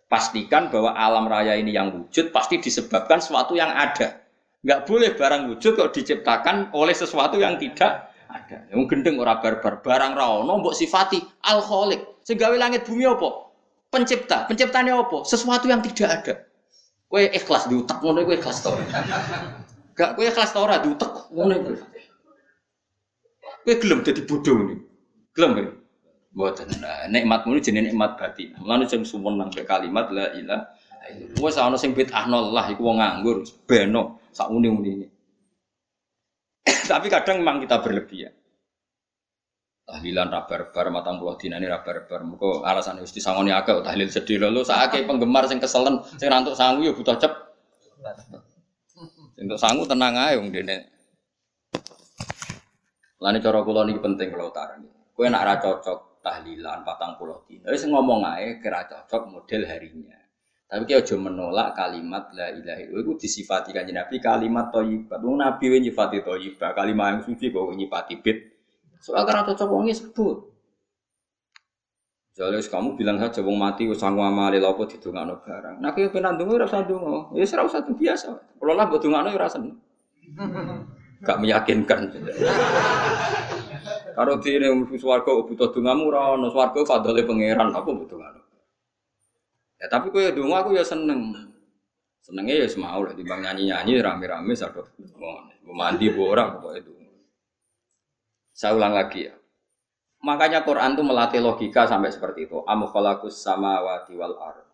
pastikan 0.07 0.71
bahwa 0.71 0.95
alam 0.95 1.27
raya 1.27 1.59
ini 1.59 1.75
yang 1.75 1.91
wujud 1.91 2.31
pasti 2.31 2.63
disebabkan 2.63 3.19
sesuatu 3.19 3.59
yang 3.59 3.71
ada. 3.71 4.23
Nggak 4.63 4.81
boleh 4.87 5.11
barang 5.19 5.43
wujud 5.51 5.75
kok 5.75 5.91
diciptakan 5.91 6.71
oleh 6.71 6.95
sesuatu 6.95 7.39
yang 7.39 7.59
tidak 7.59 8.14
ada. 8.29 8.57
Yang 8.73 8.81
gendeng 8.91 9.17
ora 9.21 9.39
barbar, 9.39 9.81
barang 9.85 10.13
ra 10.17 10.27
ono 10.43 10.61
mbok 10.61 10.75
sifati 10.77 11.23
al 11.45 11.61
khaliq. 11.63 12.25
Sing 12.25 12.41
gawe 12.41 12.57
langit 12.57 12.89
bumi 12.89 13.05
apa? 13.05 13.29
Pencipta. 13.93 14.49
Penciptane 14.49 14.91
apa? 14.91 15.23
Sesuatu 15.29 15.69
yang 15.69 15.85
tidak 15.85 16.09
ada. 16.11 16.35
Kowe 17.07 17.23
ikhlas 17.23 17.71
diutek 17.71 18.03
ngono 18.03 18.27
kowe 18.27 18.35
ikhlas 18.35 18.59
to. 18.65 18.75
Gak 19.95 20.19
kowe 20.19 20.25
ikhlas 20.27 20.51
to 20.51 20.59
ora 20.59 20.83
diutek 20.83 21.31
ngono 21.31 21.55
kowe. 21.63 21.77
Kowe 23.63 23.75
gelem 23.79 24.01
dadi 24.03 24.23
bodoh 24.27 24.57
ini. 24.67 24.77
Gelem 25.37 25.51
kowe. 25.55 25.65
Mboten. 26.35 26.67
Nah, 26.83 27.07
nikmatmu 27.07 27.63
jenenge 27.63 27.95
nikmat 27.95 28.19
batin. 28.19 28.59
Mulane 28.59 28.91
sing 28.91 29.07
suwenang 29.07 29.55
kalimat 29.55 30.11
la 30.11 30.35
ilaha 30.35 30.67
illallah. 31.07 31.39
Wes 31.39 31.55
ana 31.61 31.79
sing 31.79 31.95
bid'ah 31.95 32.27
Allah 32.27 32.65
iku 32.73 32.91
wong 32.91 32.99
nganggur, 32.99 33.47
beno 33.69 34.19
sak 34.35 34.51
uni-unine. 34.51 35.14
Tapi 36.93 37.07
kadang 37.13 37.45
memang 37.45 37.61
kita 37.61 37.81
berlebihan. 37.85 38.33
Tahlilan 39.85 40.33
rabar 40.33 40.73
bar 40.73 40.87
matang 40.89 41.21
buah 41.21 41.37
dina 41.37 41.61
ini 41.61 41.69
rabar 41.69 42.09
bar. 42.09 42.25
Muka 42.25 42.65
alasan 42.65 43.05
itu 43.05 43.21
disangoni 43.21 43.53
agak 43.53 43.85
tahlil 43.85 44.09
sedih 44.09 44.41
lalu 44.41 44.65
saat 44.65 44.97
penggemar 44.97 45.45
sing 45.45 45.61
keselen 45.61 46.01
sing 46.17 46.33
rantuk 46.33 46.57
sangu 46.57 46.81
ya 46.81 46.97
butuh 46.97 47.21
cep. 47.21 47.33
Untuk 49.37 49.61
sangu 49.61 49.85
tenang 49.85 50.17
aja 50.17 50.41
yang 50.41 50.49
dene. 50.49 50.89
Lani 53.21 53.45
cara 53.45 53.61
kula 53.61 53.85
niki 53.85 54.01
penting 54.01 54.33
kalau 54.33 54.49
tarani. 54.49 54.89
Kue 55.13 55.29
nak 55.29 55.45
ra 55.45 55.55
cocok 55.61 56.25
tahlilan 56.25 56.81
patang 56.81 57.21
pulau 57.21 57.45
dina. 57.45 57.69
Wis 57.69 57.85
ngomong 57.85 58.25
aja 58.25 58.57
kira 58.65 58.89
cocok 58.89 59.23
model 59.29 59.69
harinya. 59.69 60.24
Tapi 60.75 60.91
kita 60.91 61.07
aja 61.07 61.15
menolak 61.15 61.79
kalimat 61.79 62.35
la 62.35 62.51
ilaha 62.51 62.83
illallah 62.83 63.07
itu 63.07 63.15
disifati 63.15 63.71
kan 63.71 63.87
Nabi 63.87 64.19
kalimat 64.19 64.75
thayyibah. 64.75 65.23
Wong 65.23 65.39
Nabi 65.39 65.71
we 65.71 65.79
nyifati 65.79 66.19
thayyibah, 66.19 66.75
kalimat 66.75 67.15
yang 67.15 67.21
suci 67.23 67.55
kok 67.55 67.71
nyifati 67.79 68.19
bid. 68.19 68.39
Soal 68.99 69.23
karena 69.23 69.47
cocok 69.47 69.71
wong 69.71 69.87
sebut. 69.95 70.51
Jadi 72.35 72.59
kamu 72.67 72.99
bilang 72.99 73.23
saja 73.23 73.39
wong 73.47 73.55
mati 73.55 73.87
wis 73.87 74.03
sangu 74.03 74.27
amale 74.27 74.59
lha 74.59 74.75
apa 74.75 74.83
didongakno 74.91 75.39
barang. 75.47 75.79
Nah 75.79 75.95
kowe 75.95 76.11
pengen 76.11 76.35
ndonga 76.35 76.53
ora 76.59 76.67
usah 76.67 76.83
ndonga. 76.83 77.39
Ya 77.39 77.47
ora 77.55 77.63
usah 77.71 77.81
biasa. 77.87 78.31
Kalau 78.59 78.75
lah 78.75 78.85
mbok 78.91 78.99
dongakno 78.99 79.31
ya 79.31 79.39
ora 79.39 79.47
seneng. 79.47 79.79
Gak 81.23 81.39
meyakinkan. 81.39 82.11
Kalau 84.19 84.43
dene 84.43 84.67
mlebu 84.75 84.99
swarga 84.99 85.31
butuh 85.47 85.71
dongamu 85.71 86.11
ora 86.11 86.35
ono 86.35 86.51
swarga 86.51 86.83
pangeran 86.99 87.71
apa 87.71 87.87
butuh 87.87 88.19
ngono. 88.19 88.44
Ya 89.85 89.93
tapi 89.93 90.09
kue 90.09 90.33
dongo 90.33 90.57
aku 90.57 90.73
ya 90.73 90.81
seneng. 90.81 91.37
Senengnya 92.25 92.65
ya 92.65 92.69
semau 92.73 93.05
lah 93.05 93.13
dibang 93.13 93.45
nyanyi-nyanyi 93.45 94.01
rame-rame 94.01 94.57
satu. 94.57 94.81
Mau 95.21 95.77
mandi 95.77 96.09
bu 96.09 96.25
orang 96.33 96.57
pokoknya 96.57 96.81
itu. 96.81 96.93
Saya 98.57 98.81
ulang 98.81 98.97
lagi 98.97 99.29
ya. 99.29 99.37
Makanya 100.25 100.65
Quran 100.65 100.97
tuh 100.97 101.05
melatih 101.05 101.45
logika 101.45 101.85
sampai 101.85 102.09
seperti 102.09 102.49
itu. 102.49 102.65
Am 102.65 102.89
khalaqus 102.89 103.45
samawati 103.45 104.17
wal 104.17 104.41
ard 104.41 104.65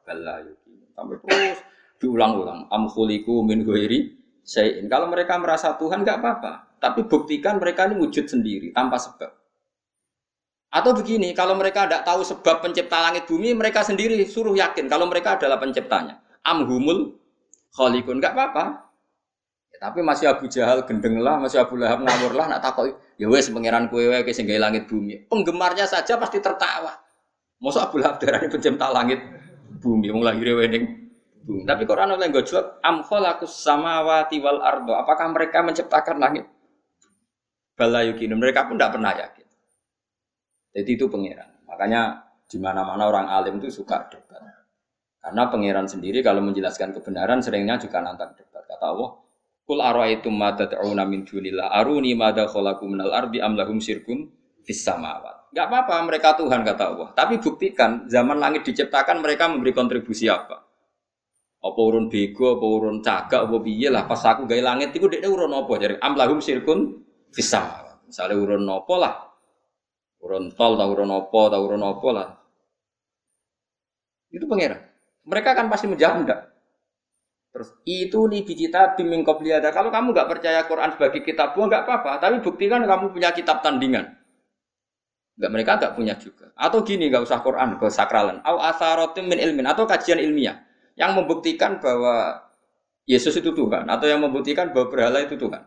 Sampai 0.95 1.19
terus 1.27 1.59
diulang-ulang. 1.99 2.71
Am 2.71 2.87
khuliqu 2.87 3.43
min 3.43 3.67
ghairi 3.67 4.15
syai'in. 4.47 4.87
Kalau 4.87 5.11
mereka 5.11 5.43
merasa 5.43 5.75
Tuhan 5.75 6.07
nggak 6.07 6.23
apa-apa, 6.23 6.79
tapi 6.79 7.03
buktikan 7.03 7.59
mereka 7.59 7.91
ini 7.91 7.99
wujud 7.99 8.31
sendiri 8.31 8.71
tanpa 8.71 8.95
sebab. 9.03 9.40
Atau 10.71 10.95
begini, 10.95 11.35
kalau 11.35 11.59
mereka 11.59 11.91
tidak 11.91 12.07
tahu 12.07 12.23
sebab 12.23 12.63
pencipta 12.63 13.03
langit 13.03 13.27
bumi, 13.27 13.51
mereka 13.59 13.83
sendiri 13.83 14.15
suruh 14.23 14.55
yakin 14.55 14.87
kalau 14.87 15.11
mereka 15.11 15.35
adalah 15.35 15.59
penciptanya. 15.59 16.23
Amhumul 16.47 17.19
kholikun, 17.75 18.23
nggak 18.23 18.39
apa-apa. 18.39 18.87
Ya, 19.75 19.91
tapi 19.91 19.99
masih 20.07 20.31
Abu 20.31 20.47
Jahal 20.47 20.87
gendeng 20.87 21.19
lah, 21.19 21.43
masih 21.43 21.59
Abu 21.59 21.75
Lahab 21.75 22.07
ngawur 22.07 22.39
lah, 22.39 22.47
nak 22.47 22.63
takut. 22.63 22.95
Ya 23.19 23.27
wes 23.27 23.51
pangeran 23.51 23.91
kue 23.91 24.07
kue 24.07 24.31
sehingga 24.31 24.63
langit 24.63 24.87
bumi. 24.87 25.27
Penggemarnya 25.27 25.91
saja 25.91 26.15
pasti 26.15 26.39
tertawa. 26.39 26.95
Masa 27.59 27.91
Abu 27.91 27.99
Lahab 27.99 28.23
darahnya 28.23 28.47
pencipta 28.47 28.95
langit 28.95 29.19
bumi, 29.83 30.15
mau 30.15 30.23
lahir 30.23 30.55
wening 30.55 31.11
bumi. 31.43 31.67
Tapi 31.67 31.83
Quran 31.83 32.15
oleh 32.15 32.31
gue 32.31 32.47
jawab, 32.47 32.79
am 32.87 33.03
kholakus 33.03 33.59
samawati 33.67 34.39
wal 34.39 34.63
ardo. 34.63 34.95
Apakah 34.95 35.35
mereka 35.35 35.67
menciptakan 35.67 36.23
langit? 36.23 36.47
Balayukin. 37.75 38.39
Mereka 38.39 38.71
pun 38.71 38.79
tidak 38.79 38.95
pernah 38.95 39.13
yakin. 39.19 39.40
Jadi 40.71 40.91
itu 40.95 41.11
pangeran. 41.11 41.67
Makanya 41.67 42.31
di 42.51 42.59
mana-mana 42.59 43.07
orang 43.07 43.27
alim 43.31 43.59
itu 43.63 43.71
suka 43.71 44.07
debat. 44.11 44.43
Karena 45.21 45.47
pangeran 45.53 45.87
sendiri 45.87 46.25
kalau 46.25 46.41
menjelaskan 46.43 46.97
kebenaran 46.97 47.45
seringnya 47.45 47.77
juga 47.77 48.01
nantang 48.01 48.33
debat. 48.35 48.65
Kata 48.65 48.87
Allah, 48.91 49.11
Kul 49.71 49.79
ara'aitum 49.79 50.35
ma 50.35 50.51
tad'una 50.51 51.07
min 51.07 51.23
dunillah 51.23 51.71
aruni 51.71 52.19
madza 52.19 52.51
khalaqu 52.51 52.91
minal 52.91 53.15
ardi 53.15 53.39
am 53.39 53.55
lahum 53.55 53.79
syirkun 53.79 54.27
fis 54.67 54.83
samawat. 54.83 55.55
Enggak 55.55 55.67
apa-apa 55.71 55.95
mereka 56.11 56.29
Tuhan 56.35 56.67
kata 56.67 56.85
Allah. 56.91 57.09
Tapi 57.15 57.39
buktikan 57.39 58.11
zaman 58.11 58.43
langit 58.43 58.67
diciptakan 58.67 59.23
mereka 59.23 59.47
memberi 59.47 59.71
kontribusi 59.71 60.27
apa? 60.27 60.59
Apa 61.63 61.81
urun 61.87 62.11
bego, 62.11 62.59
apa 62.59 62.67
urun 62.67 62.99
cagak, 62.99 63.47
apa 63.47 63.57
piye 63.63 63.95
lah 63.95 64.11
pas 64.11 64.19
aku 64.27 64.51
gawe 64.51 64.63
langit 64.75 64.91
iku 64.91 65.07
dekne 65.07 65.31
urun 65.31 65.55
apa 65.55 65.73
jare 65.79 66.03
am 66.03 66.19
lahum 66.19 66.43
syirkun 66.43 67.07
fis 67.31 67.47
samawat. 67.47 68.11
Misale 68.11 68.35
urun 68.35 68.67
apa 68.67 68.95
lah 68.99 69.15
Urun 70.21 70.53
tol, 70.53 70.77
tau 70.77 70.89
urun 70.93 71.11
opo, 71.11 71.49
tau 71.49 71.63
urun 71.65 71.85
opo 71.85 72.09
lah. 72.13 72.29
Itu 74.29 74.45
pangeran. 74.47 74.81
Mereka 75.25 75.51
kan 75.57 75.67
pasti 75.73 75.89
menjawab 75.89 76.17
enggak. 76.23 76.41
Terus 77.51 77.75
itu 77.83 78.21
nih 78.31 78.47
kita 78.47 78.95
biming 78.95 79.27
ada. 79.27 79.75
Kalau 79.75 79.91
kamu 79.91 80.15
nggak 80.15 80.29
percaya 80.31 80.63
Quran 80.71 80.95
sebagai 80.95 81.21
kitab 81.27 81.59
buah 81.59 81.67
nggak 81.67 81.83
apa-apa. 81.83 82.13
Tapi 82.23 82.37
buktikan 82.47 82.87
kamu 82.87 83.11
punya 83.11 83.35
kitab 83.35 83.59
tandingan. 83.59 84.07
Enggak 85.35 85.51
mereka 85.51 85.71
nggak 85.83 85.93
punya 85.99 86.15
juga. 86.15 86.53
Atau 86.55 86.87
gini 86.87 87.11
nggak 87.11 87.27
usah 87.27 87.43
Quran 87.43 87.75
ke 87.81 87.87
sakralan. 87.91 88.39
Au 88.47 88.63
asarotim 88.63 89.27
min 89.27 89.43
ilmin 89.43 89.67
atau 89.67 89.83
kajian 89.89 90.23
ilmiah 90.23 90.63
yang 90.95 91.17
membuktikan 91.17 91.83
bahwa 91.83 92.39
Yesus 93.09 93.35
itu 93.35 93.51
Tuhan 93.51 93.89
atau 93.91 94.07
yang 94.07 94.23
membuktikan 94.23 94.71
bahwa 94.71 94.87
berhala 94.93 95.25
itu 95.27 95.35
Tuhan. 95.35 95.65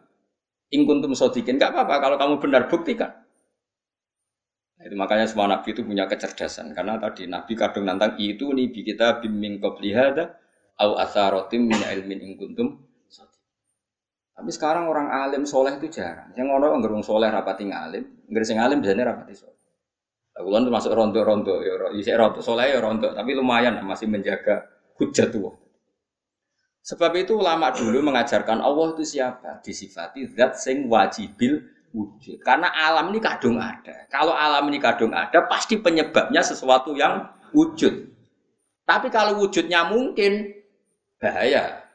Ingkuntum 0.71 1.11
sodikin 1.11 1.59
nggak 1.59 1.75
apa-apa 1.75 1.95
kalau 1.99 2.15
kamu 2.15 2.33
benar 2.39 2.63
buktikan. 2.71 3.22
Itu 4.83 4.95
makanya 4.99 5.25
semua 5.25 5.47
nabi 5.47 5.71
itu 5.71 5.81
punya 5.87 6.05
kecerdasan 6.11 6.75
karena 6.75 6.99
tadi 6.99 7.25
nabi 7.31 7.55
kadung 7.55 7.87
nantang 7.87 8.19
itu 8.19 8.51
nih 8.51 8.67
kita 8.69 9.23
bimbing 9.23 9.63
koplihada 9.63 10.35
au 10.83 10.99
asarotim 10.99 11.71
min 11.71 11.79
ilmin 11.79 12.19
ing 12.19 12.33
kuntum 12.35 12.83
tapi 14.33 14.49
sekarang 14.49 14.89
orang 14.89 15.13
alim 15.13 15.45
soleh 15.45 15.77
itu 15.77 15.87
jarang. 15.93 16.33
Yang 16.33 16.47
ngono 16.49 16.81
ngerung 16.81 17.05
soleh 17.05 17.29
rapati 17.29 17.69
ngalim, 17.69 18.03
ngerung 18.25 18.47
sing 18.49 18.57
alim 18.57 18.81
biasanya 18.81 19.13
rapati 19.13 19.33
soleh. 19.37 19.61
Kan 20.33 20.65
masuk 20.65 20.97
rondo-rondo, 20.97 21.61
ya, 21.61 21.77
ya 21.93 22.15
rondo 22.17 22.41
soleh 22.41 22.73
ya 22.73 22.81
rondo, 22.81 23.13
tapi 23.13 23.37
lumayan 23.37 23.77
masih 23.85 24.09
menjaga 24.09 24.65
hujat 24.97 25.29
tuh. 25.29 25.53
Sebab 26.83 27.13
itu 27.15 27.37
ulama 27.37 27.71
dulu 27.71 28.01
mengajarkan 28.01 28.59
Allah 28.59 28.97
itu 28.97 29.05
siapa? 29.05 29.61
Disifati 29.61 30.27
zat 30.33 30.57
sing 30.59 30.89
wajibil 30.89 31.63
wujud. 31.93 32.41
Karena 32.41 32.73
alam 32.73 33.13
ini 33.13 33.21
kadung 33.21 33.61
ada. 33.61 34.09
Kalau 34.09 34.33
alam 34.33 34.65
ini 34.67 34.81
kadung 34.81 35.13
ada, 35.13 35.45
pasti 35.45 35.77
penyebabnya 35.77 36.41
sesuatu 36.41 36.97
yang 36.97 37.29
wujud. 37.53 38.09
Tapi 38.83 39.07
kalau 39.13 39.39
wujudnya 39.39 39.87
mungkin, 39.87 40.51
bahaya. 41.21 41.85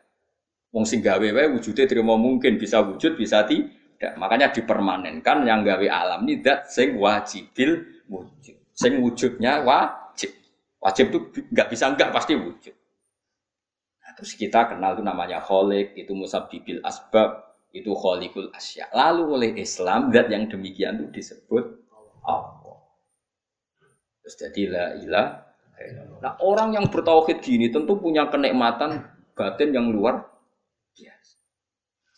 Wong 0.72 0.84
sing 0.84 1.00
gawe 1.00 1.24
wae 1.24 1.48
wujude 1.48 1.88
terima 1.88 2.14
mungkin 2.16 2.60
bisa 2.60 2.84
wujud 2.84 3.16
bisa 3.16 3.44
tidak. 3.44 4.14
Makanya 4.20 4.52
dipermanenkan 4.52 5.42
yang 5.48 5.64
gawe 5.64 5.86
alam 5.88 6.28
ini 6.28 6.44
dat 6.44 6.68
sing 6.68 7.00
wajibil 7.00 8.04
wujud. 8.08 8.56
Sing 8.76 9.00
wujudnya 9.00 9.64
wajib. 9.64 10.30
Wajib 10.78 11.10
itu 11.10 11.18
nggak 11.50 11.68
bisa 11.72 11.88
nggak 11.92 12.12
pasti 12.12 12.36
wujud. 12.36 12.74
Nah, 14.04 14.10
terus 14.12 14.36
kita 14.36 14.68
kenal 14.68 14.92
itu 14.92 15.02
namanya 15.02 15.40
kholik, 15.40 15.96
itu 15.96 16.12
musabibil 16.12 16.84
asbab, 16.84 17.47
itu 17.72 17.92
kholikul 17.92 18.48
asya. 18.56 18.88
Lalu 18.92 19.22
oleh 19.28 19.50
Islam 19.60 20.08
dat 20.08 20.32
yang 20.32 20.48
demikian 20.48 21.04
itu 21.04 21.20
disebut 21.20 21.64
Allah. 22.24 22.78
Terus 24.24 24.34
jadi 24.40 24.62
la 24.68 24.84
ilah. 25.00 25.28
Nah 26.18 26.34
orang 26.42 26.74
yang 26.74 26.90
bertauhid 26.90 27.38
gini 27.38 27.70
tentu 27.70 27.96
punya 28.00 28.26
kenikmatan 28.26 29.06
batin 29.36 29.70
yang 29.70 29.92
luar 29.94 30.26
biasa. 30.96 31.38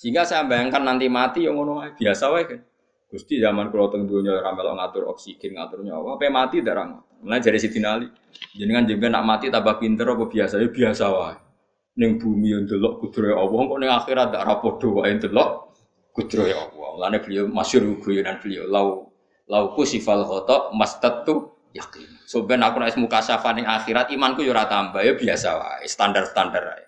Sehingga 0.00 0.24
saya 0.24 0.48
bayangkan 0.48 0.80
nanti 0.80 1.06
mati 1.12 1.44
yang 1.44 1.60
ngono 1.60 1.84
biasa 1.98 2.24
wae 2.32 2.44
kan. 2.48 2.60
Gusti 3.10 3.42
zaman 3.42 3.74
kalau 3.74 3.90
teng 3.90 4.06
dunia 4.06 4.38
ramel 4.38 4.70
ngatur 4.70 5.10
oksigen 5.10 5.58
ngatur 5.58 5.82
nyawa, 5.82 6.14
apa 6.14 6.30
mati 6.30 6.62
darang. 6.62 7.02
Mulai 7.26 7.42
dari 7.42 7.58
Siti 7.58 7.82
Nali, 7.82 8.06
jenengan 8.54 8.86
juga 8.86 9.10
nak 9.10 9.26
mati 9.26 9.50
tambah 9.50 9.82
pinter 9.82 10.06
apa 10.08 10.24
biasa 10.30 10.62
ya 10.62 10.70
biasa 10.70 11.04
wae. 11.10 11.49
Neng 11.98 12.22
bumi 12.22 12.54
yang 12.54 12.64
delok 12.70 13.02
kudroy 13.02 13.34
Allah, 13.34 13.60
kok 13.66 13.78
neng 13.82 13.90
akhirat 13.90 14.26
tak 14.30 14.44
rapodo 14.46 15.02
wae 15.02 15.10
delok 15.18 15.74
kudroy 16.14 16.54
Allah. 16.54 16.88
Mulane 16.94 17.18
beliau 17.18 17.50
masyhur 17.50 17.98
guyonan 17.98 18.38
beliau 18.38 18.68
lau 18.68 19.10
lau 19.50 19.64
kusifal 19.74 20.22
khotok 20.22 20.70
mastatu 20.76 21.50
yakin. 21.74 22.06
So 22.26 22.46
ben 22.46 22.62
aku 22.62 22.78
nek 22.78 22.94
muka 22.94 23.22
ning 23.54 23.66
akhirat 23.66 24.14
imanku 24.14 24.46
yo 24.46 24.54
ora 24.54 24.70
tambah 24.70 25.02
ya 25.02 25.18
biasa 25.18 25.48
wae, 25.58 25.86
standar-standar 25.90 26.62
wae. 26.62 26.84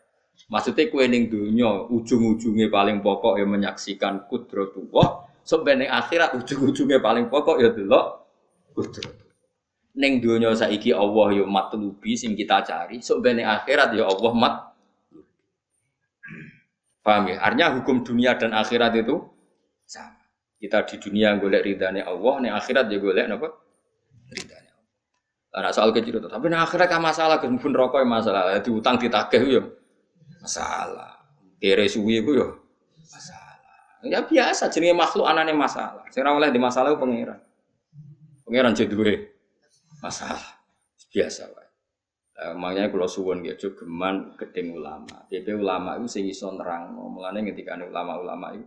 Maksudnya 0.52 0.90
kue 0.92 1.08
ning 1.08 1.32
dunia 1.32 1.88
ujung-ujungnya 1.88 2.68
paling 2.68 3.00
pokok 3.00 3.40
yang 3.40 3.50
menyaksikan 3.50 4.28
kudratullah. 4.28 5.26
Sebenarnya 5.42 5.98
akhirat 5.98 6.38
ujung-ujungnya 6.38 7.02
paling 7.02 7.26
pokok 7.32 7.58
ya 7.58 7.74
delok 7.74 8.26
kudrat. 8.76 9.16
Neng 9.92 10.24
dunia 10.24 10.52
saiki 10.56 10.92
Allah 10.92 11.36
yo 11.36 11.44
matlubi 11.48 12.16
sing 12.16 12.32
kita 12.32 12.64
cari. 12.64 13.00
Sebenarnya 13.00 13.60
akhirat 13.60 13.96
ya 13.96 14.08
Allah 14.08 14.32
mat. 14.36 14.54
Paham 17.02 17.34
ya? 17.34 17.42
Artinya 17.42 17.74
hukum 17.78 18.06
dunia 18.06 18.38
dan 18.38 18.54
akhirat 18.54 18.94
itu 18.94 19.18
sama. 19.84 20.22
Kita 20.62 20.86
di 20.86 20.96
dunia 21.02 21.34
golek 21.42 21.66
ridhanya 21.66 22.06
Allah, 22.06 22.34
nih 22.38 22.50
akhirat 22.54 22.86
ya 22.86 22.98
golek 23.02 23.26
apa? 23.26 23.48
Ridhanya 24.30 24.72
Allah. 25.50 25.60
Nah, 25.66 25.72
soal 25.74 25.90
kecil 25.90 26.22
itu, 26.22 26.28
tapi 26.30 26.46
nah 26.46 26.62
akhirat 26.62 26.86
kan 26.86 27.02
masalah, 27.02 27.42
pun 27.42 27.74
rokok 27.74 28.06
masalah, 28.06 28.62
diutang 28.62 28.96
ditagih 29.02 29.42
ya 29.58 29.62
masalah. 30.42 31.18
Kere 31.62 31.86
suwi 31.86 32.18
itu 32.18 32.34
ya 32.34 32.48
masalah. 33.06 33.54
Ya 34.02 34.18
biasa 34.26 34.66
jenenge 34.70 34.98
makhluk 34.98 35.30
anane 35.30 35.54
masalah. 35.54 36.02
Ora 36.10 36.30
oleh 36.34 36.50
di 36.50 36.58
masalah 36.58 36.90
itu 36.90 36.98
pangeran. 36.98 37.38
Pangeran 38.42 38.74
jadi 38.74 38.94
masalah. 40.02 40.58
Biasa 41.14 41.46
wae. 41.54 41.61
Uh, 42.42 42.58
makanya 42.58 42.90
kalau 42.90 43.06
suwon 43.06 43.46
gitu 43.46 43.78
geman 43.78 44.34
gedeng 44.34 44.74
ulama. 44.74 45.30
PP 45.30 45.54
ulama 45.54 45.94
itu 46.02 46.18
sing 46.18 46.26
iso 46.26 46.50
nerang. 46.50 46.90
Mulane 46.90 47.46
ketika 47.54 47.78
ulama-ulama 47.78 48.50
itu 48.58 48.66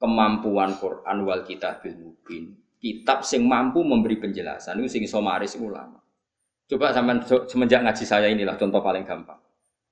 kemampuan 0.00 0.72
Quran 0.80 1.28
wal 1.28 1.44
kitabil 1.44 1.92
mubin. 2.00 2.56
Kitab 2.80 3.20
sing 3.20 3.44
mampu 3.44 3.84
memberi 3.84 4.16
penjelasan 4.16 4.80
itu 4.80 4.88
sing 4.96 5.04
iso 5.04 5.20
maris 5.20 5.60
ulama. 5.60 6.00
Coba 6.64 6.96
sampean 6.96 7.20
semenjak 7.44 7.84
ngaji 7.84 8.04
saya 8.08 8.32
inilah 8.32 8.56
contoh 8.56 8.80
paling 8.80 9.04
gampang. 9.04 9.36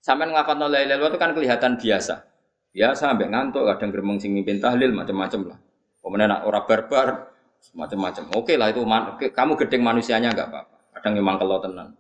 Sampai 0.01 0.32
ngafat 0.32 0.57
la 0.57 0.80
ilaha 0.80 1.12
itu 1.12 1.18
kan 1.20 1.36
kelihatan 1.36 1.76
biasa. 1.76 2.24
Biasa 2.72 3.12
sampai 3.12 3.28
ngantuk, 3.28 3.68
kadang 3.68 3.91
geremeng 3.93 4.16
sing 4.16 4.32
mimpin 4.32 4.62
tahlil 4.62 4.95
macam-macam 4.97 5.53
lah. 5.53 5.59
Nak 6.09 6.41
orang 6.49 6.64
barbar 6.64 7.09
macam-macam. 7.76 8.24
Oke 8.32 8.57
lah 8.57 8.72
itu 8.72 8.80
man, 8.86 9.20
kamu 9.20 9.53
gedeng 9.61 9.82
manusianya 9.84 10.32
nggak 10.32 10.49
apa-apa. 10.49 10.76
Kadang 10.97 11.12
memang 11.20 11.36
kalau 11.36 11.61
tenang. 11.61 11.93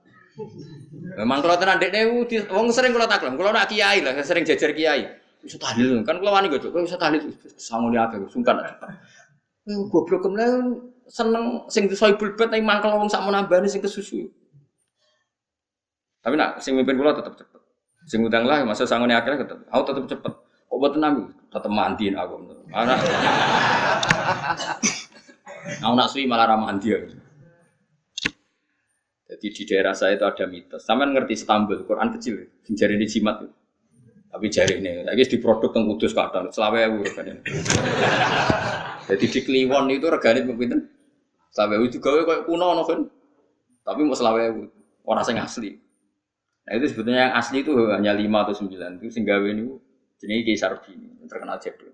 Memang 1.18 1.38
kalau 1.42 1.56
tenang 1.58 1.78
dek 1.82 1.90
dewu, 1.90 2.22
wong 2.54 2.70
sering 2.70 2.94
kalau 2.94 3.10
taklam, 3.10 3.34
kalau 3.34 3.50
nak 3.50 3.66
kiai 3.66 3.98
lah, 4.02 4.14
sering 4.22 4.46
jajar 4.46 4.70
kiai. 4.70 5.06
Bisa 5.38 5.54
tahlil 5.58 6.02
kan 6.02 6.18
kalau 6.18 6.34
wani 6.34 6.50
gue 6.50 6.58
bisa 6.58 6.98
tahlil 6.98 7.22
sangun 7.54 7.94
dia 7.94 8.10
agak 8.10 8.26
sungkan. 8.30 8.58
Goblok 9.90 10.26
kemudian 10.26 10.82
seneng 11.06 11.64
sing 11.70 11.86
disoibul 11.86 12.34
bet 12.34 12.50
nih 12.50 12.60
mangkel 12.60 12.90
wong 12.90 13.06
sak 13.06 13.22
menambah 13.22 13.62
sing 13.70 13.78
kesusu. 13.78 14.26
Tapi 16.20 16.34
nak 16.34 16.58
sing 16.58 16.74
mimpin 16.74 16.98
kula 16.98 17.14
tetap 17.14 17.38
cepet. 17.38 17.60
Sing 18.08 18.20
utang 18.26 18.44
lah 18.48 18.66
masa 18.66 18.82
sangone 18.88 19.14
akeh 19.14 19.38
tetep. 19.38 19.58
Aku 19.70 19.82
tetep 19.86 20.04
cepet. 20.10 20.32
Kok 20.68 20.76
boten 20.76 21.00
nami? 21.00 21.24
Tetep 21.48 21.70
mandiin 21.70 22.18
aku. 22.18 22.34
Anak. 22.74 22.98
Aku 25.84 25.94
nak 25.94 26.08
suwi 26.08 26.24
malah 26.24 26.48
ramandi. 26.48 26.92
Jadi 29.38 29.54
di 29.54 29.62
daerah 29.70 29.94
saya 29.94 30.18
itu 30.18 30.26
ada 30.26 30.50
mitos. 30.50 30.82
Sama 30.82 31.06
ngerti 31.06 31.38
Istanbul, 31.38 31.86
Quran 31.86 32.10
kecil, 32.18 32.42
jari 32.74 32.98
ini 32.98 33.06
jimat. 33.06 33.46
Tapi 34.28 34.46
jari 34.50 34.82
ini, 34.82 35.06
lagi 35.06 35.30
di 35.30 35.38
produk 35.38 35.70
yang 35.78 35.94
kudus 35.94 36.10
kadang, 36.10 36.50
selawe 36.50 36.90
ewu 36.90 37.06
regane. 37.06 37.38
Jadi 39.08 39.24
di 39.30 39.40
Kliwon 39.46 39.86
itu 39.94 40.10
regane 40.10 40.42
pinten? 40.42 40.90
Selawe 41.54 41.78
ewu 41.78 41.86
juga 41.86 42.26
kayak 42.26 42.50
kuno 42.50 42.74
no 42.74 42.82
kan. 42.82 43.06
Tapi 43.86 44.00
mau 44.02 44.18
selawe 44.18 44.42
ewu, 44.50 44.66
orang 45.06 45.22
sing 45.22 45.38
asli. 45.38 45.70
Nah 46.66 46.76
itu 46.76 46.92
sebetulnya 46.92 47.30
yang 47.30 47.34
asli 47.38 47.64
itu 47.64 47.72
hanya 47.88 48.12
lima 48.12 48.44
atau 48.44 48.52
sembilan 48.52 49.00
itu 49.00 49.08
sehingga 49.08 49.40
ini 49.40 49.64
jenis 50.20 50.44
Kaisar 50.44 50.84
Bini 50.84 51.24
terkenal 51.24 51.56
jadul 51.56 51.88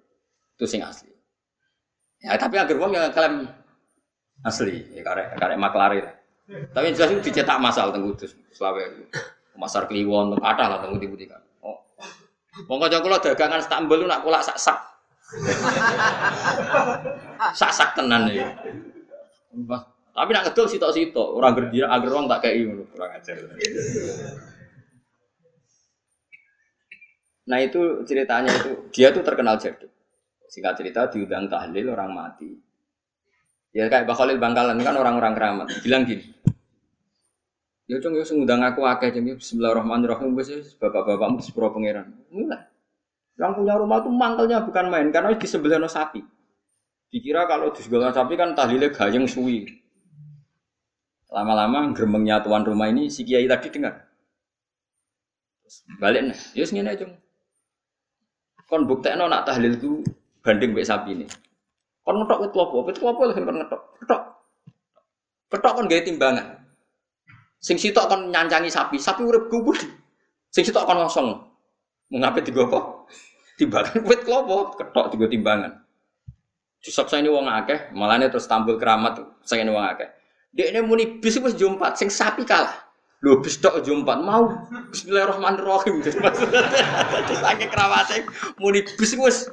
itu 0.59 0.65
sing 0.67 0.83
asli. 0.83 1.15
Ya 2.19 2.35
tapi 2.35 2.59
agar 2.59 2.75
wong 2.75 2.91
yang 2.91 3.15
klaim 3.15 3.47
asli 4.43 4.83
ya 4.91 5.07
karek 5.07 5.39
karek 5.39 5.59
maklari 5.63 6.03
lah. 6.03 6.24
Tapi 6.45 6.93
jelas 6.93 7.09
itu 7.09 7.33
dicetak 7.33 7.57
masal 7.57 7.89
tenggu 7.89 8.13
itu 8.13 8.29
selawe 8.53 8.85
pasar 9.57 9.89
Kliwon 9.89 10.37
ada 10.45 10.69
lah 10.69 10.79
tenggu 10.85 11.01
tibu 11.01 11.17
tiga. 11.17 11.41
Oh, 11.65 11.81
wong 12.69 12.79
kau 12.85 13.01
kula 13.01 13.17
dagangan 13.17 13.65
Istanbul 13.65 14.05
lu 14.05 14.07
nak 14.11 14.21
kulak 14.21 14.45
sak 14.45 14.61
sak. 14.61 14.79
sak 17.57 17.73
sak 17.73 17.97
tenan 17.97 18.29
ya. 18.29 18.45
Tapi 20.15 20.31
nak 20.31 20.47
ngedol 20.47 20.69
sitok-sitok, 20.71 21.29
orang 21.35 21.59
gerdira 21.59 21.91
agar 21.91 22.11
wong 22.13 22.29
tak 22.31 22.45
kayak 22.45 22.55
ini 22.61 22.85
kurang 22.93 23.11
ajar. 23.17 23.35
Nah 27.45 27.59
itu 27.61 28.05
ceritanya 28.05 28.53
itu 28.53 28.89
dia 28.93 29.11
tuh 29.11 29.25
terkenal 29.25 29.57
jadul. 29.57 29.91
Singkat 30.47 30.75
cerita 30.77 31.01
diundang 31.11 31.49
tahlil 31.49 31.89
orang 31.91 32.15
mati. 32.15 32.53
Ya 33.75 33.91
kayak 33.91 34.07
Pak 34.07 34.15
Khalil 34.15 34.39
Bangkalan 34.39 34.79
kan 34.79 34.95
orang-orang 34.95 35.35
keramat. 35.35 35.67
Bilang 35.83 36.07
gini. 36.07 36.34
Ya 37.85 38.01
cung 38.01 38.17
ya 38.17 38.25
ngundang 38.25 38.65
aku 38.65 38.81
akeh 38.89 39.13
jeng 39.13 39.29
Bismillahirrahmanirrahim 39.37 40.33
wis 40.41 40.49
bapak-bapakmu 40.81 41.45
sepuro 41.45 41.69
pangeran. 41.69 42.17
Mulai. 42.33 42.65
Yang 43.37 43.61
punya 43.61 43.77
rumah 43.77 44.01
tuh 44.01 44.09
mangkelnya 44.09 44.65
bukan 44.65 44.89
main 44.89 45.13
karena 45.13 45.37
di 45.37 45.45
sebelah 45.45 45.77
no 45.77 45.85
sapi. 45.85 46.25
Dikira 47.13 47.45
kalau 47.45 47.77
di 47.77 47.85
sapi 47.85 48.35
kan 48.41 48.57
tahlilnya 48.57 48.89
gayeng 48.89 49.29
suwi. 49.29 49.69
Lama-lama 51.29 51.93
gremengnya 51.93 52.41
tuan 52.41 52.65
rumah 52.65 52.89
ini 52.89 53.13
si 53.13 53.21
kiai 53.21 53.45
tadi 53.45 53.69
dengar. 53.69 54.09
Balik 56.01 56.33
nih, 56.33 56.39
yus 56.57 56.73
ngene 56.73 56.89
aja. 56.95 57.05
Kon 58.65 58.89
buktekno 58.89 59.29
nak 59.29 59.45
tahlil 59.45 59.77
ku 59.77 60.01
banding 60.41 60.73
mbek 60.73 60.89
sapi 60.89 61.21
ini. 61.21 61.27
Kon 62.01 62.17
ngetok 62.17 62.49
wit 62.49 62.53
klopo, 62.55 62.81
wit 62.87 62.97
klopo 62.97 63.29
lho 63.29 63.37
kon 63.37 63.57
ngetok. 63.61 63.81
Ketok. 64.01 64.23
Ketok 65.53 65.73
kon 65.77 65.91
gawe 65.91 66.01
timbangan. 66.01 66.64
Sing 67.65 67.81
sitok 67.81 68.13
kon 68.13 68.21
nyancangi 68.29 68.69
sapi, 68.69 69.01
sapi 69.01 69.25
urip 69.25 69.49
gugur. 69.49 69.81
Sing 70.53 70.69
sitok 70.69 70.85
kon 70.85 71.01
ngosong. 71.01 71.33
Mengapa 72.13 72.45
tiga 72.45 72.69
apa? 72.69 73.09
Timbangan 73.57 74.05
wit 74.05 74.21
klopo, 74.29 74.77
ketok 74.77 75.17
tiga 75.17 75.33
timbangan. 75.33 75.73
Jusok 76.85 77.09
saya 77.09 77.25
ini 77.25 77.33
wong 77.33 77.49
akeh, 77.49 77.97
malahnya 77.97 78.29
terus 78.29 78.45
tampil 78.45 78.77
keramat 78.77 79.25
saya 79.41 79.65
ini 79.65 79.73
wong 79.73 79.81
akeh. 79.81 80.13
Dia 80.53 80.69
ini 80.77 80.85
muni 80.85 81.17
bis 81.17 81.41
wis 81.41 81.57
jumpat, 81.57 81.97
sing 81.97 82.13
sapi 82.13 82.45
kalah. 82.45 82.85
Lho 83.25 83.41
bis 83.41 83.57
tok 83.57 83.81
jumpat 83.81 84.21
mau 84.21 84.53
Bismillahirrahmanirrahim. 84.93 86.05
Terus 87.33 87.41
akeh 87.41 87.73
kerawate 87.73 88.29
muni 88.61 88.85
bis 88.85 89.17
wis 89.17 89.49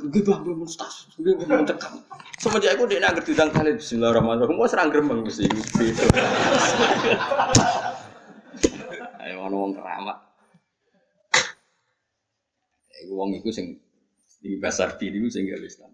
jumpat. 0.00 0.14
Gitu 0.14 0.30
ambil 0.34 0.54
mustas, 0.58 1.06
gitu 1.14 1.44
mencekam. 1.46 2.02
Semenjak 2.40 2.74
aku 2.74 2.84
dia 2.90 2.98
nggak 2.98 3.24
diundang 3.24 3.50
kali 3.54 3.70
Bismillahirrahmanirrahim. 3.78 4.58
Mau 4.58 4.66
serang 4.66 4.90
gremeng 4.90 5.20
mesti. 5.22 5.46
Ayo 9.22 9.36
ono 9.46 9.56
wong 9.56 9.72
keramat. 9.78 10.18
Iku 13.04 13.12
wong 13.14 13.30
iku 13.38 13.48
sing 13.54 13.78
di 14.44 14.60
pasar 14.60 15.00
diri 15.00 15.20
itu 15.22 15.28
sehingga 15.32 15.56
Islam. 15.60 15.92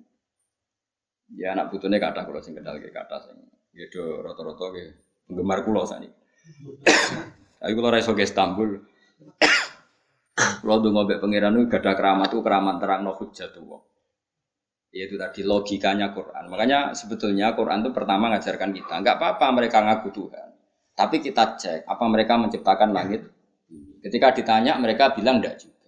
Ya 1.30 1.54
anak 1.54 1.70
putune 1.70 2.02
kata 2.02 2.26
kalau 2.26 2.42
sing 2.42 2.58
kenal 2.58 2.82
kayak 2.82 2.94
kata 3.06 3.30
sing 3.30 3.38
ya 3.70 3.86
do 3.86 4.18
roto-roto 4.18 4.74
ke 4.74 4.82
penggemar 5.30 5.62
kulo 5.62 5.86
sani. 5.86 6.10
Tapi 7.60 7.72
kalau 7.76 7.92
reso 7.92 8.16
ke 8.16 8.24
Istanbul, 8.26 8.82
kalau 10.60 10.84
tuh 10.84 10.92
ngobek 10.92 11.18
pangeran 11.18 11.56
itu 11.56 11.66
gada 11.72 11.92
keramat 11.96 12.28
itu 12.28 12.44
keramat 12.44 12.76
terang 12.78 13.00
no 13.02 13.16
hujat 13.16 13.50
tuh. 13.56 13.80
Yaitu 14.92 15.16
tadi 15.16 15.40
logikanya 15.42 16.12
Quran. 16.12 16.50
Makanya 16.52 16.92
sebetulnya 16.92 17.56
Quran 17.56 17.80
itu 17.80 17.90
pertama 17.94 18.28
ngajarkan 18.30 18.70
kita, 18.76 18.94
nggak 19.00 19.16
apa-apa 19.16 19.46
mereka 19.56 19.80
ngaku 19.80 20.08
Tuhan. 20.12 20.48
Tapi 20.94 21.16
kita 21.24 21.56
cek 21.56 21.88
apa 21.88 22.04
mereka 22.10 22.36
menciptakan 22.36 22.92
langit. 22.92 23.24
Ketika 24.04 24.36
ditanya 24.36 24.76
mereka 24.76 25.16
bilang 25.16 25.40
enggak 25.40 25.60
juga. 25.60 25.80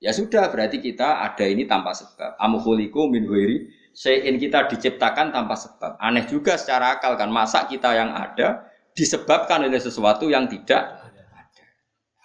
Ya 0.00 0.16
sudah, 0.16 0.48
berarti 0.48 0.80
kita 0.80 1.20
ada 1.20 1.44
ini 1.44 1.68
tanpa 1.68 1.92
sebab. 1.92 2.40
Amuhuliku 2.40 3.04
min 3.12 3.28
huiri, 3.28 3.68
sein 3.92 4.40
kita 4.40 4.64
diciptakan 4.68 5.28
tanpa 5.28 5.60
sebab. 5.60 6.00
Aneh 6.00 6.24
juga 6.24 6.56
secara 6.56 6.96
akal 6.96 7.20
kan, 7.20 7.28
masa 7.28 7.68
kita 7.68 7.92
yang 7.92 8.16
ada 8.16 8.64
disebabkan 8.96 9.64
oleh 9.64 9.76
sesuatu 9.76 10.28
yang 10.32 10.48
tidak 10.48 10.99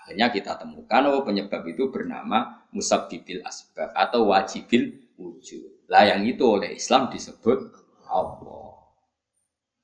Akhirnya 0.05 0.29
kita 0.29 0.61
temukan, 0.61 1.01
oh 1.09 1.25
penyebab 1.25 1.65
itu 1.65 1.89
bernama 1.89 2.69
musabbibil 2.69 3.41
asbab 3.41 3.89
atau 3.97 4.29
wajibil 4.29 4.93
wujud. 5.17 5.89
Lah 5.89 6.05
yang 6.05 6.21
itu 6.29 6.45
oleh 6.45 6.77
Islam 6.77 7.09
disebut 7.09 7.73
Allah. 8.05 8.77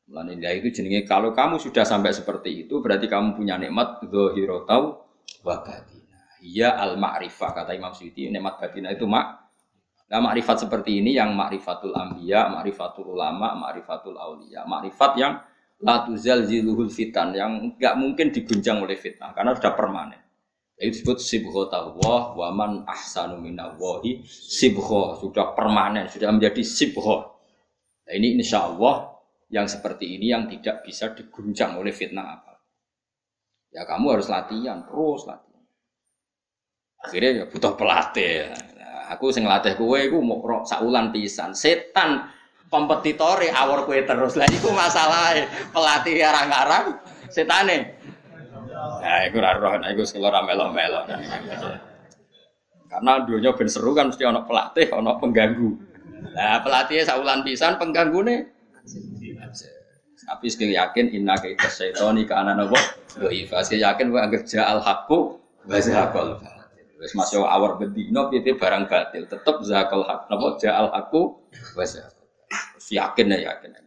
Mulane 0.06 0.38
itu 0.38 0.70
jenenge 0.70 1.10
kalau 1.10 1.34
kamu 1.34 1.58
sudah 1.58 1.88
sampai 1.88 2.14
seperti 2.14 2.68
itu 2.68 2.84
berarti 2.84 3.10
kamu 3.10 3.34
punya 3.34 3.56
nikmat 3.58 4.04
dzahirotau 4.06 5.08
wa 5.42 5.56
Iya 6.42 6.74
al 6.74 6.98
ma'rifah 6.98 7.54
kata 7.54 7.72
Imam 7.78 7.94
Suyuti 7.94 8.30
nikmat 8.30 8.58
batin 8.58 8.90
itu 8.90 9.06
mak. 9.06 9.42
Nah 10.12 10.20
makrifat 10.20 10.68
seperti 10.68 11.00
ini 11.00 11.16
yang 11.16 11.32
makrifatul 11.32 11.96
ambiya, 11.96 12.52
makrifatul 12.52 13.16
ulama, 13.16 13.56
makrifatul 13.56 14.20
aulia, 14.20 14.68
makrifat 14.68 15.12
yang 15.16 15.40
la 15.82 16.06
tuzal 16.06 16.46
ziluhul 16.46 16.90
fitan 16.94 17.34
yang 17.34 17.78
nggak 17.78 17.96
mungkin 17.98 18.30
diguncang 18.30 18.82
oleh 18.86 18.98
fitnah 18.98 19.34
karena 19.34 19.58
sudah 19.58 19.74
permanen. 19.74 20.22
Itu 20.82 20.98
disebut 20.98 21.18
sibho 21.22 21.70
tawah 21.70 22.34
wa 22.34 22.50
man 22.50 22.82
ahsanu 22.90 23.38
minallahi 23.38 24.26
sibho 24.26 25.22
sudah 25.22 25.54
permanen, 25.54 26.10
sudah 26.10 26.34
menjadi 26.34 26.62
sibho. 26.66 27.38
Nah, 28.10 28.14
ini 28.18 28.42
insya 28.42 28.66
Allah 28.66 29.14
yang 29.54 29.70
seperti 29.70 30.18
ini 30.18 30.34
yang 30.34 30.50
tidak 30.50 30.82
bisa 30.82 31.14
diguncang 31.14 31.78
oleh 31.78 31.94
fitnah 31.94 32.42
apa. 32.42 32.58
Ya 33.70 33.86
kamu 33.86 34.18
harus 34.18 34.28
latihan, 34.28 34.82
terus 34.82 35.30
latihan. 35.30 35.64
Akhirnya 37.02 37.32
ya 37.42 37.46
butuh 37.46 37.74
pelatih. 37.78 38.50
Nah, 38.78 39.14
aku 39.14 39.30
sing 39.30 39.46
latih 39.46 39.78
kue, 39.78 40.10
aku 40.10 40.18
mau 40.18 40.42
saulan 40.66 41.14
pisan. 41.14 41.54
Setan 41.54 42.26
kompetitore 42.72 43.52
awor 43.52 43.84
kue 43.84 44.02
terus. 44.08 44.40
Lah 44.40 44.48
iku 44.48 44.72
masalah 44.72 45.36
pelatih 45.76 46.24
arang-arang 46.24 46.98
setane. 47.28 48.00
Nah, 49.02 49.20
iku 49.28 49.44
ora 49.44 49.60
roh, 49.60 49.76
nah 49.78 49.92
iku 49.92 50.08
sing 50.08 50.24
ora 50.24 50.40
melo-melo. 50.42 51.04
Karena 52.88 53.24
dunia 53.24 53.52
ben 53.54 53.70
seru 53.70 53.92
kan 53.92 54.10
mesti 54.10 54.24
ono 54.24 54.48
pelatih, 54.48 54.88
ono 54.96 55.20
pengganggu. 55.20 55.70
Nah, 56.32 56.64
pelatihnya 56.64 57.04
saulan 57.06 57.44
pisan 57.44 57.76
pengganggu 57.76 58.48
Tapi 60.22 60.48
sekali 60.48 60.78
yakin 60.78 61.12
inna 61.12 61.36
kaita 61.36 61.68
syaitoni 61.68 62.24
ke 62.24 62.34
anak 62.34 62.56
nopo. 62.62 62.78
Doifa, 63.20 63.66
sekali 63.68 63.84
yakin 63.84 64.16
wa 64.16 64.24
anggap 64.24 64.48
ja'al 64.48 64.80
hakku 64.80 65.42
zahakol. 65.68 66.40
Wes 67.02 67.18
masih 67.18 67.42
awar 67.42 67.82
bedino 67.82 68.30
piye 68.30 68.54
barang 68.54 68.86
batil 68.86 69.26
tetep 69.26 69.56
zakal 69.66 70.06
hak 70.06 70.30
napa 70.30 70.62
ja'al 70.62 70.94
aku 70.94 71.42
wes 71.74 71.98
yakin 72.92 73.32
ya 73.32 73.40
yakin. 73.56 73.82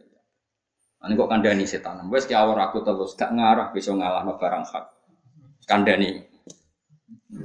Ani 1.05 1.13
kok 1.13 1.29
kandani 1.29 1.69
setan. 1.69 2.01
Wes 2.09 2.25
ki 2.25 2.33
awar 2.33 2.57
aku 2.65 2.81
terus 2.81 3.13
gak 3.13 3.29
ngarah 3.29 3.69
bisa 3.69 3.93
ngalahno 3.93 4.41
barang 4.41 4.65
hak. 4.65 4.85
Kandani. 5.69 6.17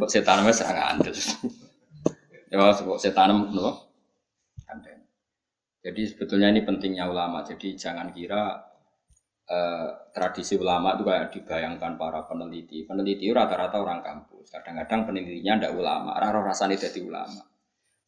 Kok 0.01 0.09
setan 0.09 0.41
wes 0.49 0.65
ora 0.65 0.97
ngandel. 0.97 1.15
Ya 2.51 2.59
kok 2.59 2.99
setan 2.99 3.31
napa? 3.55 3.87
Kandani. 4.65 5.07
Jadi 5.85 6.03
sebetulnya 6.09 6.49
ini 6.51 6.65
pentingnya 6.65 7.07
ulama. 7.07 7.47
Jadi 7.47 7.79
jangan 7.79 8.11
kira 8.11 8.59
eh, 9.45 9.89
tradisi 10.11 10.59
ulama 10.59 10.97
itu 10.97 11.07
kayak 11.07 11.31
dibayangkan 11.31 11.95
para 12.01 12.27
peneliti. 12.27 12.89
Peneliti 12.89 13.31
rata-rata 13.31 13.79
orang 13.79 14.03
kampus. 14.03 14.51
Kadang-kadang 14.51 15.07
penelitinya 15.07 15.63
tidak 15.63 15.73
ulama. 15.79 16.19
Raro 16.19 16.43
rasanya 16.43 16.75
jadi 16.81 17.07
ulama. 17.07 17.45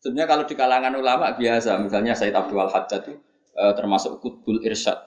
Sebenarnya 0.02 0.26
kalau 0.26 0.44
di 0.48 0.54
kalangan 0.58 0.94
ulama 0.98 1.38
biasa, 1.38 1.78
misalnya 1.78 2.18
Said 2.18 2.34
Abdul 2.34 2.66
Haddad 2.66 3.06
itu 3.06 3.14
eh, 3.56 3.72
termasuk 3.76 4.20
Kutbul 4.22 4.62
Irsyad. 4.64 4.98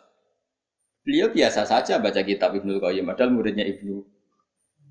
Beliau 1.05 1.29
biasa 1.29 1.69
saja 1.69 2.01
baca 2.01 2.21
kitab 2.25 2.57
Ibnu 2.57 2.81
Qayyim, 2.81 3.05
padahal 3.05 3.29
muridnya 3.29 3.61
Ibnu 3.61 4.01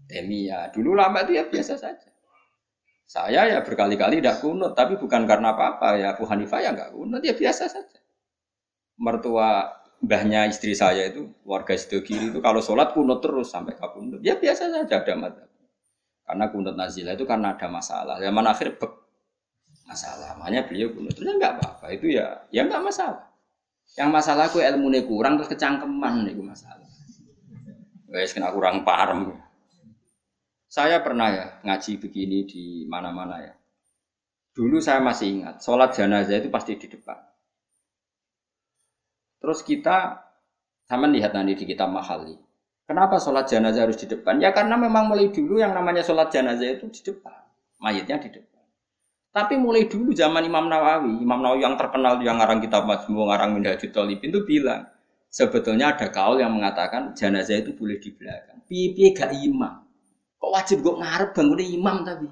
Taimiyah. 0.06 0.70
Dulu 0.70 0.94
lama 0.94 1.26
itu 1.26 1.34
ya 1.34 1.44
biasa 1.50 1.74
saja. 1.74 2.08
Saya 3.04 3.50
ya 3.50 3.58
berkali-kali 3.60 4.22
tidak 4.22 4.40
kunut, 4.40 4.72
tapi 4.72 4.96
bukan 4.96 5.26
karena 5.28 5.52
apa-apa 5.52 5.98
ya 6.00 6.16
Abu 6.16 6.24
Hanifah 6.24 6.60
ya 6.62 6.70
nggak 6.72 6.94
kunut, 6.94 7.20
ya 7.20 7.34
biasa 7.34 7.66
saja. 7.66 7.98
Mertua 8.94 9.74
mbahnya 10.04 10.44
istri 10.52 10.76
saya 10.76 11.08
itu 11.08 11.32
warga 11.48 11.72
sido 11.80 12.04
kiri 12.04 12.28
itu 12.28 12.38
kalau 12.44 12.60
sholat 12.60 12.92
kunut 12.92 13.24
terus 13.24 13.48
sampai 13.48 13.72
kabundut 13.72 14.20
ya 14.20 14.36
biasa 14.36 14.68
saja 14.68 15.00
ada 15.00 15.14
mata 15.16 15.44
karena 16.28 16.44
kunut 16.52 16.76
nazilah 16.76 17.16
itu 17.16 17.24
karena 17.24 17.56
ada 17.56 17.66
masalah 17.72 18.20
zaman 18.20 18.44
akhir 18.44 18.76
bek 18.76 18.92
masalah 19.88 20.36
makanya 20.36 20.68
beliau 20.68 20.92
kunut 20.92 21.12
terus 21.16 21.26
ya 21.32 21.34
nggak 21.40 21.52
apa-apa 21.56 21.86
itu 21.96 22.06
ya 22.12 22.26
ya 22.52 22.68
nggak 22.68 22.84
masalah 22.84 23.24
yang 23.94 24.10
masalah 24.10 24.50
aku 24.50 24.58
ilmu 24.64 24.90
kurang 25.06 25.38
terus 25.38 25.52
kecangkeman 25.52 26.26
itu 26.28 26.42
masalah 26.42 26.88
guys 28.10 28.32
kena 28.32 28.50
kurang 28.50 28.82
paham 28.82 29.36
saya 30.70 30.98
pernah 31.04 31.28
ya 31.30 31.46
ngaji 31.62 32.02
begini 32.02 32.48
di 32.48 32.64
mana-mana 32.90 33.42
ya 33.42 33.54
dulu 34.54 34.82
saya 34.82 34.98
masih 34.98 35.40
ingat 35.42 35.62
sholat 35.62 35.94
jenazah 35.94 36.38
itu 36.38 36.50
pasti 36.50 36.74
di 36.78 36.86
depan 36.90 37.18
Terus 39.44 39.60
kita 39.60 40.24
sama 40.88 41.04
lihat 41.04 41.36
nanti 41.36 41.52
di 41.52 41.68
kitab 41.68 41.92
Mahali. 41.92 42.32
Kenapa 42.88 43.20
sholat 43.20 43.44
jenazah 43.44 43.84
harus 43.84 44.00
di 44.00 44.08
depan? 44.08 44.40
Ya 44.40 44.56
karena 44.56 44.80
memang 44.80 45.12
mulai 45.12 45.28
dulu 45.28 45.60
yang 45.60 45.76
namanya 45.76 46.00
sholat 46.00 46.32
jenazah 46.32 46.64
itu 46.64 46.88
di 46.88 47.00
depan. 47.04 47.44
Mayatnya 47.76 48.24
di 48.24 48.40
depan. 48.40 48.53
Tapi 49.34 49.58
mulai 49.58 49.90
dulu 49.90 50.14
zaman 50.14 50.46
Imam 50.46 50.70
Nawawi, 50.70 51.18
Imam 51.18 51.42
Nawawi 51.42 51.66
yang 51.66 51.74
terkenal 51.74 52.22
yang 52.22 52.38
ngarang 52.38 52.62
kitab 52.62 52.86
Majmu, 52.86 53.26
ngarang 53.26 53.50
Minhajul 53.58 53.90
Talibin 53.90 54.30
itu 54.30 54.46
bilang, 54.46 54.86
sebetulnya 55.26 55.90
ada 55.90 56.06
kaul 56.06 56.38
yang 56.38 56.54
mengatakan 56.54 57.10
jenazah 57.18 57.58
itu 57.58 57.74
boleh 57.74 57.98
di 57.98 58.14
belakang. 58.14 58.62
Pipi 58.70 59.10
gak 59.10 59.34
imam. 59.34 59.82
Kok 60.38 60.50
wajib 60.54 60.86
kok 60.86 61.02
ngarep 61.02 61.34
bangun 61.34 61.60
imam 61.66 61.96
tapi? 62.06 62.30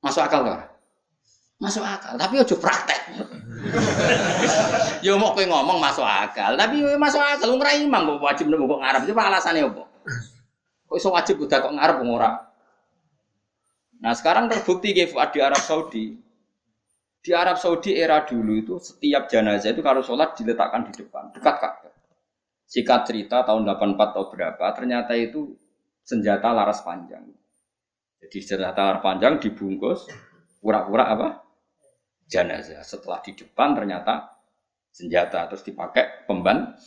Masuk 0.00 0.24
akal 0.24 0.48
gak? 0.48 0.64
Masuk 1.60 1.84
akal, 1.84 2.16
tapi 2.16 2.40
ojo 2.40 2.56
praktek. 2.56 3.00
ya 5.04 5.12
mau 5.20 5.36
kowe 5.36 5.44
ngomong 5.44 5.76
masuk 5.76 6.08
akal, 6.08 6.56
tapi 6.56 6.80
yo 6.80 6.96
masuk 6.96 7.20
akal 7.20 7.52
ora 7.52 7.76
imam 7.76 8.16
kok 8.16 8.24
wajib 8.24 8.48
nemu 8.48 8.64
kok 8.64 8.80
ngarep. 8.80 9.02
Coba 9.12 9.28
alasannya 9.28 9.68
apa? 9.68 9.84
Kok 10.88 10.96
iso 10.96 11.12
wajib 11.12 11.36
udah 11.36 11.58
kok 11.60 11.74
ngarep 11.76 11.96
ora? 12.00 12.45
Nah, 14.00 14.12
sekarang 14.12 14.52
terbukti 14.52 14.92
ke 14.92 15.08
Fuad 15.08 15.32
di 15.32 15.40
Arab 15.40 15.60
Saudi. 15.60 16.16
Di 17.26 17.34
Arab 17.34 17.58
Saudi 17.58 17.96
era 17.96 18.22
dulu 18.22 18.54
itu 18.54 18.74
setiap 18.78 19.26
jenazah 19.26 19.74
itu 19.74 19.82
kalau 19.82 19.98
sholat 19.98 20.38
diletakkan 20.38 20.86
di 20.86 20.92
depan, 20.94 21.34
dekat 21.34 21.56
Ka'bah. 21.58 21.94
Sikat 22.66 23.02
cerita 23.10 23.42
tahun 23.42 23.66
84 23.66 24.14
atau 24.14 24.24
berapa, 24.30 24.66
ternyata 24.74 25.14
itu 25.18 25.58
senjata 26.06 26.54
laras 26.54 26.86
panjang. 26.86 27.26
Jadi 28.22 28.38
senjata 28.42 28.78
laras 28.78 29.02
panjang 29.02 29.42
dibungkus, 29.42 30.06
pura-pura 30.62 31.10
apa? 31.10 31.28
Jenazah. 32.30 32.86
Setelah 32.86 33.18
di 33.22 33.34
depan 33.34 33.74
ternyata 33.74 34.38
senjata, 34.94 35.50
terus 35.50 35.66
dipakai 35.66 36.26
pemban. 36.30 36.78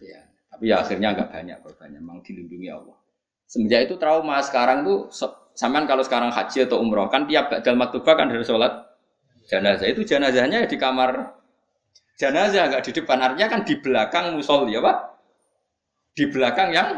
Ya. 0.00 0.24
Tapi 0.48 0.72
ya 0.72 0.80
akhirnya 0.80 1.12
agak 1.12 1.36
banyak 1.36 1.58
korbannya, 1.64 2.00
memang 2.00 2.24
dilindungi 2.24 2.68
Allah. 2.72 2.96
Semenjak 3.44 3.92
itu 3.92 4.00
trauma 4.00 4.40
sekarang 4.40 4.84
tuh, 4.88 5.12
samaan 5.52 5.84
kalau 5.84 6.00
sekarang 6.00 6.32
haji 6.32 6.64
atau 6.64 6.80
umroh 6.80 7.08
kan 7.12 7.28
tiap 7.28 7.52
dalam 7.60 7.78
maktubah 7.80 8.16
kan 8.16 8.28
dari 8.28 8.44
sholat 8.44 8.72
jenazah. 9.48 9.86
Itu 9.88 10.02
jenazahnya 10.04 10.64
di 10.64 10.76
kamar 10.80 11.36
jenazah 12.16 12.72
nggak 12.72 12.82
di 12.88 12.90
depan. 12.96 13.18
Artinya 13.20 13.48
kan 13.48 13.60
di 13.64 13.74
belakang 13.78 14.36
musol 14.36 14.68
ya 14.68 14.80
pak 14.80 14.96
di 16.16 16.24
belakang 16.28 16.68
yang 16.72 16.88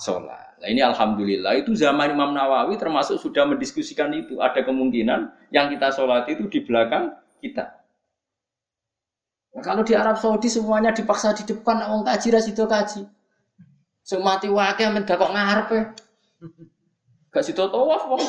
sholat. 0.00 0.60
Nah 0.60 0.68
ini 0.68 0.84
alhamdulillah 0.84 1.56
itu 1.56 1.72
zaman 1.72 2.12
Imam 2.12 2.36
Nawawi 2.36 2.76
termasuk 2.76 3.16
sudah 3.16 3.48
mendiskusikan 3.48 4.12
itu. 4.12 4.36
Ada 4.40 4.60
kemungkinan 4.64 5.52
yang 5.52 5.72
kita 5.72 5.88
sholat 5.92 6.28
itu 6.28 6.48
di 6.52 6.60
belakang 6.60 7.16
kita. 7.40 7.80
Nah, 9.50 9.62
kalau 9.66 9.82
di 9.82 9.98
Arab 9.98 10.14
Saudi 10.20 10.46
semuanya 10.46 10.94
dipaksa 10.94 11.34
di 11.34 11.42
depan 11.42 11.82
orang 11.82 12.06
kaji 12.06 12.28
rasido 12.30 12.68
kaji. 12.70 13.02
Semati 14.04 14.46
wakil 14.46 14.94
mendak 14.94 15.16
kok 15.18 15.32
ngarep 15.32 15.68
ya 15.70 15.82
gak 17.30 17.46
situ 17.46 17.62
tawaf 17.62 18.10
wong 18.10 18.22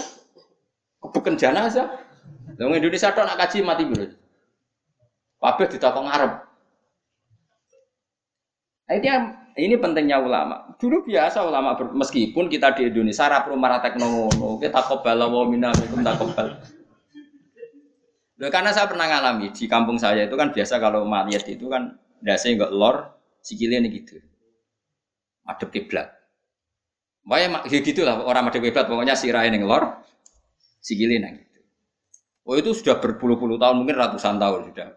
kebuken 1.01 1.35
jenazah 1.37 2.01
Wong 2.61 2.77
Indonesia 2.77 3.09
tok 3.09 3.25
nak 3.25 3.37
kaji 3.41 3.65
mati 3.65 3.83
dulu. 3.89 4.05
Kabeh 5.41 5.65
ditakon 5.65 6.05
ngarep. 6.05 6.33
Nah, 8.85 8.95
ini, 9.57 9.75
pentingnya 9.81 10.21
ulama. 10.21 10.77
Dulu 10.77 11.09
biasa 11.09 11.41
ulama 11.41 11.73
meskipun 11.73 12.51
kita 12.51 12.77
di 12.77 12.91
Indonesia 12.91 13.25
ra 13.25 13.41
perlu 13.41 13.57
marah 13.57 13.81
teknologi, 13.81 14.67
kita 14.67 14.79
kobal 14.85 15.17
wa 15.25 15.41
minna 15.49 15.73
minkum 15.73 16.05
karena 18.41 18.73
saya 18.73 18.89
pernah 18.89 19.05
ngalami 19.05 19.53
di 19.53 19.69
kampung 19.69 20.01
saya 20.01 20.25
itu 20.25 20.33
kan 20.33 20.49
biasa 20.49 20.81
kalau 20.81 21.05
mayat 21.05 21.45
itu 21.45 21.69
kan 21.69 21.93
dasi 22.25 22.57
enggak 22.57 22.73
lor, 22.73 23.13
sikilnya 23.45 23.85
ini 23.85 24.01
gitu. 24.01 24.17
Madep 25.45 25.69
kiblat. 25.69 26.09
Pokoknya 27.21 27.63
ya 27.69 27.79
gitu 27.85 28.01
lah 28.01 28.25
orang 28.25 28.49
madep 28.49 28.61
kiblat 28.65 28.85
pokoknya 28.89 29.13
sirahin 29.13 29.53
yang 29.53 29.69
lor, 29.69 30.01
sikilnya 30.81 31.37
gitu. 31.37 31.59
Oh 32.43 32.57
itu 32.57 32.73
sudah 32.73 32.97
berpuluh-puluh 32.97 33.61
tahun, 33.61 33.85
mungkin 33.85 33.95
ratusan 33.95 34.41
tahun 34.41 34.73
sudah. 34.73 34.89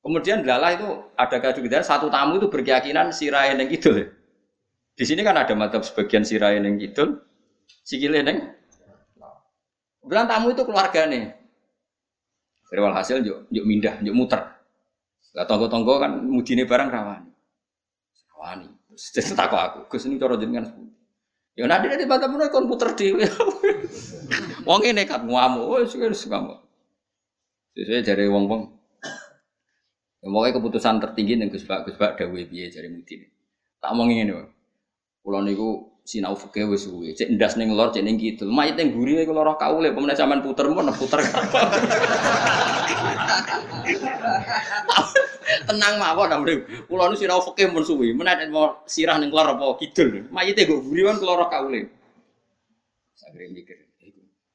Kemudian 0.00 0.46
lala 0.46 0.78
itu 0.78 0.88
ada 1.18 1.36
kejutan 1.42 1.84
satu 1.84 2.08
tamu 2.08 2.40
itu 2.40 2.48
berkeyakinan 2.48 3.12
sirain 3.12 3.58
yang 3.58 3.68
gitu. 3.68 3.92
Di 4.96 5.04
sini 5.04 5.20
kan 5.26 5.36
ada 5.36 5.52
mata 5.52 5.82
sebagian 5.82 6.24
sirain 6.24 6.62
yang 6.62 6.80
gitu, 6.80 7.20
sikile 7.84 8.22
neng. 8.24 8.56
Bilang 10.06 10.30
tamu 10.30 10.56
itu 10.56 10.64
keluarga 10.64 11.04
nih. 11.04 11.34
Dari 12.70 12.80
hasil 12.80 13.26
yuk, 13.26 13.50
yuk 13.50 13.66
mindah, 13.66 13.98
yuk 14.00 14.14
muter. 14.14 14.38
Lah 15.34 15.44
tonggo-tonggo 15.46 15.98
kan 15.98 16.22
mudine 16.22 16.64
barang 16.64 16.88
rawani. 16.88 17.30
Rawani. 18.34 18.68
Terus 18.94 19.34
takut 19.38 19.58
aku, 19.58 19.78
Gus 19.90 20.06
ini 20.06 20.16
cara 20.16 20.38
jenengan 20.38 20.70
Ya 21.58 21.66
nanti 21.66 21.90
dari 21.90 22.06
bantah 22.06 22.30
pun 22.30 22.46
kon 22.46 22.70
puter 22.70 22.94
di. 22.94 23.10
Wong 24.68 24.80
ini 24.86 25.02
kan 25.08 25.26
ngamuk, 25.26 25.66
wes 25.82 25.92
wes 25.98 26.22
ngamuk. 26.30 26.62
Sesuai 27.74 28.06
dari 28.06 28.30
wong 28.30 28.44
wong. 28.46 28.62
Ya, 30.20 30.28
pokoknya 30.28 30.56
keputusan 30.60 31.00
tertinggi 31.00 31.40
nih 31.40 31.48
Gus 31.48 31.64
Pak 31.64 31.88
Gus 31.88 31.96
Pak 31.96 32.20
Dawe 32.20 32.40
biye 32.44 32.68
dari 32.68 32.92
Mudin. 32.92 33.24
Tak 33.80 33.92
mau 33.96 34.06
ini 34.06 34.30
wong. 34.30 34.48
Pulau 35.24 35.42
niku 35.42 35.89
sinau 36.04 36.34
fikih 36.36 36.66
wis 36.70 36.84
suwe. 36.86 37.14
Cek 37.14 37.30
ndas 37.36 37.54
ning 37.56 37.72
lor, 37.72 37.90
cek 37.94 38.04
ning 38.04 38.18
kidul. 38.18 38.50
Mayit 38.50 38.76
ning 38.76 38.92
guri 38.96 39.22
iku 39.22 39.32
lara 39.36 39.54
kaule, 39.56 39.92
pemene 39.94 40.16
sampean 40.16 40.42
puter 40.42 40.66
mun 40.68 40.92
puter. 40.94 41.20
Tenang 45.66 45.98
mawon 45.98 46.30
amrih. 46.30 46.62
Kula 46.86 47.10
nu 47.10 47.16
sinau 47.18 47.42
fikih 47.42 47.70
mun 47.70 47.84
suwi, 47.86 48.14
menawa 48.14 48.46
mau 48.50 48.82
sirah 48.86 49.18
ning 49.18 49.30
lor 49.30 49.56
apa 49.56 49.78
kidul. 49.78 50.28
Mayite 50.30 50.66
nggo 50.66 50.82
guri 50.84 51.06
kan 51.06 51.16
lara 51.22 51.46
kaule. 51.50 51.90
Sagere 53.14 53.52
mikir. 53.52 53.90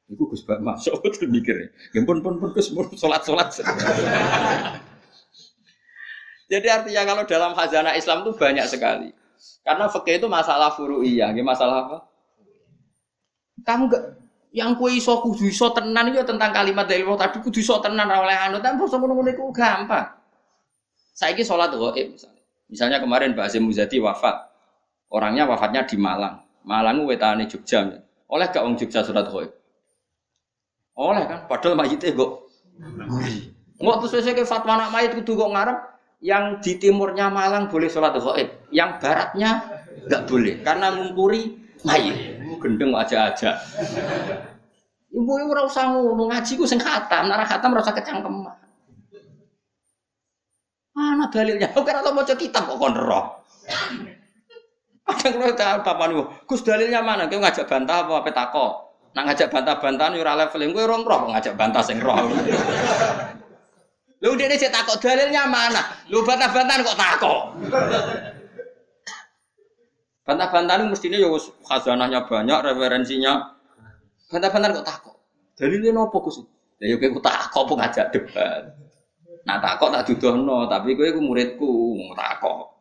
Iku 0.05 0.29
Gus 0.29 0.45
Bak 0.45 0.61
masuk 0.61 0.99
betul 1.03 1.33
mikir. 1.33 1.73
Ya 1.93 2.01
pun 2.05 2.21
pun 2.21 2.37
pun 2.37 2.53
Gus 2.53 2.69
salat-salat. 2.97 3.49
Jadi 6.51 6.67
artinya 6.69 7.01
kalau 7.09 7.23
dalam 7.25 7.51
khazanah 7.57 7.97
Islam 7.97 8.21
itu 8.21 8.37
banyak 8.37 8.69
sekali. 8.69 9.09
Karena 9.65 9.85
fikih 9.89 10.21
itu 10.23 10.27
masalah 10.29 10.73
furu'iyah, 10.73 11.33
masalah 11.41 11.77
apa? 11.87 11.97
Kamu 13.65 13.89
gak 13.89 14.03
yang 14.55 14.79
kue 14.79 14.95
iso 14.95 15.19
kudu 15.19 15.51
iso 15.51 15.67
tenan 15.75 16.15
itu 16.15 16.23
tentang 16.23 16.55
kalimat 16.55 16.87
dari 16.87 17.03
Allah 17.03 17.27
tadi 17.27 17.43
kudu 17.43 17.59
iso 17.59 17.83
tenan 17.83 18.07
oleh 18.07 18.31
anu 18.39 18.63
tapi 18.63 18.79
bos 18.79 18.95
ngono 18.95 19.19
itu 19.27 19.43
gampang. 19.51 20.15
Saiki 21.11 21.43
sholat 21.43 21.75
gaib 21.75 22.15
misalnya. 22.15 22.43
Misalnya 22.71 22.97
kemarin 23.03 23.35
Mbak 23.35 23.45
Azim 23.47 23.63
Muzadi 23.67 23.99
wafat. 23.99 24.51
Orangnya 25.11 25.43
wafatnya 25.47 25.83
di 25.83 25.95
Malang. 25.99 26.43
Malang 26.63 27.03
wetane 27.03 27.47
Jogja. 27.51 27.83
Oleh 28.31 28.47
gak 28.51 28.63
wong 28.63 28.79
Jogja 28.79 29.03
sholat 29.03 29.27
gaib? 29.27 29.51
Oleh 30.95 31.23
kan, 31.27 31.47
padahal 31.51 31.75
mayitnya 31.75 32.15
kok. 32.15 32.31
Nggak 33.75 33.97
terus 34.07 34.23
saya 34.23 34.31
ke 34.31 34.47
fatwa 34.47 34.79
anak 34.79 34.89
mayit 34.95 35.11
kudu 35.19 35.35
kok 35.35 35.51
ngarep 35.51 35.77
yang 36.23 36.63
di 36.63 36.79
timurnya 36.79 37.27
Malang 37.27 37.67
boleh 37.67 37.91
sholat 37.91 38.15
gaib, 38.15 38.64
yang 38.75 38.99
baratnya 38.99 39.63
nggak 40.11 40.27
boleh 40.27 40.59
karena 40.59 40.91
ngumpuri 40.91 41.55
mayit. 41.87 42.35
Gendeng 42.59 42.91
aja-aja. 42.91 43.61
Ibu 45.15 45.31
ibu 45.47 45.51
ora 45.53 45.63
usah 45.63 45.95
ngono 45.95 46.27
ngaji 46.27 46.59
ku 46.59 46.67
sing 46.67 46.81
khatam, 46.81 47.31
nek 47.31 47.47
khatam. 47.47 47.71
Mana 50.95 51.27
dalilnya? 51.27 51.71
Oke, 51.75 51.91
atau 51.91 52.11
mau 52.15 52.23
kitab 52.23 52.67
kok 52.67 52.79
kon 52.79 52.95
roh. 52.95 53.43
Kadang 55.05 55.37
kalau 55.37 55.53
tahu 55.53 55.77
bapak 55.85 56.05
nih, 56.09 56.25
Gus 56.49 56.65
dalilnya 56.65 56.99
mana? 57.05 57.29
Kau 57.29 57.37
ngajak 57.37 57.69
bantah 57.69 58.01
apa 58.01 58.13
apa 58.25 58.29
tako? 58.33 58.65
Nak 59.13 59.23
ngajak 59.31 59.47
bantah-bantahan 59.53 60.17
ora 60.17 60.33
level 60.33 60.65
gue 60.73 60.83
rong 60.83 61.03
roh 61.05 61.29
ngajak 61.29 61.53
bantah 61.53 61.83
sing 61.85 62.01
roh. 62.01 62.17
Lu 64.23 64.33
dia 64.33 64.49
ini 64.49 64.57
takok 64.57 64.97
dalilnya 64.97 65.45
mana? 65.45 65.83
Lu 66.09 66.25
bantah-bantahan 66.25 66.81
kok 66.81 66.97
takok? 66.97 67.41
Bantah-bantahan 70.25 70.89
mestinya 70.89 71.21
ya 71.21 71.29
khazanahnya 71.69 72.25
banyak, 72.25 72.59
referensinya. 72.65 73.53
Bantah-bantahan 74.33 74.81
kok 74.81 74.87
takok? 74.89 75.15
Dalilnya 75.53 75.93
nopo 75.93 76.17
Gus? 76.25 76.41
Ya 76.81 76.91
yo 76.91 76.97
kowe 76.97 77.21
takok 77.21 77.61
apa 77.69 77.73
ngajak 77.79 78.05
debat. 78.11 78.73
Nah 79.45 79.61
takok 79.61 79.93
tak 79.93 80.03
dudono, 80.09 80.65
tapi 80.65 80.97
gue 80.97 81.13
ku 81.13 81.21
muridku 81.21 81.71
takok. 82.17 82.73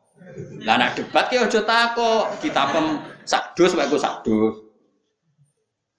Lah 0.64 0.80
nak 0.80 0.96
debat 0.96 1.28
ki 1.28 1.36
aja 1.36 1.60
takok, 1.60 2.32
kita 2.40 2.64
pem 2.72 2.98
sadus 3.28 3.76
wae 3.76 3.86
ku 3.92 4.00
sadus. 4.00 4.64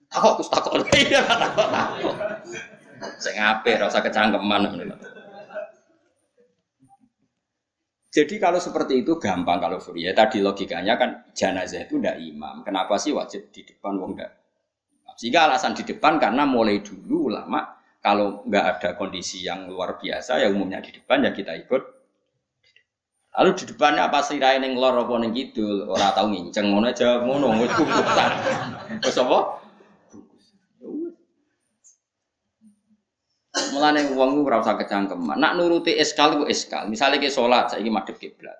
Takok 0.09 0.41
kus 0.41 0.49
takok. 0.49 0.81
Iya 0.97 1.21
takok 1.29 1.67
takok. 1.69 2.15
Sing 3.21 3.37
apik 3.37 3.77
ora 3.77 3.87
usah 3.87 4.01
Jadi 8.15 8.39
kalau 8.39 8.63
seperti 8.63 9.03
itu 9.03 9.19
gampang 9.19 9.59
kalau 9.59 9.75
ya 9.99 10.15
tadi 10.15 10.39
logikanya 10.39 10.95
kan 10.95 11.27
jenazah 11.35 11.83
itu 11.83 11.99
ndak 11.99 12.15
imam. 12.23 12.63
Kenapa 12.63 12.95
sih 12.95 13.11
wajib 13.11 13.51
di 13.51 13.67
depan 13.67 13.99
wong 13.99 14.15
ndak? 14.15 14.31
Sehingga 15.19 15.51
alasan 15.51 15.75
di 15.75 15.83
depan 15.83 16.15
karena 16.15 16.47
mulai 16.47 16.79
dulu 16.79 17.27
ulama 17.27 17.75
kalau 17.99 18.47
nggak 18.47 18.65
ada 18.79 18.89
kondisi 18.95 19.43
yang 19.43 19.67
luar 19.67 19.99
biasa 19.99 20.39
ya 20.39 20.47
umumnya 20.47 20.79
di 20.79 20.95
depan 20.95 21.27
ya 21.27 21.35
kita 21.35 21.59
ikut. 21.59 21.83
Lalu 23.35 23.51
di 23.51 23.63
depannya 23.67 24.07
apa 24.07 24.23
sih 24.23 24.39
rain 24.39 24.63
yang 24.63 24.79
lor 24.79 24.95
apa 24.95 25.11
ning 25.19 25.35
kidul 25.35 25.91
ora 25.91 26.15
tau 26.15 26.31
nginceng 26.31 26.71
ngono 26.71 26.87
aja 26.87 27.19
ngono 27.19 27.51
wis 27.59 27.71
kubutan. 27.75 28.31
Wis 29.03 29.19
apa? 29.19 29.64
Mulane 33.55 34.11
wong 34.11 34.43
ora 34.43 34.59
usah 34.59 34.75
kecangkeman. 34.75 35.39
Nak 35.39 35.55
nuruti 35.55 35.95
eskal 35.95 36.35
iku 36.35 36.45
eskal. 36.47 36.91
Misale 36.91 37.19
ke 37.23 37.31
salat 37.31 37.71
saiki 37.71 37.87
madhep 37.87 38.19
kiblat. 38.19 38.55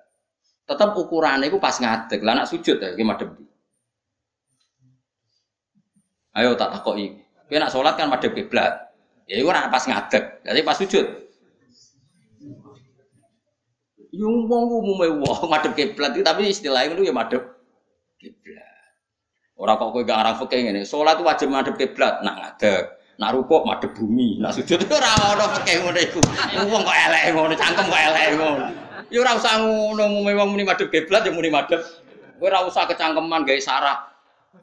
Tetap 0.64 0.96
ukurannya 0.96 1.52
iku 1.52 1.60
pas 1.60 1.76
ngadeg. 1.76 2.24
Lah 2.24 2.32
nak 2.32 2.48
sujud 2.48 2.80
ya 2.80 2.92
madhep 3.04 3.28
Ayo 6.36 6.52
tak 6.52 6.68
takoki. 6.80 7.16
Kowe 7.48 7.56
nak 7.56 7.72
salat 7.72 7.96
kan 7.96 8.12
madhep 8.12 8.32
kiblat. 8.36 8.92
Ya 9.26 9.42
itu 9.42 9.48
pas 9.48 9.82
ngadeg, 9.82 10.22
jadi 10.46 10.60
pas 10.62 10.78
sujud. 10.78 11.06
Yung 14.14 14.46
wong 14.46 14.64
umume 14.70 15.18
wong 15.18 15.48
madhep 15.52 15.74
kiblat 15.74 16.14
tapi 16.14 16.52
istilahnya 16.52 16.94
itu 16.94 17.08
ya 17.08 17.14
madhep 17.16 17.42
kiblat. 18.20 18.64
Orang 19.56 19.80
kok 19.80 19.88
kowe 19.96 20.02
gak 20.04 20.20
arah 20.20 20.34
fikih 20.36 20.68
ngene, 20.68 20.84
salat 20.84 21.16
wajib 21.24 21.48
madhep 21.48 21.74
kiblat, 21.80 22.20
nak 22.20 22.36
ngadeg. 22.38 22.95
Nak 23.16 23.32
rukuk 23.32 23.64
madhep 23.64 23.96
bumi, 23.96 24.36
nak 24.44 24.52
sujud 24.52 24.76
ora 24.92 25.10
ono 25.32 25.44
fikih 25.56 25.80
ngono 25.80 26.00
iku. 26.04 26.20
Wong 26.68 26.82
kok 26.84 26.98
elek 27.08 27.22
ngono, 27.32 27.52
cangkem 27.56 27.88
kok 27.88 28.02
elek 28.12 28.24
ngono. 28.36 28.66
Ya 29.08 29.18
ora 29.24 29.32
usah 29.40 29.56
ngono, 29.56 30.02
umume 30.04 30.36
wong 30.36 30.48
muni 30.52 30.64
madhep 30.68 30.92
kiblat 30.92 31.24
ya 31.24 31.32
muni 31.32 31.48
madhep. 31.48 31.80
Kowe 32.36 32.44
ora 32.52 32.68
usah 32.68 32.84
kecangkeman 32.84 33.48
gawe 33.48 33.60
sarah. 33.64 34.12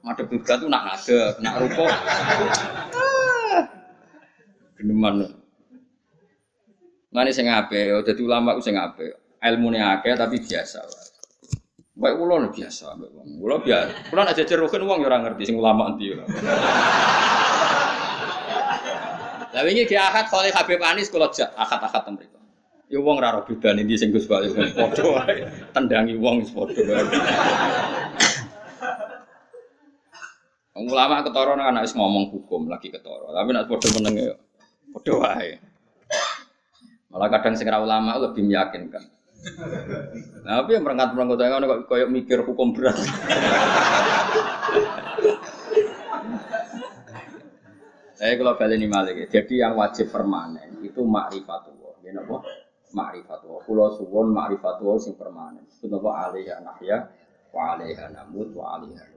Madhep 0.06 0.30
kiblat 0.30 0.58
tuh 0.62 0.70
nak 0.70 0.86
ngadeg, 0.86 1.34
nak 1.42 1.54
rukuk. 1.66 1.94
Geneman. 4.78 5.34
Mane 7.10 7.30
sing 7.34 7.50
apik, 7.50 8.06
dadi 8.06 8.22
ulama 8.22 8.54
ku 8.54 8.62
sing 8.62 8.78
apik. 8.78 9.18
Ilmune 9.42 9.82
akeh 9.82 10.14
tapi 10.14 10.38
biasa 10.46 10.80
wae. 10.86 11.04
Baik 11.94 12.16
ulo 12.22 12.50
biasa, 12.54 12.98
baik. 12.98 13.12
Ulo 13.38 13.56
biasa. 13.62 14.14
Kulo 14.14 14.22
nek 14.26 14.38
jejer 14.38 14.58
rukun 14.62 14.86
wong 14.86 15.02
ya 15.02 15.10
ora 15.10 15.18
ngerti 15.26 15.44
sing 15.50 15.58
ulama 15.58 15.94
ya. 15.98 16.22
Lah 19.54 19.62
wingi 19.62 19.86
ki 19.86 19.94
akad 19.94 20.34
kali 20.34 20.50
Habib 20.50 20.82
Anis 20.82 21.14
kula 21.14 21.30
jak 21.30 21.54
akad-akad 21.54 22.02
teng 22.10 22.18
mriku. 22.18 22.42
Ya 22.90 22.98
wong 22.98 23.22
ora 23.22 23.38
ora 23.38 23.46
bedane 23.46 23.86
ndi 23.86 23.94
sing 24.02 24.10
Gus 24.10 24.26
Bali 24.26 24.50
padha 24.50 25.04
wae. 25.06 25.46
Tendangi 25.78 26.18
wong 26.18 26.42
wis 26.42 26.50
padha 26.50 26.82
wae. 26.82 27.06
Wong 30.74 30.86
ulama 30.90 31.22
ketara 31.22 31.54
nek 31.54 31.70
anak 31.70 31.86
wis 31.86 31.94
ngomong 31.94 32.34
hukum 32.34 32.66
lagi 32.66 32.90
ketara. 32.90 33.30
Tapi 33.30 33.50
nek 33.54 33.70
padha 33.70 33.88
meneng 33.94 34.14
ya 34.18 34.34
padha 34.90 35.14
wae. 35.22 35.62
Malah 37.14 37.30
kadang 37.30 37.54
sing 37.54 37.70
ulama 37.70 38.18
lebih 38.18 38.42
meyakinkan. 38.42 39.06
Nah, 40.48 40.64
tapi 40.64 40.74
yang 40.74 40.88
merangkat 40.88 41.14
merangkat 41.14 41.52
ngono 41.52 41.66
kok 41.68 41.92
koyok 41.92 42.10
mikir 42.10 42.42
hukum 42.48 42.74
berat. 42.74 42.96
Saya 48.14 48.38
kalau 48.38 48.54
balik 48.54 48.78
ini 48.78 48.88
malik, 48.90 49.28
jadi 49.34 49.68
yang 49.68 49.74
wajib 49.78 50.14
permanen 50.14 50.80
itu 50.86 51.02
makrifatullah. 51.02 51.98
Ya 52.06 52.14
napa? 52.14 52.46
Makrifatullah. 52.94 53.62
Kulo 53.66 53.90
suwon 53.98 54.30
makrifatullah 54.30 54.98
sing 55.02 55.18
permanen. 55.18 55.66
Itu 55.66 55.90
napa 55.90 56.30
alaiha 56.30 56.62
nahya 56.62 56.98
wa 57.50 57.74
alaiha 57.74 58.14
namut 58.14 58.54
wa 58.54 58.78
alaiha 58.78 59.14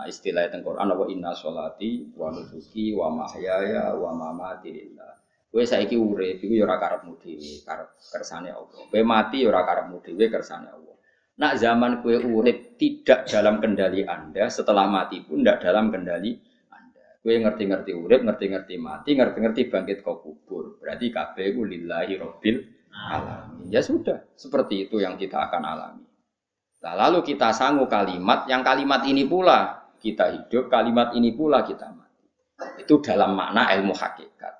Nah 0.00 0.06
istilah 0.08 0.48
itu 0.48 0.64
Quran 0.64 0.88
apa 0.88 1.04
inna 1.12 1.36
sholati 1.36 2.14
wa 2.16 2.32
nusuki 2.32 2.96
wa 2.96 3.12
mahyaya 3.12 3.92
wa 3.98 4.16
mamati 4.16 4.72
lillah. 4.72 5.12
Kowe 5.50 5.66
saiki 5.66 5.98
urip 5.98 6.40
iku 6.40 6.54
ya 6.56 6.62
ora 6.62 6.78
karepmu 6.78 7.18
dhewe, 7.18 7.66
karep 7.66 7.98
kersane 7.98 8.54
Allah. 8.54 8.86
Kowe 8.86 9.02
mati 9.02 9.42
ya 9.42 9.50
ora 9.50 9.66
karepmu 9.66 9.98
dhewe, 9.98 10.30
kersane 10.30 10.70
Allah. 10.70 10.94
Nak 11.42 11.52
zaman 11.58 11.92
kowe 12.06 12.14
urip 12.14 12.78
tidak 12.78 13.26
dalam 13.26 13.58
kendali 13.58 14.06
Anda, 14.06 14.46
setelah 14.46 14.86
mati 14.86 15.26
pun 15.26 15.42
tidak 15.42 15.58
dalam 15.66 15.90
kendali. 15.90 16.38
Kowe 17.20 17.36
ngerti-ngerti 17.36 17.92
urip, 17.92 18.24
ngerti-ngerti 18.24 18.80
mati, 18.80 19.12
ngerti-ngerti 19.12 19.68
bangkit 19.68 20.00
kau 20.00 20.24
kubur. 20.24 20.80
Berarti 20.80 21.12
kabeh 21.12 21.52
lillahi 21.52 22.16
rabbil 22.16 22.56
alamin. 22.88 23.68
Ya 23.68 23.84
sudah, 23.84 24.24
seperti 24.40 24.88
itu 24.88 25.04
yang 25.04 25.20
kita 25.20 25.36
akan 25.36 25.62
alami. 25.68 26.06
Nah, 26.80 26.96
lalu 26.96 27.20
kita 27.20 27.52
sanggup 27.52 27.92
kalimat 27.92 28.48
yang 28.48 28.64
kalimat 28.64 29.04
ini 29.04 29.28
pula 29.28 29.92
kita 30.00 30.32
hidup, 30.32 30.72
kalimat 30.72 31.12
ini 31.12 31.36
pula 31.36 31.60
kita 31.60 31.92
mati. 31.92 32.24
Itu 32.80 33.04
dalam 33.04 33.36
makna 33.36 33.68
ilmu 33.76 33.92
hakikat. 33.92 34.54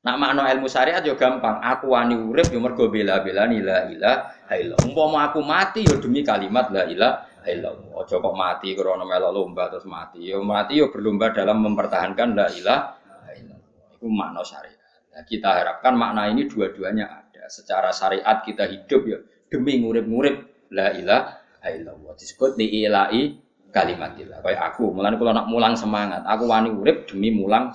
Nak 0.00 0.16
makna 0.16 0.48
ilmu 0.56 0.72
syariat 0.72 1.04
yo 1.04 1.20
gampang. 1.20 1.60
Aku 1.60 1.92
wani 1.92 2.16
urip 2.16 2.48
yo 2.48 2.64
mergo 2.64 2.88
bela-belani 2.88 3.60
la 3.60 3.92
ilaha 3.92 4.54
illallah. 4.56 4.88
Umpama 4.88 5.28
aku 5.28 5.44
mati 5.44 5.84
yo 5.84 6.00
demi 6.00 6.24
kalimat 6.24 6.72
la 6.72 6.88
ilaha 6.88 7.35
illallah. 7.48 8.02
Aja 8.02 8.18
kok 8.18 8.34
mati 8.34 8.74
krana 8.74 9.06
melok 9.06 9.30
lomba 9.32 9.70
terus 9.70 9.86
mati. 9.86 10.26
Yo 10.26 10.42
mati 10.42 10.78
yo 10.78 10.90
berlomba 10.90 11.30
dalam 11.32 11.62
mempertahankan 11.62 12.28
la 12.34 12.46
ilaha 12.50 13.30
illallah. 13.32 13.96
Itu 13.96 14.06
makna 14.10 14.42
syariat. 14.42 14.76
Nah, 15.16 15.24
kita 15.24 15.48
harapkan 15.48 15.94
makna 15.96 16.28
ini 16.28 16.44
dua-duanya 16.44 17.06
ada. 17.08 17.48
Secara 17.48 17.94
syariat 17.94 18.42
kita 18.42 18.68
hidup 18.68 19.02
yo 19.06 19.18
demi 19.48 19.78
ngurip-ngurip 19.80 20.68
la 20.74 20.92
ilaha 20.92 21.70
illallah. 21.70 22.12
Disebut 22.18 22.58
di 22.58 22.84
ilahi 22.84 23.38
kalimatillah. 23.70 24.42
Kayak 24.44 24.62
aku, 24.74 24.92
mulane 24.92 25.16
kalau 25.20 25.32
nak 25.36 25.46
mulang 25.48 25.74
semangat, 25.76 26.24
aku 26.24 26.48
wani 26.48 26.72
urip 26.72 27.08
demi 27.08 27.32
mulang 27.32 27.72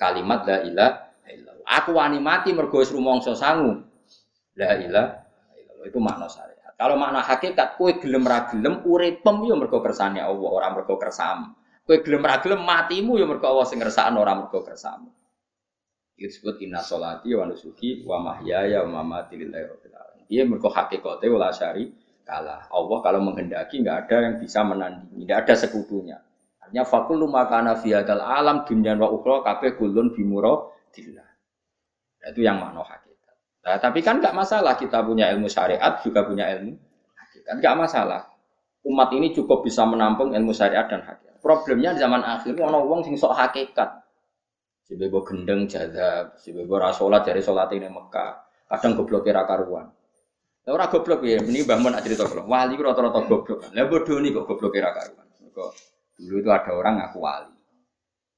kalimat 0.00 0.42
la 0.48 0.58
ilaha 0.64 1.10
Aku 1.70 1.94
wani 1.94 2.18
mati 2.18 2.50
mergo 2.50 2.82
wis 2.82 2.90
rumangsa 2.90 3.38
sangu. 3.38 3.78
La 4.58 4.74
ilaha 4.74 5.22
illallah 5.54 5.86
itu 5.86 5.98
makna 6.02 6.26
syariat. 6.26 6.59
Kalau 6.80 6.96
makna 6.96 7.20
hakikat 7.20 7.76
kowe 7.76 7.92
gelem 8.00 8.24
ra 8.24 8.48
gelem 8.48 8.80
uripem 8.88 9.36
yo 9.44 9.52
mergo 9.52 9.84
kersane 9.84 10.16
Allah, 10.16 10.48
ora 10.48 10.72
mergo 10.72 10.96
kersamu. 10.96 11.52
Kowe 11.84 12.00
gelem 12.00 12.24
ra 12.24 12.40
gelem 12.40 12.64
matimu 12.64 13.20
yo 13.20 13.28
mergo 13.28 13.52
Allah 13.52 13.68
sing 13.68 13.84
ngersakno 13.84 14.16
ora 14.16 14.32
mergo 14.32 14.64
kersamu. 14.64 15.12
Disebut 16.16 16.56
inna 16.64 16.80
sholati 16.80 17.36
wa 17.36 17.44
nusuki 17.44 18.00
wa 18.08 18.16
mahyaya 18.24 18.80
wa 18.88 19.04
mamati 19.04 19.36
lillahi 19.36 19.64
rabbil 19.68 19.92
alamin. 19.92 20.24
Iya 20.32 20.42
mergo 20.48 20.72
hakikate 20.72 21.28
wala 21.28 21.52
syari 21.52 21.92
kalah. 22.24 22.72
Allah 22.72 22.98
kalau 23.04 23.20
menghendaki 23.28 23.84
nggak 23.84 24.08
ada 24.08 24.16
yang 24.24 24.34
bisa 24.40 24.64
menandingi, 24.64 25.28
nggak 25.28 25.38
ada 25.44 25.54
sekutunya. 25.60 26.16
Artinya 26.64 26.88
fakul 26.88 27.28
makana 27.28 27.76
fi 27.76 27.92
alam 27.92 28.64
dunya 28.64 28.96
wa 28.96 29.12
ukhra 29.12 29.44
kabeh 29.44 29.76
kulun 29.76 30.16
bimuro 30.16 30.80
dillah. 30.96 31.28
Itu 32.24 32.40
yang 32.40 32.56
makna. 32.56 32.99
Nah, 33.60 33.76
tapi 33.76 34.00
kan 34.00 34.24
nggak 34.24 34.32
masalah 34.32 34.72
kita 34.76 35.04
punya 35.04 35.28
ilmu 35.36 35.48
syariat 35.48 36.00
juga 36.00 36.24
punya 36.24 36.48
ilmu 36.56 36.72
hakikat. 37.16 37.54
Nggak 37.60 37.74
masalah. 37.76 38.20
Umat 38.80 39.12
ini 39.12 39.36
cukup 39.36 39.60
bisa 39.60 39.84
menampung 39.84 40.32
ilmu 40.32 40.56
syariat 40.56 40.88
dan 40.88 41.04
hakikat. 41.04 41.36
Problemnya 41.44 41.92
di 41.92 42.00
zaman 42.00 42.24
akhir 42.24 42.56
ono 42.56 42.88
wong 42.88 43.04
sing 43.04 43.16
sok 43.20 43.36
hakikat. 43.36 44.00
Si 44.84 44.96
bebo 44.96 45.22
gendeng 45.22 45.68
jadab, 45.68 46.40
si 46.40 46.56
bebo 46.56 46.80
rasolat 46.80 47.22
dari 47.22 47.44
solat 47.44 47.70
ini 47.76 47.86
Mekah. 47.86 48.32
Kadang 48.66 48.96
goblok 48.96 49.28
kira 49.28 49.44
karuan. 49.44 49.86
Lah 50.60 50.72
ora 50.76 50.86
goblok 50.88 51.24
ya, 51.24 51.40
ini 51.40 51.64
Mbah 51.64 51.78
Mun 51.80 51.96
cerita 52.00 52.28
kula. 52.28 52.44
Wali 52.44 52.76
ku 52.76 52.82
rata-rata 52.84 53.20
goblok. 53.28 53.70
Lah 53.72 53.84
bodoh 53.86 54.16
nih 54.18 54.30
kok 54.34 54.44
goblok 54.48 54.72
kira 54.72 54.90
karuan. 54.92 55.26
Dulu 56.20 56.36
itu 56.36 56.50
ada 56.52 56.70
orang 56.76 57.00
ngaku 57.00 57.18
wali. 57.20 57.54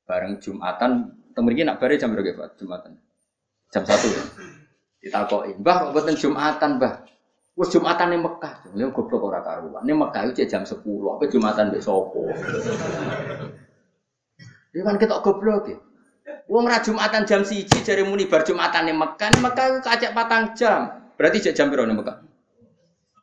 Bareng 0.07 0.39
Jumatan, 0.39 0.93
temen 1.35 1.55
nak 1.63 1.79
bare 1.79 1.95
jam 1.99 2.15
berapa 2.15 2.55
Jumatan? 2.59 2.99
jam 3.73 3.89
satu 3.89 4.07
ya. 4.13 4.23
Ditakoki, 5.03 5.59
"Mbah 5.59 5.75
kok 5.83 5.91
mboten 5.91 6.15
Jumatan, 6.15 6.79
Mbah?" 6.79 6.95
Wes 7.53 7.69
Jumatan 7.69 8.17
ning 8.17 8.25
Mekah. 8.25 8.65
Lha 8.73 8.89
goblok 8.89 9.29
ora 9.29 9.45
karuan. 9.45 9.85
Ning 9.85 10.01
Mekah 10.01 10.33
itu 10.33 10.49
jam 10.49 10.65
10, 10.65 11.13
apa 11.13 11.29
Jumatan 11.29 11.69
mbek 11.69 11.85
sapa? 11.85 12.23
Ini 14.73 14.81
kan 14.81 14.97
kita 14.97 15.21
goblok 15.21 15.69
ya. 15.69 15.77
Wong 16.49 16.65
ra 16.65 16.81
Jumatan 16.81 17.29
jam 17.29 17.45
1 17.45 17.85
jare 17.85 18.09
muni 18.09 18.25
bar 18.25 18.41
Jumatan 18.41 18.89
ning 18.89 18.97
Mekah. 18.97 19.29
Ning 19.37 19.43
Mekah 19.45 19.85
kacek 19.85 20.17
patang 20.17 20.57
jam. 20.57 21.13
Berarti 21.21 21.53
jam 21.53 21.69
piro 21.69 21.85
ning 21.85 22.01
Mekah? 22.01 22.25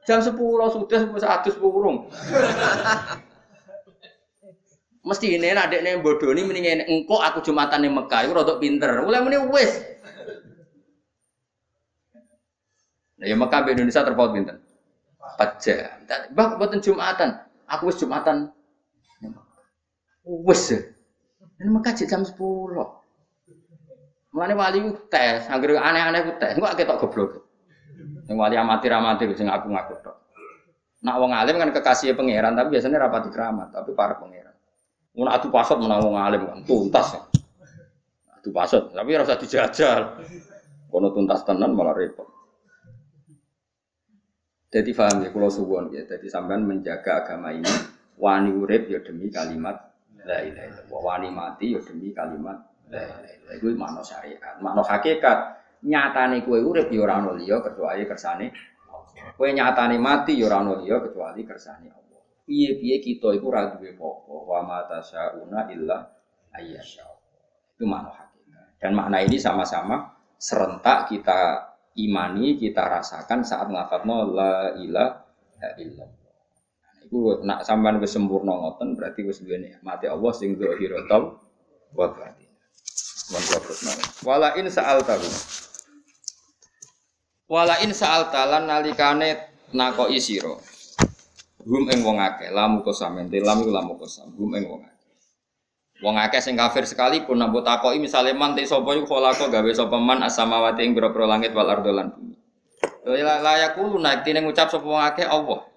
Jam 0.06 0.22
10 0.22 0.38
sudah 0.78 1.02
wis 1.10 1.26
adus 1.26 1.58
burung. 1.58 2.14
Mesti 5.02 5.42
ini 5.42 5.58
nih 5.58 6.06
bodoh 6.06 6.30
ini 6.38 6.46
mendingan 6.46 6.86
engkau 6.86 7.18
aku 7.18 7.42
jumatan 7.42 7.82
ning 7.82 7.98
Mekah, 7.98 8.30
itu 8.30 8.34
rodok 8.38 8.62
pinter. 8.62 8.94
Mulai 9.02 9.26
muni 9.26 9.42
wes 9.50 9.74
Nah, 13.20 13.26
ya 13.28 13.36
Mekah 13.36 13.68
di 13.68 13.76
Indonesia 13.76 14.02
terpaut 14.08 14.32
pinten? 14.32 14.58
4 15.36 15.60
jam. 15.60 16.00
Bah 16.32 16.56
buatan 16.56 16.80
Jumatan. 16.80 17.36
Aku 17.68 17.92
wis 17.92 18.00
Jumatan. 18.00 18.50
Wis. 20.24 20.72
Ini 21.60 21.70
Mekah 21.70 21.94
jam 22.00 22.24
10. 22.24 22.34
Mulane 24.30 24.54
wali 24.54 24.78
ku 24.80 24.94
tes, 25.10 25.50
anggere 25.52 25.76
aneh-aneh 25.76 26.22
ku 26.24 26.32
tes. 26.40 26.56
Engko 26.56 26.72
ketok 26.78 26.98
goblok. 27.04 27.32
Sing 28.30 28.38
wali 28.38 28.56
amatir-amatir 28.56 29.34
sing 29.36 29.50
aku 29.50 29.74
ngaku 29.74 30.00
tok. 30.06 30.16
Nak 31.04 31.16
wong 31.18 31.32
alim 31.32 31.56
kan 31.58 31.72
kekasih 31.72 32.14
pangeran, 32.14 32.54
tapi 32.60 32.76
biasanya 32.76 33.08
rapati 33.08 33.32
keramat, 33.32 33.72
tapi 33.72 33.96
para 33.96 34.20
pangeran. 34.20 34.54
Mun 35.16 35.28
atu 35.32 35.50
pasot 35.50 35.80
menang 35.82 36.04
wong 36.06 36.16
alim 36.20 36.46
kan 36.46 36.60
tuntas. 36.64 37.18
Atu 38.36 38.54
pasot, 38.54 38.94
tapi 38.94 39.10
ora 39.18 39.26
usah 39.26 39.40
dijajal. 39.40 40.22
Kono 40.92 41.10
tuntas 41.12 41.42
tenan 41.44 41.74
malah 41.74 41.98
repot. 41.98 42.39
Jadi 44.70 44.94
paham 44.94 45.26
ya, 45.26 45.34
kalau 45.34 45.50
suwon 45.50 45.90
ya. 45.90 46.06
Jadi 46.06 46.30
sampean 46.30 46.62
menjaga 46.62 47.26
agama 47.26 47.50
ini, 47.50 47.74
wani 48.22 48.54
urip 48.54 48.86
ya 48.86 49.02
demi 49.02 49.34
kalimat 49.34 49.90
la 50.22 50.46
ilaha 50.46 50.66
illallah. 50.70 51.02
Wani 51.02 51.30
mati 51.34 51.74
ya 51.74 51.82
demi 51.82 52.14
kalimat 52.14 52.58
la 52.94 53.02
ilaha 53.02 53.30
illallah. 53.34 53.54
Itu 53.58 53.68
makna 53.74 54.02
syariat, 54.06 54.56
makna 54.62 54.86
hakikat. 54.86 55.40
Nyatane 55.80 56.44
kue 56.44 56.60
urip 56.60 56.92
ya 56.92 57.02
ora 57.08 57.24
ono 57.24 57.40
liya 57.40 57.64
kecuali 57.64 58.04
kersane 58.04 58.52
Kue 59.40 59.56
nyatane 59.56 59.96
mati 59.96 60.36
ya 60.36 60.52
ora 60.52 60.60
ono 60.60 60.84
liya 60.84 61.00
kecuali 61.00 61.42
kersane 61.48 61.88
Allah. 61.88 62.22
Piye-piye 62.44 63.00
kita 63.00 63.32
iku 63.34 63.50
ora 63.50 63.74
duwe 63.74 63.96
apa-apa. 63.96 64.36
Wa 64.44 64.60
ma 64.62 64.78
tasyauna 64.86 65.72
illa 65.72 65.98
ayyasha. 66.54 67.08
Itu 67.74 67.88
makna 67.88 68.12
hakikat. 68.12 68.68
Dan 68.78 68.92
makna 68.94 69.24
ini 69.24 69.40
sama-sama 69.40 70.20
serentak 70.36 71.08
kita 71.12 71.69
imani 72.08 72.56
kita 72.56 72.86
rasakan 72.86 73.44
saat 73.44 73.68
nglafadzno 73.68 74.32
la 74.32 74.76
ilaha 74.80 75.70
illallah. 75.76 76.34
Nah, 76.80 76.94
iku 77.04 77.44
nak 77.44 77.68
sampean 77.68 78.00
wis 78.00 78.16
sempurna 78.16 78.56
ngoten 78.56 78.96
berarti 78.96 79.28
wis 79.28 79.44
duwe 79.44 79.60
nikmate 79.60 80.08
Allah 80.08 80.32
sing 80.32 80.56
zahiratul 80.56 81.36
wa 81.96 82.08
batin. 82.14 82.50
Wan 83.30 83.44
Wala 84.26 84.58
in 84.58 84.66
sa'al 84.66 85.06
tahu. 85.06 85.30
Wala 87.50 87.78
in 87.86 87.94
sa'al 87.94 88.34
talan 88.34 88.66
nalikane 88.66 89.38
nakoki 89.74 90.18
sira. 90.18 90.58
Hum 91.60 91.86
ing 91.92 92.02
wong 92.02 92.18
akeh, 92.18 92.50
lamu 92.50 92.82
kosam, 92.82 93.20
ente 93.22 93.38
lamu 93.38 93.70
lamu 93.70 93.94
kosam, 94.00 94.34
hum 94.34 94.50
ing 94.58 94.66
wong 94.66 94.82
akeh. 94.82 94.99
Wong 96.00 96.16
akeh 96.16 96.40
sing 96.40 96.56
kafir 96.56 96.88
sekalipun 96.88 97.36
nampu 97.36 97.60
takoki 97.60 98.00
misale 98.00 98.32
man 98.32 98.56
te 98.56 98.64
sapa 98.64 98.96
iku 98.96 99.20
gawe 99.20 99.72
sapa 99.76 100.00
man 100.00 100.24
asamawati 100.24 100.88
ing 100.88 100.96
boro 100.96 101.12
langit 101.28 101.52
wal 101.52 101.68
ardo 101.68 101.92
lan 101.92 102.16
bumi. 102.16 102.36
Layak 103.20 103.76
kulo 103.76 104.00
naik 104.00 104.24
tine 104.24 104.40
ngucap 104.40 104.72
sapa 104.72 104.88
wong 104.88 105.04
akeh 105.04 105.28
Allah. 105.28 105.68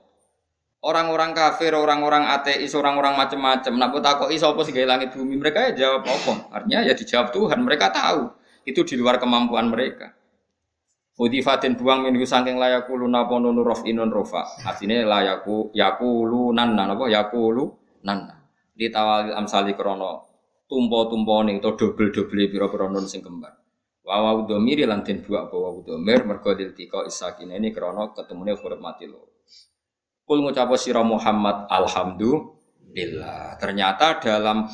Orang-orang 0.83 1.31
kafir, 1.31 1.79
orang-orang 1.79 2.27
ateis, 2.27 2.75
orang-orang 2.75 3.15
macam-macam. 3.15 3.71
Nak 3.79 3.95
takoki 4.03 4.35
sapa 4.35 4.67
langit 4.83 5.15
bumi, 5.15 5.39
mereka 5.39 5.71
ya 5.71 5.87
jawab 5.87 6.03
apa? 6.11 6.51
Artinya 6.51 6.83
ya 6.83 6.95
dijawab 6.99 7.31
Tuhan, 7.31 7.63
mereka 7.63 7.95
tahu. 7.95 8.35
Itu 8.67 8.83
di 8.83 8.99
luar 8.99 9.23
kemampuan 9.23 9.71
mereka. 9.71 10.11
Udifatin 11.23 11.79
buang 11.79 12.03
minggu 12.03 12.27
saking 12.27 12.59
layakulu 12.59 13.07
napa 13.07 13.39
nunu 13.39 13.63
rof 13.63 13.87
inun 13.87 14.11
rofa. 14.11 14.43
Artinya 14.67 15.07
layaku 15.07 15.71
yakulu 15.71 16.51
nanna 16.51 16.91
napa 16.91 17.07
yakulu 17.07 17.71
nanna. 18.03 18.42
Di 18.73 18.89
tawal 18.89 19.37
amsali 19.37 19.77
krono 19.77 20.33
tumpo-tumpo 20.65 21.45
to 21.61 21.71
dobel-dobel 21.77 22.49
pira-pira 22.49 22.89
nun 22.89 23.05
sing 23.05 23.21
kembar. 23.21 23.53
Wa 24.03 24.19
wa 24.19 24.43
domiri 24.49 24.83
lan 24.89 25.05
den 25.05 25.23
buak 25.23 25.53
bawa 25.53 25.79
domir 25.85 26.27
mergo 26.27 26.57
diltika 26.57 27.07
isakine 27.07 27.61
ini 27.61 27.71
krono 27.71 28.17
ketemune 28.17 28.57
huruf 28.57 28.81
mati 28.81 29.07
lo. 29.07 29.45
Kul 30.25 30.43
ngucap 30.43 30.73
sira 30.81 31.05
Muhammad 31.05 31.69
alhamdulillah. 31.69 33.61
Ternyata 33.61 34.19
dalam 34.19 34.67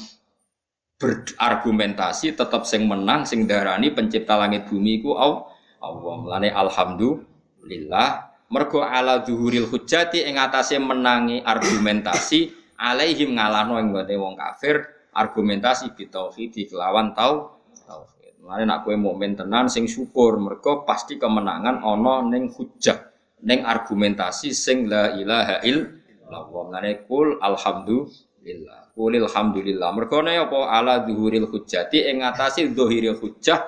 berargumentasi 0.98 2.38
tetap 2.38 2.62
sing 2.64 2.86
menang 2.86 3.26
sing 3.26 3.44
darani 3.44 3.90
pencipta 3.90 4.38
langit 4.38 4.70
bumi 4.70 5.02
ku 5.02 5.18
Allah. 5.18 5.44
Mulane 5.78 6.50
alhamdulillah 6.50 8.08
mergo 8.50 8.80
ala 8.80 9.22
zuhuril 9.22 9.68
hujjati 9.68 10.24
ing 10.24 10.40
atase 10.40 10.80
menangi 10.80 11.44
argumentasi 11.44 12.57
alaihim 12.78 13.34
ngalahno 13.34 13.82
ing 13.82 13.90
wong 13.92 14.38
kafir 14.38 14.86
argumentasi 15.10 15.98
bitauhid 15.98 16.54
kelawan 16.70 17.10
tau 17.10 17.58
tauhid. 17.82 18.38
Mulane 18.38 18.64
nak 18.70 18.86
kowe 18.86 18.94
mukmin 18.94 19.34
tenan 19.34 19.66
sing 19.66 19.90
syukur 19.90 20.38
mergo 20.38 20.86
pasti 20.86 21.18
kemenangan 21.18 21.82
ana 21.82 22.22
ning 22.22 22.54
hujjah 22.54 23.10
ning 23.42 23.66
argumentasi 23.66 24.54
sing 24.54 24.86
la 24.86 25.10
ilaha 25.18 25.58
illallah. 25.66 26.42
Mulane 26.46 27.02
kul 27.04 27.42
alhamdulillah. 27.42 28.94
Kulil 28.94 29.26
alhamdulillah. 29.26 29.90
Mergo 29.94 30.22
apa 30.22 30.58
ala 30.70 31.02
zuhuril 31.02 31.50
hujjati 31.50 32.06
ing 32.06 32.22
atase 32.22 32.70
zuhuril 32.70 33.18
hujjah 33.18 33.62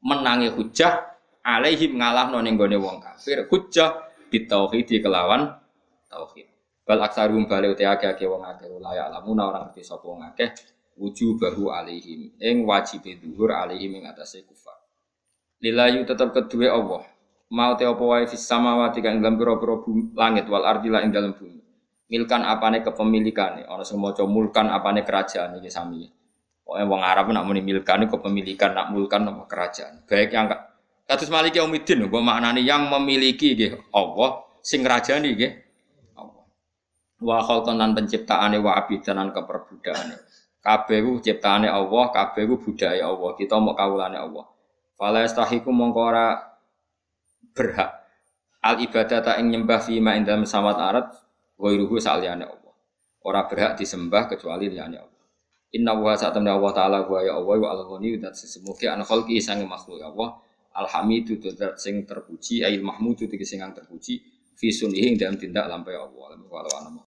menangi 0.00 0.52
hujjah 0.52 1.04
alaihim 1.44 2.00
ngalah 2.00 2.32
ning 2.40 2.56
gone 2.56 2.76
wong 2.80 2.96
kafir 3.00 3.44
hujjah 3.48 4.08
bitauhid 4.32 4.88
kelawan 5.04 5.56
tauhid. 6.08 6.47
Bal 6.88 7.04
aksarum 7.04 7.44
bali 7.44 7.68
uti 7.68 7.84
akeh 7.84 8.16
wong 8.24 8.48
akeh 8.48 8.64
layak 8.80 9.12
lamuna 9.12 9.52
orang 9.52 9.68
ngerti 9.68 9.84
sapa 9.84 10.08
wong 10.08 10.24
akeh 10.24 10.56
wujubahu 10.96 11.68
alaihim 11.68 12.32
ing 12.40 12.64
wajib 12.64 13.04
dhuhur 13.04 13.52
alaihim 13.52 14.00
ing 14.00 14.08
atase 14.08 14.40
kufar. 14.48 14.80
Lilayu 15.60 16.08
tetap 16.08 16.32
kedua 16.32 16.72
Allah. 16.72 17.04
Mau 17.52 17.76
te 17.76 17.84
apa 17.84 18.00
wae 18.00 18.24
fis 18.24 18.40
samawati 18.40 19.04
kang 19.04 19.20
dalam 19.20 19.36
pira-pira 19.36 19.76
langit 20.16 20.48
wal 20.48 20.64
ardi 20.64 20.88
ing 20.88 21.12
dalam 21.12 21.36
bumi. 21.36 21.60
Milkan 22.08 22.40
apane 22.40 22.80
kepemilikane, 22.80 23.68
ana 23.68 23.84
sing 23.84 24.00
maca 24.00 24.24
mulkan 24.24 24.72
apane 24.72 25.04
kerajaan 25.04 25.60
iki 25.60 25.68
sami. 25.68 26.08
Pokoke 26.64 26.84
wong 26.88 27.04
Arab 27.04 27.28
nak 27.36 27.44
muni 27.44 27.60
milkan 27.60 28.08
kepemilikan, 28.08 28.72
nak 28.72 28.96
mulkan 28.96 29.28
apa 29.28 29.44
kerajaan. 29.44 30.08
Baik 30.08 30.32
yang 30.32 30.48
Kados 31.08 31.32
Malik 31.32 31.56
Yaumiddin 31.56 32.04
mbok 32.04 32.20
maknane 32.20 32.60
yang 32.64 32.88
memiliki 32.88 33.56
nggih 33.56 33.92
Allah, 33.92 34.44
sing 34.64 34.84
rajani 34.84 35.36
nggih. 35.36 35.67
Wa 37.18 37.42
khalqan 37.42 37.94
penciptaane 37.98 38.62
wa 38.62 38.78
abidan 38.78 39.18
lan 39.18 39.28
keperbudakane. 39.34 40.16
Kabeh 40.62 40.98
ku 41.02 41.18
ciptaane 41.18 41.66
Allah, 41.66 42.04
kabeh 42.14 42.44
ku 42.46 42.54
budaya 42.62 43.06
Allah. 43.10 43.30
Kita 43.34 43.58
mau 43.58 43.74
kawulane 43.74 44.18
Allah. 44.18 44.46
Fala 44.98 45.22
yastahiku 45.22 45.70
mongko 45.70 46.00
ora 46.02 46.26
berhak 47.54 47.90
al 48.62 48.82
ibadah 48.82 49.22
tak 49.22 49.38
ing 49.38 49.54
nyembah 49.54 49.78
fi 49.78 50.02
ma 50.02 50.18
indam 50.18 50.42
samawat 50.42 50.78
arat 50.78 51.06
ghairuhu 51.58 51.98
saliyane 52.02 52.42
Allah. 52.46 52.74
Ora 53.22 53.46
berhak 53.46 53.78
disembah 53.78 54.26
kecuali 54.26 54.66
liyane 54.70 54.98
Allah. 54.98 55.22
Inna 55.74 55.94
wa 55.94 56.16
sa'atamna 56.16 56.56
Allah 56.56 56.72
ta'ala 56.74 56.98
wa 57.06 57.20
ya 57.20 57.36
Allah 57.36 57.56
wa 57.60 57.68
al-ghani 57.70 58.16
dan 58.18 58.32
sesemuanya 58.32 58.98
an 58.98 59.00
khalqi 59.04 59.36
sang 59.36 59.60
makhluk 59.68 60.00
Allah 60.00 60.40
Alhamidu 60.78 61.42
zat 61.42 61.74
sing 61.82 62.06
terpuji, 62.06 62.62
ail 62.62 62.78
mahmudu 62.86 63.26
sing 63.42 63.58
terpuji, 63.58 64.22
fi 64.54 64.70
sunihi 64.70 65.18
dalam 65.18 65.34
tindak 65.34 65.66
lampai 65.66 65.98
Allah. 65.98 66.38
Walau 66.38 67.02